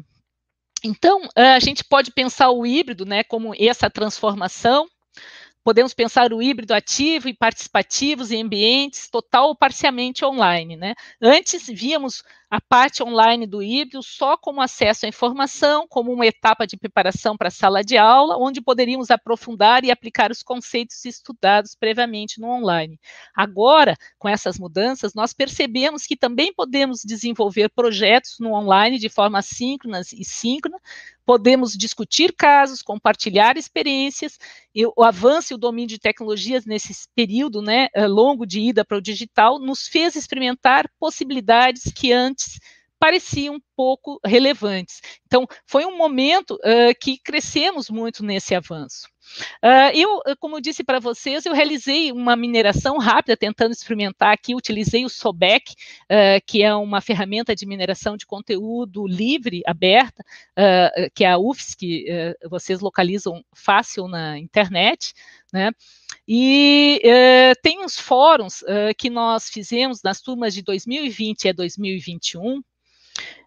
Então, 0.85 1.21
a 1.37 1.59
gente 1.59 1.85
pode 1.85 2.11
pensar 2.11 2.51
o 2.51 2.67
híbrido 2.67 3.05
né, 3.05 3.23
como 3.23 3.55
essa 3.59 3.91
transformação, 3.91 4.89
podemos 5.63 5.95
pensar 5.95 6.33
o 6.33 6.43
híbrido 6.43 6.73
ativo 6.73 7.29
e 7.29 7.35
participativos 7.35 8.31
em 8.31 8.43
ambientes 8.43 9.09
total 9.09 9.49
ou 9.49 9.57
parcialmente 9.57 10.25
online. 10.25 10.77
Né? 10.77 10.95
Antes, 11.21 11.67
víamos 11.67 12.23
a 12.51 12.61
parte 12.61 13.01
online 13.01 13.47
do 13.47 13.63
híbrido 13.63 14.03
só 14.03 14.37
como 14.37 14.61
acesso 14.61 15.07
à 15.07 15.09
informação, 15.09 15.87
como 15.89 16.13
uma 16.13 16.27
etapa 16.27 16.67
de 16.67 16.77
preparação 16.77 17.37
para 17.37 17.47
a 17.47 17.53
sala 17.53 17.85
de 17.85 17.97
aula, 17.97 18.37
onde 18.37 18.61
poderíamos 18.61 19.09
aprofundar 19.11 19.85
e 19.85 19.91
aplicar 19.91 20.33
os 20.33 20.43
conceitos 20.43 21.05
estudados 21.05 21.77
previamente 21.77 22.41
no 22.41 22.49
online. 22.49 22.99
Agora, 23.33 23.97
com 24.19 24.29
essas 24.29 24.59
mudanças, 24.59 25.15
nós 25.15 25.33
percebemos 25.33 26.07
que 26.07 26.17
também 26.17 26.53
podemos 26.53 27.03
desenvolver 27.05 27.69
projetos 27.69 28.37
no 28.41 28.53
online 28.53 28.99
de 28.99 29.09
forma 29.09 29.41
síncrona 29.43 30.01
e 30.13 30.25
síncrona, 30.25 30.79
podemos 31.31 31.75
discutir 31.75 32.35
casos, 32.37 32.83
compartilhar 32.83 33.57
experiências, 33.57 34.37
e 34.75 34.85
o 34.85 35.05
avanço 35.05 35.53
e 35.53 35.55
o 35.55 35.59
domínio 35.59 35.91
de 35.91 35.99
tecnologias 36.01 36.67
nesse 36.67 37.07
período 37.15 37.63
né, 37.63 37.87
eh, 37.95 38.09
longo 38.09 38.45
de 38.45 38.59
ida 38.59 38.85
para 38.85 38.99
o 38.99 39.01
digital 39.01 39.61
nos 39.61 39.87
fez 39.87 40.17
experimentar 40.17 40.91
possibilidades 40.99 41.93
que 41.95 42.13
antes 42.13 42.59
pareciam 43.01 43.59
pouco 43.75 44.21
relevantes. 44.25 45.01
Então, 45.27 45.47
foi 45.67 45.87
um 45.87 45.97
momento 45.97 46.55
uh, 46.57 46.95
que 47.01 47.19
crescemos 47.19 47.89
muito 47.89 48.23
nesse 48.23 48.55
avanço. 48.55 49.09
Uh, 49.63 49.91
eu, 49.95 50.21
como 50.39 50.57
eu 50.57 50.61
disse 50.61 50.83
para 50.83 50.99
vocês, 50.99 51.47
eu 51.47 51.53
realizei 51.53 52.11
uma 52.13 52.37
mineração 52.37 52.99
rápida, 52.99 53.37
tentando 53.37 53.73
experimentar 53.73 54.33
aqui, 54.33 54.55
utilizei 54.55 55.05
o 55.05 55.09
SOBEC, 55.09 55.73
uh, 55.73 56.45
que 56.47 56.63
é 56.63 56.75
uma 56.75 57.01
ferramenta 57.01 57.55
de 57.55 57.67
mineração 57.67 58.17
de 58.17 58.27
conteúdo 58.27 59.07
livre, 59.07 59.63
aberta, 59.67 60.23
uh, 60.59 61.11
que 61.15 61.25
é 61.25 61.31
a 61.31 61.39
UFSC, 61.39 61.77
que 61.77 62.35
vocês 62.51 62.81
localizam 62.81 63.43
fácil 63.55 64.09
na 64.09 64.39
internet, 64.39 65.15
né? 65.53 65.71
E 66.29 67.01
tem 67.63 67.85
uns 67.85 67.99
fóruns 67.99 68.63
que 68.97 69.11
nós 69.11 69.49
fizemos 69.49 70.01
nas 70.03 70.21
turmas 70.21 70.55
de 70.55 70.63
2020 70.63 71.49
a 71.49 71.53
2021, 71.53 72.63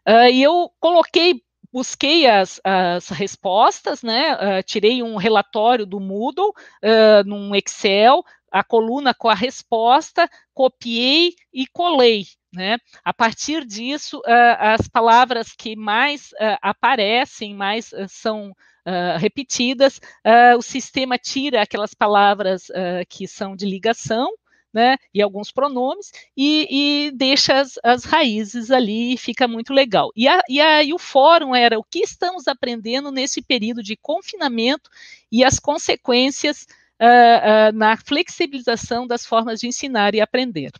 Uh, 0.08 0.30
e 0.32 0.44
eu 0.44 0.72
coloquei, 0.80 1.42
busquei 1.72 2.28
as, 2.28 2.60
as 2.64 3.10
respostas, 3.10 4.04
né? 4.04 4.36
Uh, 4.36 4.64
tirei 4.64 5.02
um 5.02 5.16
relatório 5.16 5.86
do 5.86 6.00
Moodle 6.00 6.50
uh, 6.50 7.24
num 7.26 7.56
Excel, 7.56 8.24
a 8.52 8.64
coluna 8.64 9.14
com 9.14 9.30
a 9.30 9.34
resposta, 9.34 10.30
copiei 10.54 11.34
e 11.54 11.66
colei. 11.68 12.26
Né? 12.54 12.78
A 13.04 13.12
partir 13.12 13.66
disso, 13.66 14.22
as 14.60 14.88
palavras 14.88 15.54
que 15.58 15.76
mais 15.76 16.30
aparecem, 16.62 17.56
mais 17.56 17.90
são 18.08 18.54
Uh, 18.86 19.18
repetidas, 19.18 19.96
uh, 20.26 20.58
o 20.58 20.62
sistema 20.62 21.18
tira 21.18 21.62
aquelas 21.62 21.94
palavras 21.94 22.68
uh, 22.68 23.08
que 23.08 23.26
são 23.30 23.56
de 23.56 23.66
ligação 23.66 24.30
né, 24.74 24.98
e 25.14 25.22
alguns 25.22 25.52
pronomes, 25.52 26.12
e, 26.36 26.68
e 27.08 27.12
deixa 27.12 27.60
as, 27.60 27.80
as, 27.84 28.04
raízes 28.04 28.72
ali 28.72 29.14
e 29.14 29.18
fica 29.18 29.48
muito 29.48 29.74
legal. 29.74 30.12
E, 30.16 30.28
a, 30.28 30.42
e 30.50 30.60
aí 30.60 30.94
o 30.94 30.98
fórum 31.00 31.56
era 31.56 31.78
o 31.78 31.84
que 31.84 32.00
estamos 32.00 32.48
aprendendo 32.48 33.12
nesse 33.12 33.42
período 33.42 33.84
de 33.84 33.96
confinamento 33.96 34.90
e 35.32 35.44
as 35.44 35.60
consequências 35.60 36.66
Uh, 37.02 37.74
uh, 37.74 37.78
na 37.78 37.98
flexibilização 37.98 39.06
das 39.06 39.26
formas 39.26 39.60
de 39.60 39.68
ensinar 39.68 40.16
e 40.16 40.22
aprender. 40.22 40.72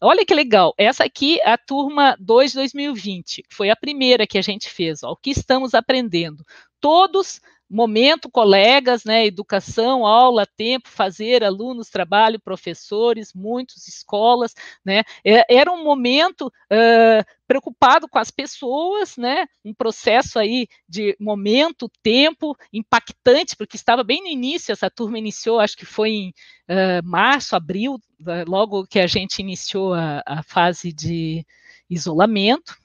Olha 0.00 0.24
que 0.24 0.34
legal, 0.34 0.74
essa 0.76 1.04
aqui 1.04 1.38
é 1.40 1.52
a 1.52 1.58
turma 1.58 2.16
2 2.18 2.54
2020, 2.54 3.44
foi 3.48 3.70
a 3.70 3.76
primeira 3.76 4.26
que 4.26 4.38
a 4.38 4.42
gente 4.42 4.68
fez, 4.68 5.04
ó, 5.04 5.12
o 5.12 5.16
que 5.16 5.30
estamos 5.30 5.74
aprendendo. 5.74 6.44
Todos 6.80 7.40
momento, 7.68 8.30
colegas, 8.30 9.04
né, 9.04 9.26
educação, 9.26 10.06
aula, 10.06 10.46
tempo, 10.46 10.88
fazer, 10.88 11.44
alunos, 11.44 11.90
trabalho, 11.90 12.40
professores, 12.40 13.34
muitos, 13.34 13.86
escolas, 13.86 14.54
né, 14.84 15.02
é, 15.24 15.44
era 15.54 15.70
um 15.70 15.84
momento 15.84 16.46
uh, 16.46 17.24
preocupado 17.46 18.08
com 18.08 18.18
as 18.18 18.30
pessoas, 18.30 19.16
né, 19.16 19.46
um 19.64 19.74
processo 19.74 20.38
aí 20.38 20.66
de 20.88 21.16
momento, 21.20 21.90
tempo, 22.02 22.56
impactante, 22.72 23.56
porque 23.56 23.76
estava 23.76 24.02
bem 24.02 24.22
no 24.22 24.28
início, 24.28 24.72
essa 24.72 24.90
turma 24.90 25.18
iniciou, 25.18 25.60
acho 25.60 25.76
que 25.76 25.86
foi 25.86 26.10
em 26.10 26.28
uh, 26.30 27.04
março, 27.04 27.54
abril, 27.54 28.00
logo 28.46 28.86
que 28.86 28.98
a 28.98 29.06
gente 29.06 29.38
iniciou 29.38 29.94
a, 29.94 30.22
a 30.26 30.42
fase 30.42 30.92
de 30.92 31.46
isolamento, 31.88 32.76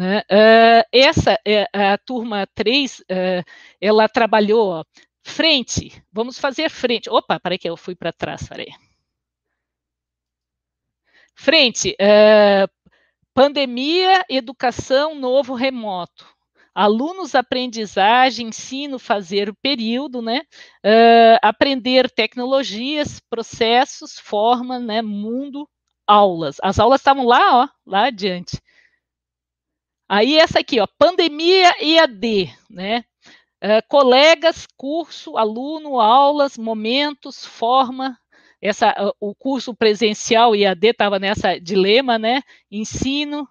né? 0.00 0.20
Uh, 0.30 0.82
essa, 0.90 1.38
é 1.44 1.66
a 1.74 1.98
turma 1.98 2.46
3, 2.54 3.00
uh, 3.00 3.04
eh, 3.10 3.44
ela 3.78 4.08
trabalhou 4.08 4.70
ó, 4.70 4.84
frente, 5.22 6.02
vamos 6.10 6.38
fazer 6.38 6.70
frente. 6.70 7.10
Opa, 7.10 7.38
peraí 7.38 7.58
que 7.58 7.68
eu 7.68 7.76
fui 7.76 7.94
para 7.94 8.10
trás, 8.10 8.48
peraí. 8.48 8.68
Frente, 11.34 11.94
uh, 12.00 12.66
pandemia, 13.34 14.24
educação, 14.30 15.14
novo 15.14 15.54
remoto. 15.54 16.26
Alunos, 16.74 17.34
aprendizagem, 17.34 18.48
ensino, 18.48 18.98
fazer 18.98 19.50
o 19.50 19.54
período, 19.54 20.22
né? 20.22 20.42
Aprender 21.42 22.08
tecnologias, 22.08 23.20
processos, 23.28 24.18
forma, 24.18 24.78
né? 24.78 25.02
Mundo, 25.02 25.68
aulas. 26.06 26.56
As 26.62 26.78
aulas 26.78 27.00
estavam 27.00 27.26
lá, 27.26 27.64
ó, 27.64 27.68
lá 27.84 28.06
adiante. 28.06 28.56
Aí 30.12 30.38
essa 30.38 30.58
aqui, 30.58 30.80
ó, 30.80 30.88
pandemia 30.98 31.72
EAD, 31.80 32.52
né? 32.68 33.04
Uh, 33.62 33.80
colegas, 33.86 34.66
curso, 34.76 35.36
aluno, 35.36 36.00
aulas, 36.00 36.58
momentos, 36.58 37.46
forma. 37.46 38.18
Essa, 38.60 38.90
uh, 38.90 39.14
o 39.20 39.32
curso 39.36 39.72
presencial 39.72 40.56
EAD 40.56 40.88
estava 40.88 41.20
nessa 41.20 41.60
dilema, 41.60 42.18
né? 42.18 42.42
Ensino, 42.68 43.42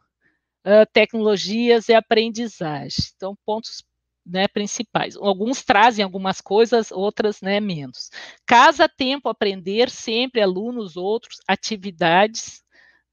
uh, 0.68 0.86
tecnologias 0.91 1.88
e 1.88 1.93
aprendizagem. 1.93 3.05
Então, 3.16 3.38
pontos 3.45 3.82
né, 4.26 4.45
principais. 4.49 5.16
Alguns 5.16 5.64
trazem 5.64 6.03
algumas 6.03 6.41
coisas, 6.41 6.91
outras 6.91 7.39
né, 7.39 7.62
menos. 7.62 8.10
Casa, 8.45 8.89
tempo, 8.89 9.30
aprender, 9.30 9.89
sempre, 9.89 10.41
alunos, 10.41 10.97
outros, 10.97 11.38
atividades, 11.47 12.62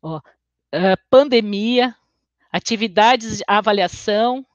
ó, 0.02 0.20
pandemia, 1.08 1.94
atividades 2.52 3.38
de 3.38 3.44
avaliação, 3.46 4.46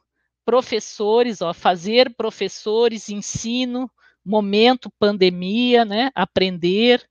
professores, 0.46 1.42
ó, 1.42 1.54
fazer 1.54 2.14
professores, 2.16 3.10
ensino, 3.10 3.90
momento, 4.24 4.92
pandemia, 5.00 5.86
né, 5.86 6.12
aprender, 6.16 7.08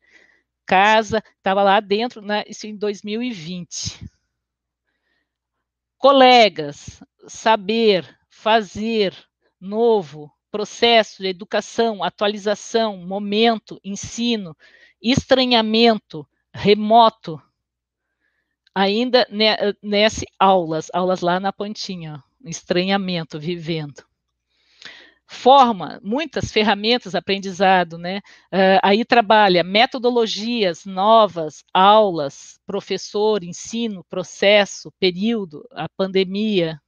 casa, 0.67 1.23
estava 1.37 1.63
lá 1.63 1.81
dentro, 1.81 2.23
né, 2.23 2.45
isso 2.47 2.67
em 2.67 2.77
2020. 2.77 4.09
Colegas, 5.99 7.03
saber, 7.27 8.19
fazer, 8.29 9.15
novo, 9.61 10.33
processo 10.51 11.23
educação, 11.29 12.03
atualização, 12.03 12.97
momento, 12.99 13.81
ensino, 13.85 14.57
estranhamento, 15.01 16.27
remoto, 16.53 17.41
ainda 18.81 19.27
nesse 19.83 20.27
aulas, 20.39 20.91
aulas 20.93 21.21
lá 21.21 21.39
na 21.39 21.53
pontinha, 21.53 22.23
estranhamento, 22.45 23.39
vivendo. 23.39 24.03
forma 25.27 26.01
muitas 26.03 26.51
ferramentas 26.51 27.15
aprendizado, 27.15 27.97
né? 27.99 28.19
Uh, 28.53 28.81
aí 28.83 29.05
trabalha 29.05 29.63
metodologias 29.63 30.85
novas, 30.85 31.63
aulas, 31.73 32.59
professor, 32.67 33.45
ensino, 33.45 34.05
processo, 34.09 34.93
período, 34.99 35.65
a 35.73 35.89
pandemia, 35.89 36.81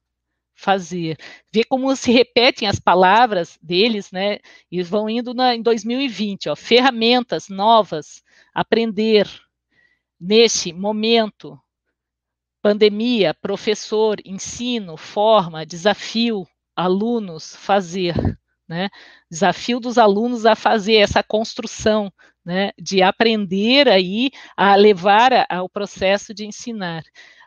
fazer. 0.55 1.16
Vê 1.53 1.64
como 1.64 1.95
se 1.97 2.11
repetem 2.12 2.66
as 2.68 2.80
palavras 2.80 3.59
deles, 3.62 4.11
né? 4.11 4.38
E 4.70 4.82
vão 4.82 5.09
indo 5.09 5.34
na, 5.34 5.55
em 5.55 5.62
2020, 5.62 6.49
ó, 6.49 6.57
ferramentas 6.57 7.49
novas, 7.49 8.22
aprender 8.55 9.28
neste 10.20 10.72
momento, 10.72 11.61
pandemia, 12.63 13.35
professor, 13.35 14.19
ensino, 14.25 14.97
forma, 14.97 15.67
desafio, 15.67 16.47
alunos 16.77 17.57
fazer, 17.57 18.15
né? 18.69 18.89
Desafio 19.31 19.81
dos 19.81 19.99
alunos 19.99 20.47
a 20.47 20.55
fazer 20.55 20.95
essa 20.95 21.23
construção, 21.23 22.13
né? 22.45 22.71
De 22.81 23.03
aprender 23.03 23.89
aí 23.89 24.31
a 24.57 24.77
levar 24.77 25.47
ao 25.51 25.69
processo 25.69 26.33
de 26.33 26.47
ensinar. 26.47 27.03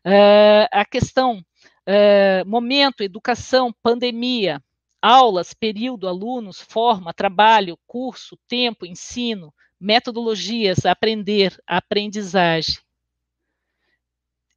Uh, 0.05 0.68
a 0.72 0.86
questão, 0.86 1.39
uh, 1.39 2.47
momento, 2.47 3.01
educação, 3.01 3.74
pandemia, 3.82 4.61
aulas, 5.01 5.53
período, 5.53 6.07
alunos, 6.07 6.59
forma, 6.59 7.13
trabalho, 7.13 7.78
curso, 7.88 8.38
tempo, 8.47 8.86
ensino, 8.86 9.53
metodologias, 9.80 10.86
aprender, 10.86 11.57
aprendizagem. 11.66 12.84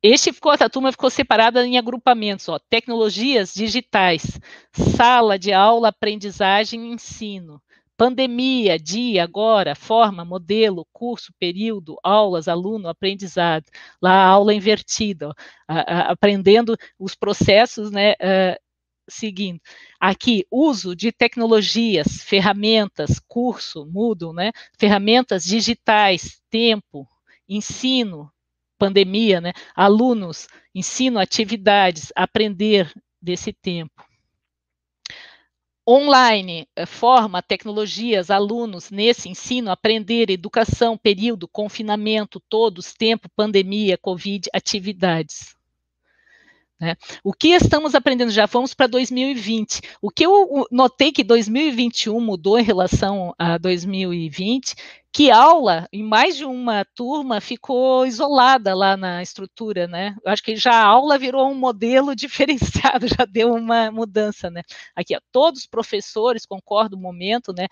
Este 0.02 0.32
ficou, 0.32 0.52
a 0.52 0.68
turma 0.68 0.92
ficou 0.92 1.10
separada 1.10 1.66
em 1.66 1.76
agrupamentos, 1.76 2.48
ó, 2.48 2.58
tecnologias 2.70 3.52
digitais, 3.52 4.38
sala 4.72 5.36
de 5.36 5.52
aula, 5.52 5.88
aprendizagem 5.88 6.86
e 6.86 6.92
ensino, 6.92 7.60
pandemia, 7.96 8.78
dia, 8.78 9.24
agora, 9.24 9.74
forma, 9.74 10.24
modelo, 10.24 10.86
curso, 10.92 11.32
período, 11.36 11.96
aulas, 12.00 12.46
aluno, 12.46 12.88
aprendizado, 12.88 13.64
lá 14.00 14.24
aula 14.24 14.54
invertida, 14.54 15.30
ó, 15.30 15.34
a, 15.66 15.80
a, 15.80 16.12
aprendendo 16.12 16.76
os 16.96 17.16
processos, 17.16 17.90
né, 17.90 18.12
uh, 18.12 18.56
seguindo. 19.08 19.60
Aqui, 19.98 20.46
uso 20.48 20.94
de 20.94 21.10
tecnologias, 21.10 22.22
ferramentas, 22.22 23.18
curso, 23.26 23.84
Moodle, 23.84 24.32
né, 24.32 24.52
ferramentas 24.78 25.42
digitais, 25.42 26.40
tempo, 26.48 27.04
ensino, 27.48 28.30
pandemia, 28.78 29.40
né? 29.40 29.52
Alunos, 29.74 30.46
ensino, 30.74 31.18
atividades, 31.18 32.12
aprender 32.14 32.92
desse 33.20 33.52
tempo. 33.52 34.04
Online, 35.86 36.68
eh, 36.76 36.84
forma, 36.84 37.42
tecnologias, 37.42 38.30
alunos 38.30 38.90
nesse 38.90 39.28
ensino, 39.28 39.70
aprender, 39.70 40.30
educação, 40.30 40.98
período, 40.98 41.48
confinamento, 41.48 42.42
todos, 42.48 42.92
tempo, 42.92 43.28
pandemia, 43.34 43.96
Covid, 43.96 44.50
atividades. 44.52 45.56
Né? 46.80 46.94
O 47.24 47.32
que 47.32 47.48
estamos 47.48 47.94
aprendendo? 47.94 48.30
Já 48.30 48.46
vamos 48.46 48.72
para 48.72 48.86
2020. 48.86 49.80
O 50.00 50.10
que 50.10 50.24
eu 50.24 50.66
notei 50.70 51.10
que 51.10 51.24
2021 51.24 52.20
mudou 52.20 52.58
em 52.58 52.62
relação 52.62 53.34
a 53.38 53.58
2020, 53.58 54.74
que 55.12 55.30
aula, 55.30 55.88
em 55.92 56.02
mais 56.02 56.36
de 56.36 56.44
uma 56.44 56.84
turma, 56.84 57.40
ficou 57.40 58.06
isolada 58.06 58.74
lá 58.74 58.96
na 58.96 59.22
estrutura, 59.22 59.86
né? 59.88 60.14
Eu 60.24 60.30
acho 60.30 60.42
que 60.42 60.54
já 60.56 60.72
a 60.72 60.84
aula 60.84 61.18
virou 61.18 61.50
um 61.50 61.54
modelo 61.54 62.14
diferenciado, 62.16 63.08
já 63.08 63.24
deu 63.24 63.54
uma 63.54 63.90
mudança, 63.90 64.50
né? 64.50 64.62
Aqui, 64.94 65.16
ó, 65.16 65.20
todos 65.32 65.60
os 65.62 65.66
professores, 65.66 66.46
concordo 66.46 66.96
no 66.96 67.02
momento, 67.02 67.52
né? 67.52 67.66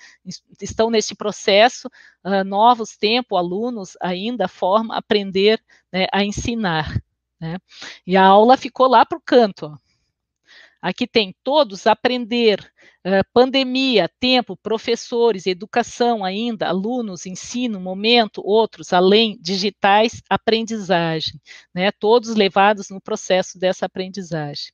Estão 0.60 0.90
nesse 0.90 1.14
processo, 1.14 1.88
uh, 2.24 2.44
novos 2.44 2.96
tempo, 2.96 3.36
alunos 3.36 3.96
ainda 4.00 4.48
forma 4.48 4.96
aprender 4.96 5.62
né, 5.92 6.06
a 6.12 6.24
ensinar. 6.24 7.00
Né? 7.40 7.58
E 8.06 8.16
a 8.16 8.24
aula 8.24 8.56
ficou 8.56 8.88
lá 8.88 9.04
para 9.04 9.18
o 9.18 9.22
canto. 9.24 9.66
Ó. 9.66 9.85
Aqui 10.80 11.06
tem 11.06 11.34
todos 11.42 11.86
aprender, 11.86 12.60
uh, 13.06 13.24
pandemia, 13.32 14.08
tempo, 14.20 14.56
professores, 14.56 15.46
educação 15.46 16.24
ainda, 16.24 16.68
alunos, 16.68 17.26
ensino, 17.26 17.80
momento, 17.80 18.42
outros, 18.44 18.92
além, 18.92 19.38
digitais, 19.40 20.22
aprendizagem, 20.28 21.40
né? 21.74 21.90
Todos 21.92 22.34
levados 22.34 22.90
no 22.90 23.00
processo 23.00 23.58
dessa 23.58 23.86
aprendizagem. 23.86 24.70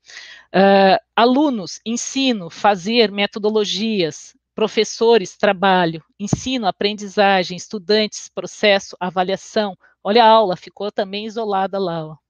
Uh, 0.54 0.98
alunos, 1.16 1.80
ensino, 1.86 2.50
fazer, 2.50 3.10
metodologias, 3.10 4.34
professores, 4.54 5.36
trabalho, 5.36 6.04
ensino, 6.18 6.66
aprendizagem, 6.66 7.56
estudantes, 7.56 8.28
processo, 8.28 8.96
avaliação. 9.00 9.76
Olha 10.04 10.24
a 10.24 10.28
aula, 10.28 10.56
ficou 10.56 10.90
também 10.92 11.26
isolada 11.26 11.78
lá, 11.78 12.06
ó. 12.06 12.21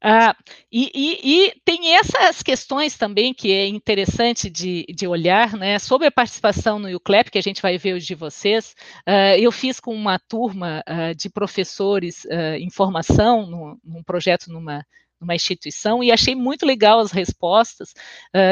Ah, 0.00 0.36
e, 0.70 0.90
e, 0.94 1.48
e, 1.48 1.60
tem 1.64 1.96
essas 1.96 2.40
questões 2.40 2.96
também 2.96 3.34
que 3.34 3.50
é 3.52 3.66
interessante 3.66 4.48
de, 4.48 4.86
de 4.94 5.08
olhar, 5.08 5.56
né? 5.56 5.76
Sobre 5.80 6.06
a 6.06 6.12
participação 6.12 6.78
no 6.78 6.88
UCLEP, 6.94 7.32
que 7.32 7.38
a 7.38 7.42
gente 7.42 7.60
vai 7.60 7.76
ver 7.78 7.94
hoje 7.94 8.06
de 8.06 8.14
vocês, 8.14 8.76
uh, 9.08 9.36
eu 9.36 9.50
fiz 9.50 9.80
com 9.80 9.92
uma 9.92 10.16
turma 10.20 10.84
uh, 10.88 11.14
de 11.16 11.28
professores 11.28 12.24
uh, 12.26 12.54
em 12.60 12.70
formação, 12.70 13.44
no, 13.46 13.80
num 13.82 14.02
projeto 14.04 14.52
numa, 14.52 14.86
numa 15.20 15.34
instituição, 15.34 16.02
e 16.02 16.12
achei 16.12 16.36
muito 16.36 16.64
legal 16.64 17.00
as 17.00 17.10
respostas, 17.10 17.92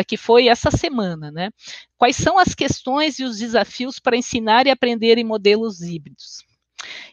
que 0.08 0.16
foi 0.16 0.48
essa 0.48 0.70
semana, 0.70 1.30
né? 1.30 1.50
Quais 1.96 2.16
são 2.16 2.38
as 2.38 2.54
questões 2.56 3.20
e 3.20 3.24
os 3.24 3.38
desafios 3.38 4.00
para 4.00 4.16
ensinar 4.16 4.66
e 4.66 4.70
aprender 4.70 5.16
em 5.16 5.24
modelos 5.24 5.80
híbridos? 5.80 6.45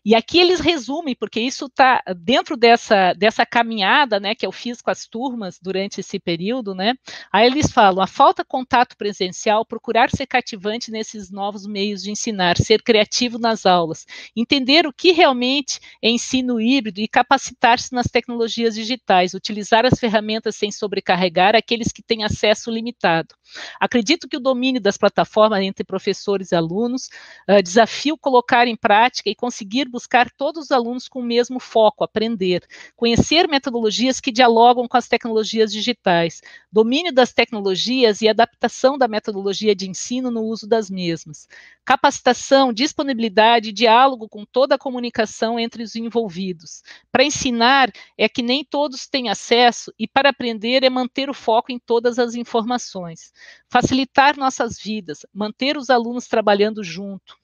E 0.05 0.15
aqui 0.15 0.39
eles 0.39 0.59
resumem, 0.59 1.15
porque 1.15 1.39
isso 1.39 1.65
está 1.65 2.01
dentro 2.17 2.57
dessa, 2.57 3.13
dessa 3.13 3.45
caminhada 3.45 4.19
né, 4.19 4.35
que 4.35 4.45
eu 4.45 4.51
fiz 4.51 4.81
com 4.81 4.91
as 4.91 5.07
turmas 5.07 5.59
durante 5.61 5.99
esse 5.99 6.19
período, 6.19 6.75
né? 6.75 6.95
Aí 7.31 7.47
eles 7.47 7.71
falam: 7.71 8.03
a 8.03 8.07
falta 8.07 8.43
de 8.43 8.47
contato 8.47 8.95
presencial, 8.97 9.65
procurar 9.65 10.09
ser 10.09 10.27
cativante 10.27 10.91
nesses 10.91 11.31
novos 11.31 11.65
meios 11.65 12.03
de 12.03 12.11
ensinar, 12.11 12.57
ser 12.57 12.81
criativo 12.81 13.37
nas 13.37 13.65
aulas, 13.65 14.05
entender 14.35 14.85
o 14.85 14.93
que 14.93 15.11
realmente 15.11 15.79
é 16.01 16.09
ensino 16.09 16.59
híbrido 16.59 16.99
e 16.99 17.07
capacitar-se 17.07 17.93
nas 17.93 18.07
tecnologias 18.07 18.75
digitais, 18.75 19.33
utilizar 19.33 19.85
as 19.85 19.99
ferramentas 19.99 20.55
sem 20.55 20.71
sobrecarregar 20.71 21.55
aqueles 21.55 21.91
que 21.91 22.03
têm 22.03 22.23
acesso 22.23 22.69
limitado. 22.69 23.35
Acredito 23.79 24.27
que 24.27 24.37
o 24.37 24.39
domínio 24.39 24.81
das 24.81 24.97
plataformas 24.97 25.61
entre 25.61 25.83
professores 25.83 26.51
e 26.51 26.55
alunos 26.55 27.09
uh, 27.49 27.61
desafio 27.61 28.17
colocar 28.17 28.67
em 28.67 28.75
prática 28.75 29.29
e 29.29 29.35
conseguir 29.35 29.62
buscar 29.89 30.29
todos 30.31 30.65
os 30.65 30.71
alunos 30.71 31.07
com 31.07 31.19
o 31.19 31.23
mesmo 31.23 31.59
foco, 31.59 32.03
aprender, 32.03 32.65
conhecer 32.95 33.47
metodologias 33.47 34.19
que 34.19 34.31
dialogam 34.31 34.87
com 34.87 34.97
as 34.97 35.07
tecnologias 35.07 35.71
digitais, 35.71 36.41
domínio 36.71 37.13
das 37.13 37.33
tecnologias 37.33 38.21
e 38.21 38.27
adaptação 38.27 38.97
da 38.97 39.07
metodologia 39.07 39.75
de 39.75 39.89
ensino 39.89 40.31
no 40.31 40.41
uso 40.41 40.67
das 40.67 40.89
mesmas, 40.89 41.47
capacitação, 41.85 42.71
disponibilidade 42.73 43.69
e 43.69 43.73
diálogo 43.73 44.27
com 44.29 44.45
toda 44.45 44.75
a 44.75 44.79
comunicação 44.79 45.59
entre 45.59 45.83
os 45.83 45.95
envolvidos. 45.95 46.81
Para 47.11 47.23
ensinar 47.23 47.91
é 48.17 48.27
que 48.29 48.41
nem 48.41 48.63
todos 48.63 49.07
têm 49.07 49.29
acesso 49.29 49.93
e 49.99 50.07
para 50.07 50.29
aprender 50.29 50.83
é 50.83 50.89
manter 50.89 51.29
o 51.29 51.33
foco 51.33 51.71
em 51.71 51.79
todas 51.79 52.17
as 52.19 52.35
informações, 52.35 53.33
facilitar 53.69 54.37
nossas 54.37 54.79
vidas, 54.79 55.25
manter 55.33 55.77
os 55.77 55.89
alunos 55.89 56.27
trabalhando 56.27 56.83
junto, 56.83 57.37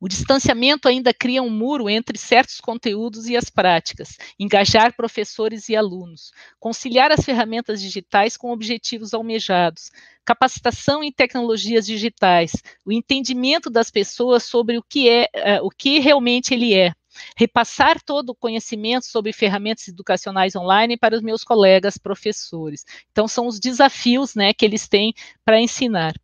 o 0.00 0.08
distanciamento 0.08 0.88
ainda 0.88 1.12
cria 1.12 1.42
um 1.42 1.50
muro 1.50 1.88
entre 1.88 2.18
certos 2.18 2.60
conteúdos 2.60 3.26
e 3.26 3.36
as 3.36 3.50
práticas, 3.50 4.16
engajar 4.38 4.94
professores 4.94 5.68
e 5.68 5.76
alunos, 5.76 6.32
conciliar 6.58 7.10
as 7.10 7.24
ferramentas 7.24 7.80
digitais 7.80 8.36
com 8.36 8.50
objetivos 8.50 9.14
almejados, 9.14 9.90
capacitação 10.24 11.02
em 11.02 11.12
tecnologias 11.12 11.86
digitais, 11.86 12.52
o 12.84 12.92
entendimento 12.92 13.70
das 13.70 13.90
pessoas 13.90 14.42
sobre 14.44 14.76
o 14.76 14.82
que 14.82 15.08
é, 15.08 15.28
uh, 15.60 15.66
o 15.66 15.70
que 15.70 15.98
realmente 16.00 16.52
ele 16.52 16.74
é, 16.74 16.92
repassar 17.36 18.00
todo 18.02 18.30
o 18.30 18.34
conhecimento 18.34 19.06
sobre 19.06 19.32
ferramentas 19.32 19.88
educacionais 19.88 20.56
online 20.56 20.96
para 20.96 21.16
os 21.16 21.22
meus 21.22 21.44
colegas 21.44 21.96
professores. 21.98 22.84
Então, 23.10 23.26
são 23.26 23.46
os 23.46 23.58
desafios 23.60 24.34
né, 24.34 24.52
que 24.52 24.64
eles 24.64 24.88
têm 24.88 25.14
para 25.44 25.60
ensinar. 25.60 26.14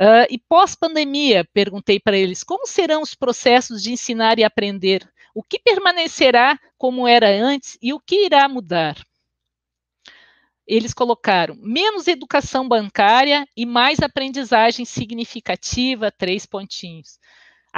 Uh, 0.00 0.26
e 0.30 0.38
pós-pandemia, 0.38 1.46
perguntei 1.52 1.98
para 1.98 2.16
eles, 2.16 2.42
como 2.42 2.66
serão 2.66 3.02
os 3.02 3.14
processos 3.14 3.82
de 3.82 3.92
ensinar 3.92 4.38
e 4.38 4.44
aprender? 4.44 5.08
O 5.34 5.42
que 5.42 5.58
permanecerá 5.58 6.58
como 6.78 7.06
era 7.06 7.28
antes 7.28 7.76
e 7.82 7.92
o 7.92 8.00
que 8.00 8.26
irá 8.26 8.48
mudar? 8.48 8.96
eles 10.66 10.92
colocaram 10.92 11.56
menos 11.60 12.08
educação 12.08 12.68
bancária 12.68 13.46
e 13.56 13.64
mais 13.64 14.00
aprendizagem 14.00 14.84
significativa, 14.84 16.10
três 16.10 16.44
pontinhos. 16.44 17.20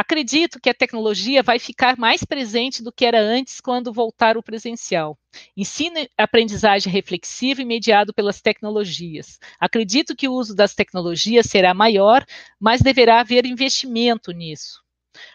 Acredito 0.01 0.61
que 0.61 0.71
a 0.71 0.75
tecnologia 0.75 1.43
vai 1.43 1.59
ficar 1.59 1.99
mais 1.99 2.23
presente 2.23 2.85
do 2.85 2.93
que 2.93 3.05
era 3.05 3.21
antes 3.21 3.61
quando 3.61 3.93
voltar 3.93 4.37
o 4.37 4.43
presencial. 4.45 5.19
Ensino 5.57 5.97
aprendizagem 6.17 6.93
reflexiva 6.93 7.63
e 7.63 7.65
mediado 7.65 8.15
pelas 8.15 8.41
tecnologias. 8.41 9.41
Acredito 9.59 10.15
que 10.15 10.29
o 10.29 10.35
uso 10.35 10.55
das 10.55 10.73
tecnologias 10.73 11.47
será 11.47 11.75
maior, 11.75 12.25
mas 12.61 12.81
deverá 12.81 13.19
haver 13.19 13.45
investimento 13.45 14.31
nisso. 14.31 14.81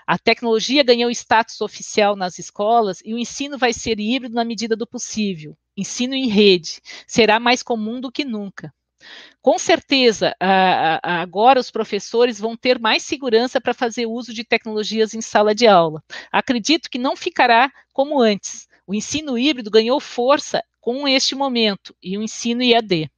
A 0.08 0.18
tecnologia 0.18 0.82
ganhou 0.82 1.12
status 1.12 1.60
oficial 1.60 2.16
nas 2.16 2.40
escolas 2.40 3.02
e 3.04 3.14
o 3.14 3.18
ensino 3.18 3.58
vai 3.58 3.74
ser 3.74 4.00
híbrido 4.00 4.34
na 4.34 4.46
medida 4.46 4.78
do 4.78 4.88
possível. 4.88 5.58
Ensino 5.76 6.14
em 6.14 6.30
rede 6.30 6.80
será 7.06 7.38
mais 7.38 7.62
comum 7.62 8.00
do 8.00 8.10
que 8.10 8.24
nunca. 8.24 8.74
Com 9.44 9.60
certeza, 9.60 10.34
agora 11.04 11.60
os 11.60 11.70
professores 11.70 12.40
vão 12.40 12.56
ter 12.56 12.80
mais 12.80 13.04
segurança 13.04 13.60
para 13.60 13.74
fazer 13.74 14.06
uso 14.06 14.34
de 14.34 14.42
tecnologias 14.46 15.14
em 15.14 15.20
sala 15.20 15.54
de 15.54 15.68
aula. 15.68 16.02
Acredito 16.32 16.90
que 16.90 16.98
não 16.98 17.14
ficará 17.14 17.70
como 17.92 18.22
antes. 18.22 18.70
O 18.88 18.96
ensino 18.96 19.38
híbrido 19.38 19.70
ganhou 19.70 20.00
força 20.00 20.64
com 20.80 21.06
este 21.06 21.36
momento 21.36 21.94
e 22.02 22.18
o 22.18 22.22
ensino 22.22 22.64
IAD. 22.64 23.12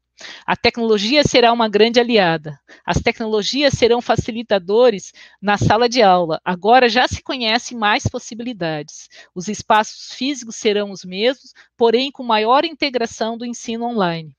A 0.47 0.55
tecnologia 0.55 1.21
será 1.23 1.53
uma 1.53 1.69
grande 1.69 1.99
aliada. 1.99 2.59
As 2.83 2.97
tecnologias 2.97 3.75
serão 3.75 4.01
facilitadores 4.01 5.13
na 5.39 5.59
sala 5.59 5.87
de 5.87 6.01
aula. 6.01 6.41
Agora 6.43 6.89
já 6.89 7.07
se 7.07 7.21
conhecem 7.21 7.77
mais 7.77 8.07
possibilidades. 8.07 9.09
Os 9.35 9.47
espaços 9.47 10.15
físicos 10.15 10.55
serão 10.55 10.89
os 10.89 11.05
mesmos, 11.05 11.53
porém 11.77 12.11
com 12.11 12.23
maior 12.23 12.65
integração 12.65 13.37
do 13.37 13.45
ensino 13.45 13.85
online. 13.85 14.34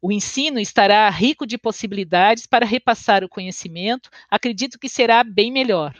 O 0.00 0.12
ensino 0.12 0.58
estará 0.60 1.08
rico 1.10 1.46
de 1.46 1.58
possibilidades 1.58 2.46
para 2.46 2.66
repassar 2.66 3.24
o 3.24 3.28
conhecimento, 3.28 4.10
acredito 4.30 4.78
que 4.78 4.88
será 4.88 5.22
bem 5.24 5.52
melhor 5.52 5.94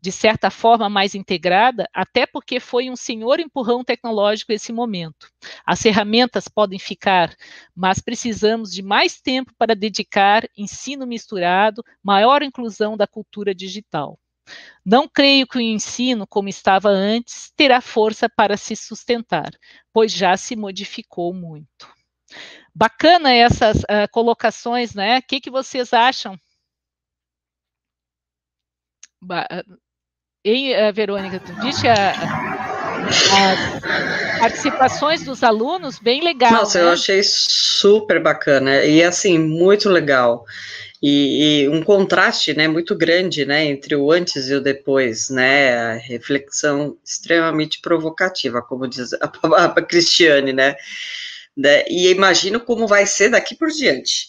de 0.00 0.12
certa 0.12 0.50
forma 0.50 0.88
mais 0.88 1.14
integrada, 1.14 1.88
até 1.92 2.26
porque 2.26 2.60
foi 2.60 2.90
um 2.90 2.96
senhor 2.96 3.40
empurrão 3.40 3.84
tecnológico 3.84 4.52
esse 4.52 4.72
momento. 4.72 5.28
As 5.64 5.80
ferramentas 5.80 6.48
podem 6.48 6.78
ficar, 6.78 7.34
mas 7.74 8.00
precisamos 8.00 8.72
de 8.72 8.82
mais 8.82 9.20
tempo 9.20 9.52
para 9.56 9.74
dedicar 9.74 10.46
ensino 10.56 11.06
misturado, 11.06 11.82
maior 12.02 12.42
inclusão 12.42 12.96
da 12.96 13.06
cultura 13.06 13.54
digital. 13.54 14.18
Não 14.84 15.08
creio 15.08 15.46
que 15.46 15.56
o 15.58 15.60
ensino, 15.60 16.26
como 16.26 16.48
estava 16.48 16.88
antes, 16.88 17.52
terá 17.56 17.80
força 17.80 18.28
para 18.28 18.56
se 18.56 18.74
sustentar, 18.74 19.52
pois 19.92 20.12
já 20.12 20.36
se 20.36 20.56
modificou 20.56 21.32
muito. 21.32 22.01
Bacana 22.74 23.32
essas 23.32 23.78
uh, 23.82 24.08
colocações, 24.10 24.94
né? 24.94 25.18
O 25.18 25.22
que, 25.22 25.40
que 25.40 25.50
vocês 25.50 25.92
acham? 25.92 26.38
Hein, 30.44 30.72
eh, 30.72 30.90
Verônica, 30.90 31.38
tu 31.38 31.54
disse 31.60 31.86
as 31.86 31.98
participações 34.40 35.22
dos 35.24 35.44
alunos, 35.44 36.00
bem 36.00 36.20
legal. 36.20 36.52
Nossa, 36.52 36.80
né? 36.80 36.84
eu 36.84 36.90
achei 36.90 37.22
super 37.22 38.20
bacana 38.20 38.84
e 38.84 39.04
assim, 39.04 39.38
muito 39.38 39.88
legal. 39.88 40.44
E, 41.00 41.64
e, 41.64 41.68
um 41.68 41.82
contraste, 41.82 42.54
né, 42.54 42.68
muito 42.68 42.96
grande, 42.96 43.44
né, 43.44 43.64
entre 43.64 43.96
o 43.96 44.12
antes 44.12 44.48
e 44.48 44.54
o 44.54 44.60
depois, 44.60 45.30
né, 45.30 45.74
a 45.76 45.92
reflexão 45.94 46.96
extremamente 47.04 47.80
provocativa, 47.80 48.62
como 48.62 48.86
diz 48.86 49.12
a, 49.14 49.32
a, 49.56 49.64
a 49.78 49.82
Cristiane, 49.82 50.52
né, 50.52 50.76
né, 51.56 51.84
e 51.88 52.10
imagino 52.10 52.60
como 52.60 52.86
vai 52.86 53.06
ser 53.06 53.30
daqui 53.30 53.54
por 53.54 53.68
diante, 53.68 54.28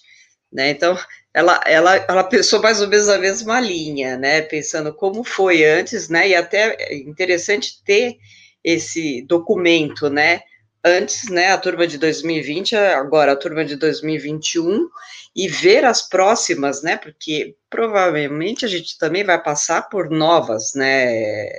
né, 0.52 0.70
então 0.70 0.98
ela, 1.34 1.60
ela, 1.66 1.96
ela 2.08 2.24
pensou 2.24 2.62
mais 2.62 2.80
ou 2.80 2.88
menos 2.88 3.10
a 3.10 3.18
mesma 3.18 3.60
linha, 3.60 4.18
né? 4.18 4.42
Pensando 4.42 4.94
como 4.94 5.24
foi 5.24 5.66
antes, 5.66 6.08
né? 6.08 6.30
E 6.30 6.36
até 6.36 6.76
é 6.80 6.96
interessante 6.96 7.84
ter 7.84 8.18
esse 8.64 9.24
documento, 9.24 10.10
né? 10.10 10.42
Antes, 10.86 11.30
né? 11.30 11.52
A 11.52 11.58
turma 11.58 11.88
de 11.88 11.98
2020, 11.98 12.76
agora 12.76 13.32
a 13.32 13.36
turma 13.36 13.66
de 13.66 13.76
2021, 13.76 14.88
e 15.36 15.48
ver 15.48 15.86
as 15.86 16.08
próximas, 16.08 16.84
né? 16.84 16.98
Porque 16.98 17.56
provavelmente 17.70 18.64
a 18.64 18.68
gente 18.68 18.98
também 19.00 19.24
vai 19.24 19.42
passar 19.42 19.90
por 19.90 20.12
novas, 20.12 20.74
né? 20.76 21.50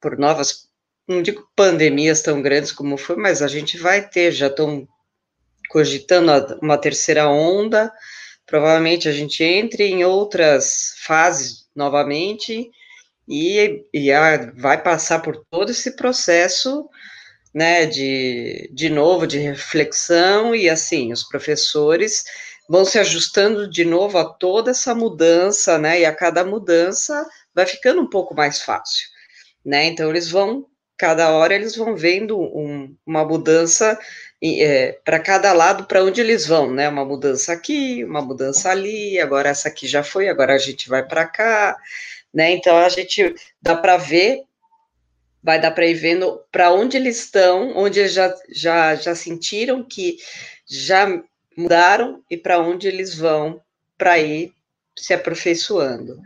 Por 0.00 0.16
novas, 0.16 0.67
não 1.08 1.22
digo 1.22 1.48
pandemias 1.56 2.20
tão 2.20 2.42
grandes 2.42 2.70
como 2.70 2.96
foi, 2.96 3.16
mas 3.16 3.42
a 3.42 3.48
gente 3.48 3.78
vai 3.78 4.06
ter, 4.06 4.30
já 4.30 4.48
estão 4.48 4.86
cogitando 5.68 6.30
uma 6.62 6.78
terceira 6.78 7.28
onda. 7.28 7.92
Provavelmente 8.46 9.08
a 9.08 9.12
gente 9.12 9.42
entre 9.42 9.84
em 9.84 10.04
outras 10.04 10.94
fases 10.98 11.66
novamente 11.74 12.70
e, 13.28 13.84
e 13.92 14.10
a, 14.10 14.50
vai 14.52 14.82
passar 14.82 15.20
por 15.20 15.44
todo 15.50 15.70
esse 15.70 15.94
processo, 15.94 16.88
né, 17.54 17.84
de, 17.84 18.70
de 18.72 18.88
novo, 18.88 19.26
de 19.26 19.38
reflexão, 19.38 20.54
e 20.54 20.68
assim, 20.68 21.12
os 21.12 21.24
professores 21.24 22.24
vão 22.68 22.84
se 22.84 22.98
ajustando 22.98 23.68
de 23.68 23.84
novo 23.84 24.16
a 24.16 24.24
toda 24.24 24.70
essa 24.70 24.94
mudança, 24.94 25.78
né, 25.78 26.00
e 26.00 26.04
a 26.06 26.14
cada 26.14 26.44
mudança 26.44 27.26
vai 27.54 27.66
ficando 27.66 28.00
um 28.00 28.08
pouco 28.08 28.34
mais 28.34 28.62
fácil, 28.62 29.06
né, 29.64 29.84
então 29.84 30.08
eles 30.08 30.30
vão, 30.30 30.66
cada 30.98 31.30
hora 31.30 31.54
eles 31.54 31.76
vão 31.76 31.96
vendo 31.96 32.38
um, 32.38 32.92
uma 33.06 33.24
mudança 33.24 33.96
é, 34.42 34.98
para 35.04 35.20
cada 35.20 35.52
lado 35.52 35.84
para 35.84 36.02
onde 36.04 36.20
eles 36.20 36.44
vão, 36.44 36.72
né? 36.72 36.88
Uma 36.88 37.04
mudança 37.04 37.52
aqui, 37.52 38.04
uma 38.04 38.20
mudança 38.20 38.70
ali, 38.70 39.18
agora 39.20 39.48
essa 39.48 39.68
aqui 39.68 39.86
já 39.86 40.02
foi, 40.02 40.28
agora 40.28 40.54
a 40.54 40.58
gente 40.58 40.88
vai 40.88 41.06
para 41.06 41.24
cá, 41.24 41.76
né? 42.34 42.50
Então 42.50 42.76
a 42.76 42.88
gente 42.88 43.34
dá 43.62 43.76
para 43.76 43.96
ver, 43.96 44.42
vai 45.42 45.60
dar 45.60 45.70
para 45.70 45.86
ir 45.86 45.94
vendo 45.94 46.40
para 46.50 46.72
onde 46.72 46.96
eles 46.96 47.20
estão, 47.20 47.76
onde 47.76 48.00
eles 48.00 48.12
já, 48.12 48.34
já, 48.50 48.94
já 48.96 49.14
sentiram 49.14 49.84
que 49.84 50.18
já 50.66 51.22
mudaram 51.56 52.22
e 52.28 52.36
para 52.36 52.58
onde 52.58 52.88
eles 52.88 53.14
vão 53.14 53.60
para 53.96 54.18
ir 54.18 54.52
se 54.96 55.14
aperfeiçoando. 55.14 56.20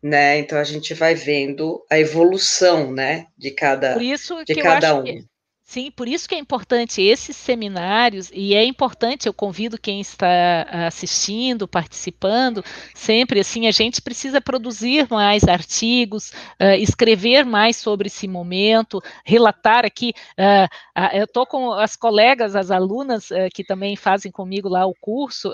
Né, 0.00 0.38
então 0.38 0.58
a 0.58 0.64
gente 0.64 0.94
vai 0.94 1.14
vendo 1.14 1.84
a 1.90 1.98
evolução, 1.98 2.92
né, 2.92 3.26
de 3.36 3.50
cada, 3.50 3.96
de 3.98 4.54
cada 4.62 4.94
um. 4.94 5.02
Que 5.02 5.24
Sim, 5.70 5.90
por 5.90 6.08
isso 6.08 6.26
que 6.26 6.34
é 6.34 6.38
importante 6.38 7.02
esses 7.02 7.36
seminários, 7.36 8.30
e 8.32 8.54
é 8.54 8.64
importante, 8.64 9.28
eu 9.28 9.34
convido 9.34 9.78
quem 9.78 10.00
está 10.00 10.62
assistindo, 10.86 11.68
participando, 11.68 12.64
sempre 12.94 13.40
assim, 13.40 13.66
a 13.66 13.70
gente 13.70 14.00
precisa 14.00 14.40
produzir 14.40 15.06
mais 15.10 15.44
artigos, 15.46 16.30
uh, 16.58 16.72
escrever 16.78 17.44
mais 17.44 17.76
sobre 17.76 18.06
esse 18.06 18.26
momento, 18.26 18.98
relatar 19.26 19.84
aqui, 19.84 20.14
uh, 20.38 20.64
uh, 20.98 21.14
eu 21.14 21.24
estou 21.24 21.44
com 21.46 21.70
as 21.72 21.96
colegas, 21.96 22.56
as 22.56 22.70
alunas 22.70 23.28
que 23.52 23.62
também 23.62 23.94
fazem 23.94 24.32
comigo 24.32 24.70
lá 24.70 24.86
o 24.86 24.94
curso, 24.98 25.52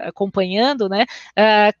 acompanhando, 0.00 0.88
né, 0.88 1.04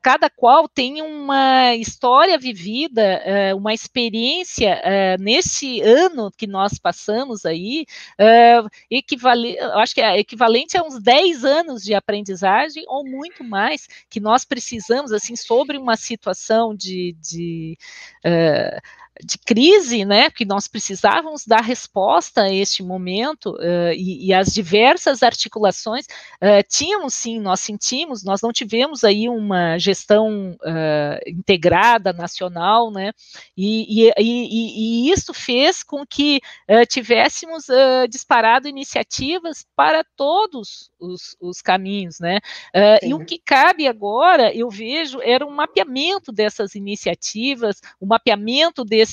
cada 0.02 0.28
qual 0.28 0.68
tem 0.68 1.00
uma 1.00 1.74
história 1.74 2.36
vivida, 2.38 3.22
uma 3.56 3.72
experiência 3.72 4.78
nesse 5.18 5.80
ano 5.80 6.30
que 6.36 6.46
nós 6.46 6.78
passamos 6.78 7.45
aí, 7.46 7.86
uh, 8.20 8.68
equivale, 8.90 9.58
acho 9.58 9.94
que 9.94 10.00
é 10.00 10.18
equivalente 10.18 10.76
a 10.76 10.82
uns 10.82 11.00
10 11.00 11.44
anos 11.44 11.82
de 11.82 11.94
aprendizagem 11.94 12.84
ou 12.88 13.04
muito 13.04 13.42
mais 13.44 13.88
que 14.10 14.20
nós 14.20 14.44
precisamos, 14.44 15.12
assim, 15.12 15.36
sobre 15.36 15.78
uma 15.78 15.96
situação 15.96 16.74
de, 16.74 17.16
de 17.20 17.78
uh, 18.24 18.80
de 19.24 19.38
crise, 19.38 20.04
né, 20.04 20.30
que 20.30 20.44
nós 20.44 20.68
precisávamos 20.68 21.44
dar 21.46 21.62
resposta 21.62 22.42
a 22.42 22.52
este 22.52 22.82
momento 22.82 23.52
uh, 23.52 23.92
e, 23.94 24.26
e, 24.26 24.34
as 24.34 24.52
diversas 24.52 25.22
articulações 25.22 26.06
uh, 26.42 26.62
tínhamos 26.68 27.14
sim, 27.14 27.40
nós 27.40 27.60
sentimos, 27.60 28.22
nós 28.22 28.42
não 28.42 28.52
tivemos 28.52 29.04
aí 29.04 29.28
uma 29.28 29.78
gestão 29.78 30.56
uh, 30.62 31.30
integrada 31.30 32.12
nacional, 32.12 32.90
né, 32.90 33.12
e, 33.56 34.08
e, 34.08 34.12
e, 34.18 35.10
isso 35.10 35.32
fez 35.32 35.82
com 35.82 36.04
que 36.06 36.40
tivéssemos 36.88 37.66
disparado 38.08 38.68
iniciativas 38.68 39.64
para 39.74 40.04
todos 40.16 40.90
os, 40.98 41.36
os 41.40 41.62
caminhos, 41.62 42.18
né, 42.20 42.38
e 43.02 43.14
o 43.14 43.24
que 43.24 43.38
cabe 43.38 43.86
agora, 43.86 44.54
eu 44.54 44.68
vejo, 44.70 45.20
era 45.22 45.46
um 45.46 45.50
mapeamento 45.50 46.32
dessas 46.32 46.74
iniciativas, 46.74 47.80
o 48.00 48.04
um 48.04 48.08
mapeamento 48.08 48.84
desse 48.84 49.05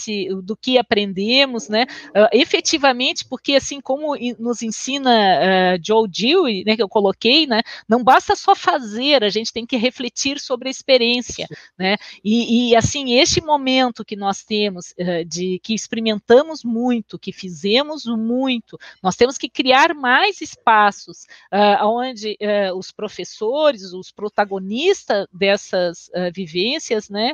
do 0.44 0.56
que 0.56 0.78
aprendemos, 0.78 1.70
né? 1.70 1.86
Uh, 2.10 2.30
efetivamente, 2.32 3.26
porque 3.26 3.56
assim 3.56 3.82
como 3.82 4.16
nos 4.40 4.62
ensina 4.62 5.10
uh, 5.12 5.80
Joe 5.86 6.08
Dewey, 6.08 6.64
né, 6.66 6.76
que 6.76 6.84
eu 6.84 6.90
coloquei, 6.90 7.46
né? 7.48 7.62
Não 7.88 8.04
basta 8.04 8.36
só 8.36 8.56
fazer, 8.56 9.24
a 9.24 9.30
gente 9.30 9.52
tem 9.52 9.66
que 9.66 9.78
refletir 9.78 10.40
sobre 10.40 10.68
a 10.68 10.72
experiência, 10.72 11.48
né? 11.78 11.98
E, 12.24 12.70
e 12.70 12.76
assim, 12.76 13.14
este 13.20 13.42
momento 13.42 14.06
que 14.06 14.16
nós 14.16 14.44
temos 14.44 14.92
uh, 14.92 15.26
de 15.26 15.60
que 15.64 15.74
experimentamos 15.74 16.64
muito, 16.64 17.20
que 17.20 17.32
fizemos 17.32 18.06
muito. 18.06 18.78
Nós 19.02 19.16
temos 19.16 19.38
que 19.38 19.50
criar 19.50 19.94
mais 19.94 20.42
espaços 20.42 21.26
uh, 21.52 21.86
onde 21.86 22.38
os 22.76 22.92
professores, 22.92 23.94
os 23.94 24.12
protagonistas 24.12 25.28
dessas 25.32 26.10
vivências, 26.34 27.10
né, 27.10 27.34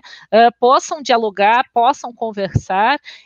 possam 0.59 1.01
dialogar, 1.01 1.65
possam 1.73 2.13
conversar 2.13 2.48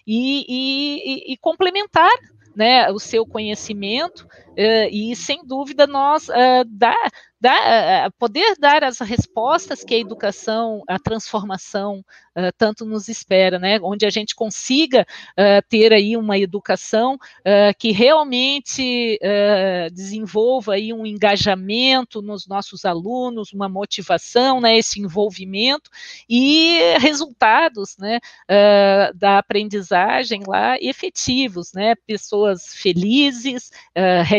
e, 0.05 0.45
e, 0.47 1.33
e 1.33 1.37
complementar 1.37 2.11
né, 2.55 2.89
o 2.91 2.99
seu 2.99 3.25
conhecimento, 3.25 4.27
uh, 4.53 4.89
e 4.91 5.15
sem 5.15 5.45
dúvida 5.45 5.85
nós 5.87 6.29
uh, 6.29 6.63
dá, 6.67 6.95
dá, 7.39 8.07
uh, 8.07 8.11
poder 8.17 8.55
dar 8.59 8.83
as 8.83 8.99
respostas 8.99 9.83
que 9.83 9.93
a 9.93 9.99
educação, 9.99 10.81
a 10.87 10.97
transformação 10.99 12.03
tanto 12.57 12.83
nos 12.83 13.09
espera, 13.09 13.59
né, 13.59 13.79
onde 13.83 14.07
a 14.07 14.09
gente 14.09 14.33
consiga 14.33 15.05
ter 15.69 15.93
aí 15.93 16.17
uma 16.17 16.35
educação 16.35 17.15
que 17.77 17.91
realmente 17.91 19.19
desenvolva 19.91 20.73
aí 20.73 20.91
um 20.91 21.05
engajamento 21.05 22.23
nos 22.23 22.47
nossos 22.47 22.85
alunos, 22.85 23.53
uma 23.53 23.69
motivação, 23.69 24.59
né, 24.59 24.75
esse 24.75 24.99
envolvimento 24.99 25.91
e 26.27 26.79
resultados, 26.97 27.95
né, 27.99 28.17
da 29.13 29.37
aprendizagem 29.37 30.41
lá 30.47 30.75
efetivos, 30.81 31.71
né, 31.71 31.93
pessoas 32.07 32.73
felizes, 32.73 33.69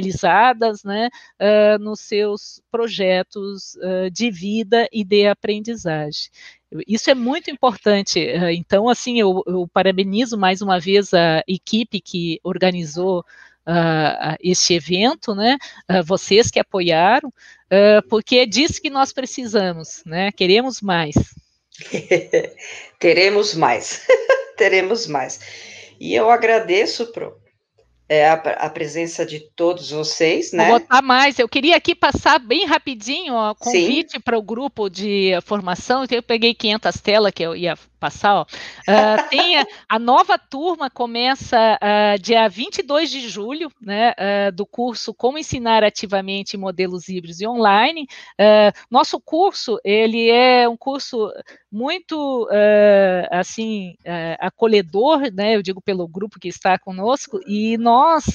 realizadas 0.05 0.85
né, 0.85 1.09
uh, 1.41 1.83
nos 1.83 2.01
seus 2.01 2.61
projetos 2.71 3.75
uh, 3.77 4.11
de 4.11 4.31
vida 4.31 4.89
e 4.93 5.05
de 5.05 5.27
aprendizagem. 5.27 6.31
Isso 6.89 7.09
é 7.09 7.15
muito 7.15 7.51
importante. 7.51 8.19
Então, 8.53 8.89
assim, 8.89 9.21
eu, 9.21 9.45
eu 9.47 9.69
parabenizo 9.73 10.37
mais 10.37 10.61
uma 10.61 10.81
vez 10.81 11.15
a 11.15 11.41
equipe 11.47 12.01
que 12.01 12.41
organizou 12.43 13.25
uh, 13.67 14.37
este 14.43 14.75
evento, 14.75 15.35
né? 15.35 15.57
Uh, 15.91 16.03
vocês 16.05 16.51
que 16.51 16.59
apoiaram, 16.59 17.29
uh, 17.29 18.09
porque 18.09 18.39
é 18.39 18.47
disso 18.47 18.81
que 18.81 18.91
nós 18.91 19.13
precisamos, 19.13 20.03
né? 20.05 20.31
Queremos 20.33 20.81
mais. 20.81 21.15
Teremos 22.99 23.55
mais. 23.55 24.07
Teremos 24.57 25.07
mais. 25.07 25.41
E 25.99 26.15
eu 26.15 26.31
agradeço, 26.31 27.07
Pro, 27.13 27.37
é, 28.09 28.29
a, 28.29 28.35
a, 28.35 28.71
presença 28.71 29.25
de 29.25 29.41
todos 29.41 29.91
vocês, 29.91 30.53
né? 30.53 30.69
Vou 30.69 30.79
botar 30.79 31.01
mais. 31.01 31.39
Eu 31.39 31.49
queria 31.49 31.77
aqui 31.77 31.95
passar 31.95 32.39
bem 32.39 32.67
rapidinho 32.67 33.35
o 33.35 33.55
convite 33.55 34.21
para 34.21 34.37
o 34.39 34.43
grupo 34.43 34.91
de 34.91 35.33
formação. 35.45 36.05
Eu 36.11 36.23
peguei 36.23 36.55
500 36.55 37.01
telas 37.01 37.33
que 37.33 37.43
eu 37.43 37.57
ia 37.57 37.77
passar. 37.99 38.35
Ó. 38.35 38.43
Uh, 38.43 39.29
tem 39.31 39.59
a, 39.59 39.67
a, 39.89 39.99
nova 39.99 40.39
turma 40.39 40.91
começa 40.91 41.57
uh, 41.57 42.21
dia 42.21 42.47
22 42.47 43.11
de 43.11 43.27
julho, 43.27 43.73
né, 43.81 44.11
uh, 44.11 44.53
do 44.53 44.67
curso 44.67 45.15
Como 45.15 45.39
Ensinar 45.39 45.83
Ativamente 45.83 46.59
Modelos 46.59 47.09
Híbridos 47.09 47.41
e 47.41 47.47
Online. 47.47 48.07
nosso 48.91 49.19
curso, 49.19 49.79
ele 49.83 50.29
é 50.29 50.69
um 50.69 50.77
curso 50.77 51.33
muito, 51.75 52.49
assim, 53.33 53.97
acolhedor, 54.39 55.23
né, 55.35 55.57
eu 55.57 55.63
digo 55.63 55.83
pelo 55.83 56.07
grupo 56.07 56.39
que 56.39 56.47
está 56.47 56.79
conosco, 56.79 57.41
e 57.49 57.77
nós 57.77 58.27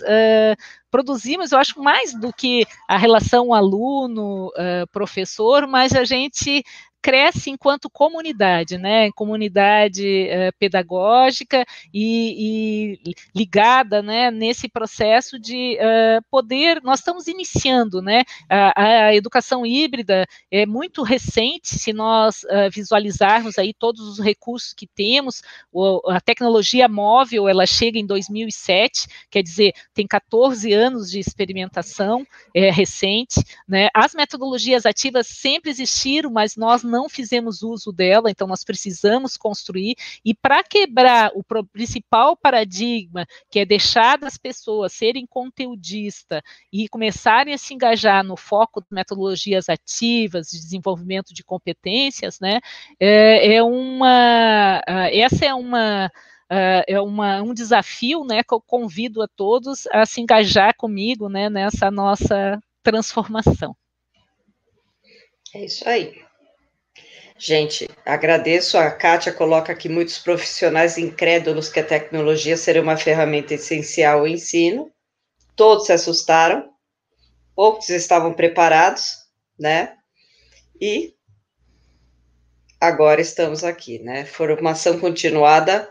produzimos, 0.91 1.53
eu 1.53 1.59
acho, 1.59 1.81
mais 1.81 2.13
do 2.19 2.33
que 2.33 2.65
a 2.87 2.97
relação 2.97 3.53
aluno-professor, 3.53 5.67
mas 5.67 5.95
a 5.95 6.03
gente 6.03 6.63
cresce 7.01 7.49
enquanto 7.49 7.89
comunidade, 7.89 8.77
né, 8.77 9.09
comunidade 9.11 10.27
uh, 10.27 10.53
pedagógica 10.59 11.65
e, 11.93 12.99
e, 13.05 13.13
ligada, 13.33 14.01
né, 14.01 14.29
nesse 14.29 14.67
processo 14.67 15.39
de 15.39 15.77
uh, 15.77 16.23
poder, 16.29 16.81
nós 16.83 16.99
estamos 16.99 17.27
iniciando, 17.27 18.01
né, 18.01 18.23
a, 18.49 19.07
a, 19.07 19.15
educação 19.15 19.65
híbrida 19.65 20.25
é 20.51 20.65
muito 20.65 21.01
recente, 21.01 21.79
se 21.79 21.93
nós 21.93 22.43
uh, 22.43 22.69
visualizarmos 22.71 23.57
aí 23.57 23.73
todos 23.73 24.01
os 24.01 24.19
recursos 24.19 24.73
que 24.73 24.87
temos, 24.87 25.41
o, 25.71 26.01
a 26.09 26.19
tecnologia 26.19 26.87
móvel, 26.87 27.47
ela 27.47 27.65
chega 27.65 27.97
em 27.97 28.05
2007, 28.05 29.07
quer 29.29 29.41
dizer, 29.41 29.73
tem 29.93 30.05
14 30.05 30.73
anos 30.73 31.09
de 31.09 31.19
experimentação, 31.19 32.25
é 32.53 32.69
recente, 32.69 33.41
né, 33.67 33.87
as 33.93 34.13
metodologias 34.13 34.85
ativas 34.85 35.27
sempre 35.27 35.69
existiram, 35.69 36.29
mas 36.29 36.57
nós 36.57 36.83
não 36.89 37.07
fizemos 37.07 37.61
uso 37.61 37.91
dela, 37.91 38.29
então 38.29 38.47
nós 38.47 38.63
precisamos 38.63 39.37
construir, 39.37 39.95
e 40.25 40.33
para 40.33 40.63
quebrar 40.63 41.31
o 41.33 41.43
principal 41.65 42.35
paradigma, 42.35 43.25
que 43.49 43.59
é 43.59 43.65
deixar 43.65 44.23
as 44.23 44.37
pessoas 44.37 44.93
serem 44.93 45.25
conteudista 45.25 46.41
e 46.73 46.89
começarem 46.89 47.53
a 47.53 47.57
se 47.57 47.73
engajar 47.73 48.23
no 48.23 48.35
foco 48.35 48.81
de 48.81 48.87
metodologias 48.91 49.69
ativas, 49.69 50.49
de 50.49 50.59
desenvolvimento 50.59 51.33
de 51.33 51.43
competências, 51.43 52.39
né, 52.39 52.59
é, 52.99 53.55
é 53.55 53.63
uma, 53.63 54.81
essa 55.11 55.45
é 55.45 55.53
uma, 55.53 56.11
Uh, 56.51 56.81
é 56.87 56.99
uma, 56.99 57.43
um 57.43 57.53
desafio, 57.53 58.23
né, 58.23 58.41
que 58.41 58.51
eu 58.51 58.59
convido 58.59 59.21
a 59.21 59.27
todos 59.27 59.85
a 59.91 60.03
se 60.03 60.19
engajar 60.19 60.75
comigo, 60.75 61.29
né, 61.29 61.47
nessa 61.47 61.91
nossa 61.91 62.59
transformação. 62.81 63.77
É 65.53 65.65
isso 65.65 65.87
aí. 65.87 66.23
Gente, 67.41 67.89
agradeço. 68.05 68.77
A 68.77 68.91
Kátia 68.91 69.31
coloca 69.31 69.71
aqui 69.71 69.87
muitos 69.87 70.19
profissionais 70.19 70.97
incrédulos 70.97 71.69
que 71.69 71.79
a 71.79 71.85
tecnologia 71.85 72.57
seria 72.57 72.81
uma 72.81 72.97
ferramenta 72.97 73.53
essencial 73.53 74.19
ao 74.19 74.27
ensino. 74.27 74.91
Todos 75.55 75.85
se 75.85 75.93
assustaram, 75.93 76.69
poucos 77.55 77.87
estavam 77.87 78.33
preparados, 78.33 79.19
né? 79.57 79.95
E 80.81 81.13
agora 82.79 83.21
estamos 83.21 83.63
aqui, 83.63 83.99
né? 83.99 84.25
Formação 84.25 84.99
continuada 84.99 85.89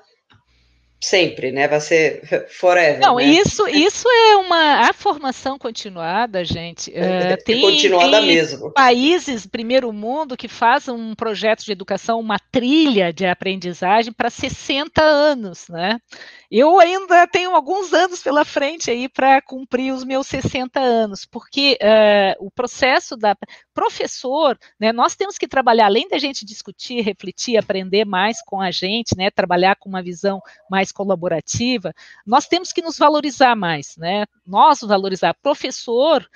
sempre, 1.00 1.52
né? 1.52 1.68
Vai 1.68 1.80
ser 1.80 2.48
forever. 2.50 3.00
Não, 3.00 3.16
né? 3.16 3.24
isso, 3.24 3.66
isso 3.68 4.08
é 4.08 4.36
uma 4.36 4.88
a 4.88 4.92
formação 4.92 5.58
continuada, 5.58 6.44
gente. 6.44 6.90
Uh, 6.90 7.44
tem, 7.44 7.60
continuada 7.60 8.18
tem 8.18 8.26
mesmo. 8.26 8.72
Países 8.72 9.46
primeiro 9.46 9.92
mundo 9.92 10.36
que 10.36 10.48
fazem 10.48 10.94
um 10.94 11.14
projeto 11.14 11.64
de 11.64 11.72
educação, 11.72 12.18
uma 12.18 12.38
trilha 12.38 13.12
de 13.12 13.26
aprendizagem 13.26 14.12
para 14.12 14.30
60 14.30 15.02
anos, 15.02 15.68
né? 15.68 15.98
Eu 16.50 16.80
ainda 16.80 17.26
tenho 17.26 17.54
alguns 17.54 17.92
anos 17.92 18.22
pela 18.22 18.42
frente 18.42 18.90
aí 18.90 19.06
para 19.06 19.42
cumprir 19.42 19.92
os 19.92 20.02
meus 20.02 20.26
60 20.28 20.80
anos, 20.80 21.26
porque 21.26 21.78
uh, 21.82 22.46
o 22.46 22.50
processo 22.50 23.16
da 23.16 23.36
professor, 23.74 24.58
né, 24.80 24.90
nós 24.90 25.14
temos 25.14 25.36
que 25.36 25.46
trabalhar, 25.46 25.86
além 25.86 26.08
da 26.08 26.18
gente 26.18 26.46
discutir, 26.46 27.02
refletir, 27.02 27.56
aprender 27.58 28.06
mais 28.06 28.42
com 28.42 28.60
a 28.60 28.70
gente, 28.70 29.16
né, 29.16 29.30
trabalhar 29.30 29.76
com 29.76 29.90
uma 29.90 30.02
visão 30.02 30.40
mais 30.70 30.87
colaborativa, 30.92 31.94
nós 32.26 32.46
temos 32.46 32.72
que 32.72 32.82
nos 32.82 32.98
valorizar 32.98 33.54
mais, 33.54 33.96
né? 33.96 34.24
Nós 34.46 34.80
valorizar. 34.80 35.34
Professor 35.42 36.28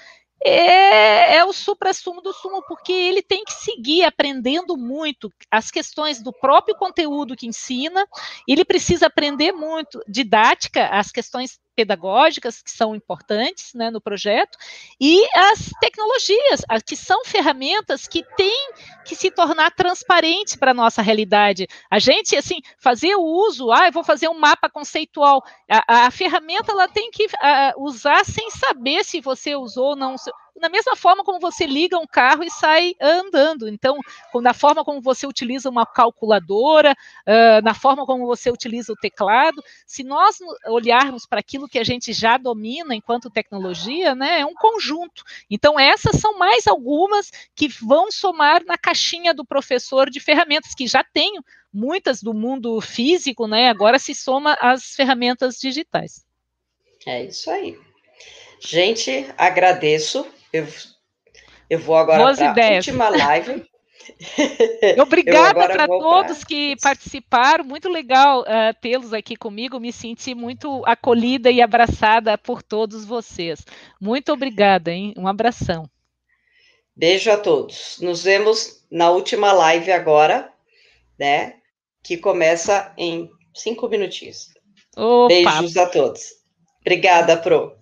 é, 0.44 1.36
é 1.36 1.44
o 1.44 1.53
supra-sumo 1.53 2.20
do 2.20 2.32
sumo, 2.32 2.62
porque 2.66 2.92
ele 2.92 3.22
tem 3.22 3.44
que 3.44 3.53
seguir 3.53 4.03
aprendendo 4.05 4.76
muito 4.76 5.32
as 5.50 5.70
questões 5.70 6.20
do 6.20 6.32
próprio 6.32 6.74
conteúdo 6.74 7.36
que 7.36 7.46
ensina, 7.46 8.05
ele 8.46 8.64
precisa 8.64 9.07
aprender 9.07 9.53
muito 9.53 10.03
didática, 10.09 10.88
as 10.88 11.12
questões 11.12 11.61
pedagógicas 11.74 12.62
que 12.62 12.70
são 12.70 12.94
importantes 12.94 13.74
né, 13.74 13.90
no 13.90 14.00
projeto, 14.00 14.56
e 15.00 15.24
as 15.34 15.70
tecnologias, 15.80 16.62
que 16.86 16.96
são 16.96 17.24
ferramentas 17.24 18.06
que 18.06 18.22
têm 18.36 18.72
que 19.04 19.14
se 19.14 19.30
tornar 19.30 19.70
transparentes 19.70 20.56
para 20.56 20.70
a 20.70 20.74
nossa 20.74 21.02
realidade. 21.02 21.66
A 21.90 21.98
gente, 21.98 22.36
assim, 22.36 22.60
fazer 22.78 23.14
o 23.16 23.22
uso, 23.22 23.70
ah, 23.72 23.86
eu 23.86 23.92
vou 23.92 24.04
fazer 24.04 24.28
um 24.28 24.38
mapa 24.38 24.68
conceitual, 24.68 25.42
a, 25.70 26.06
a 26.06 26.10
ferramenta 26.10 26.72
ela 26.72 26.88
tem 26.88 27.10
que 27.10 27.26
a, 27.40 27.72
usar 27.78 28.24
sem 28.24 28.50
saber 28.50 29.04
se 29.04 29.20
você 29.20 29.56
usou 29.56 29.90
ou 29.90 29.96
não 29.96 30.16
da 30.61 30.68
mesma 30.68 30.94
forma 30.94 31.24
como 31.24 31.40
você 31.40 31.66
liga 31.66 31.98
um 31.98 32.07
carro 32.07 32.44
e 32.44 32.50
sai 32.50 32.94
andando. 33.00 33.68
Então, 33.68 33.98
na 34.34 34.55
forma 34.55 34.84
como 34.84 35.00
você 35.00 35.26
utiliza 35.26 35.68
uma 35.68 35.84
calculadora, 35.84 36.94
na 37.62 37.74
forma 37.74 38.07
como 38.07 38.26
você 38.26 38.50
utiliza 38.50 38.92
o 38.92 38.96
teclado, 38.96 39.62
se 39.86 40.05
nós 40.05 40.38
olharmos 40.66 41.26
para 41.26 41.40
aquilo 41.40 41.68
que 41.68 41.78
a 41.78 41.84
gente 41.84 42.12
já 42.12 42.36
domina 42.36 42.94
enquanto 42.94 43.30
tecnologia, 43.30 44.14
né, 44.14 44.40
é 44.40 44.46
um 44.46 44.55
conjunto. 44.55 45.24
Então, 45.50 45.80
essas 45.80 46.20
são 46.20 46.38
mais 46.38 46.66
algumas 46.66 47.30
que 47.55 47.68
vão 47.68 48.12
somar 48.12 48.64
na 48.64 48.78
caixinha 48.78 49.34
do 49.34 49.44
professor 49.44 50.09
de 50.11 50.20
ferramentas 50.20 50.74
que 50.74 50.86
já 50.86 51.03
tenho 51.03 51.42
muitas 51.72 52.22
do 52.22 52.34
mundo 52.34 52.80
físico, 52.80 53.46
né? 53.46 53.70
Agora 53.70 53.98
se 53.98 54.14
soma 54.14 54.57
as 54.61 54.94
ferramentas 54.94 55.59
digitais. 55.59 56.24
É 57.07 57.24
isso 57.24 57.50
aí. 57.50 57.78
Gente, 58.61 59.26
agradeço 59.36 60.26
eu, 60.53 60.66
eu 61.70 61.78
vou 61.78 61.96
agora 61.96 62.34
para 62.34 62.68
a 62.68 62.74
última 62.74 63.09
live. 63.09 63.64
Obrigada 65.00 65.68
para 65.68 65.86
todos 65.86 66.38
pra... 66.38 66.46
que 66.46 66.76
participaram. 66.80 67.64
Muito 67.64 67.88
legal 67.88 68.42
uh, 68.42 68.74
tê-los 68.80 69.12
aqui 69.12 69.36
comigo. 69.36 69.80
Me 69.80 69.92
senti 69.92 70.34
muito 70.34 70.82
acolhida 70.84 71.50
e 71.50 71.61
abraçada 71.61 72.36
por 72.36 72.62
todos 72.62 73.05
vocês. 73.05 73.64
Muito 74.00 74.32
obrigada, 74.32 74.90
hein? 74.90 75.14
Um 75.16 75.26
abração. 75.26 75.88
Beijo 76.94 77.30
a 77.30 77.36
todos. 77.36 77.98
Nos 78.00 78.24
vemos 78.24 78.84
na 78.90 79.11
última 79.11 79.53
live 79.53 79.90
agora, 79.92 80.53
né? 81.18 81.55
Que 82.03 82.16
começa 82.16 82.92
em 82.96 83.30
cinco 83.55 83.88
minutinhos. 83.88 84.48
Opa. 84.96 85.28
Beijos 85.28 85.76
a 85.76 85.86
todos. 85.86 86.34
Obrigada, 86.80 87.36
Pro. 87.36 87.81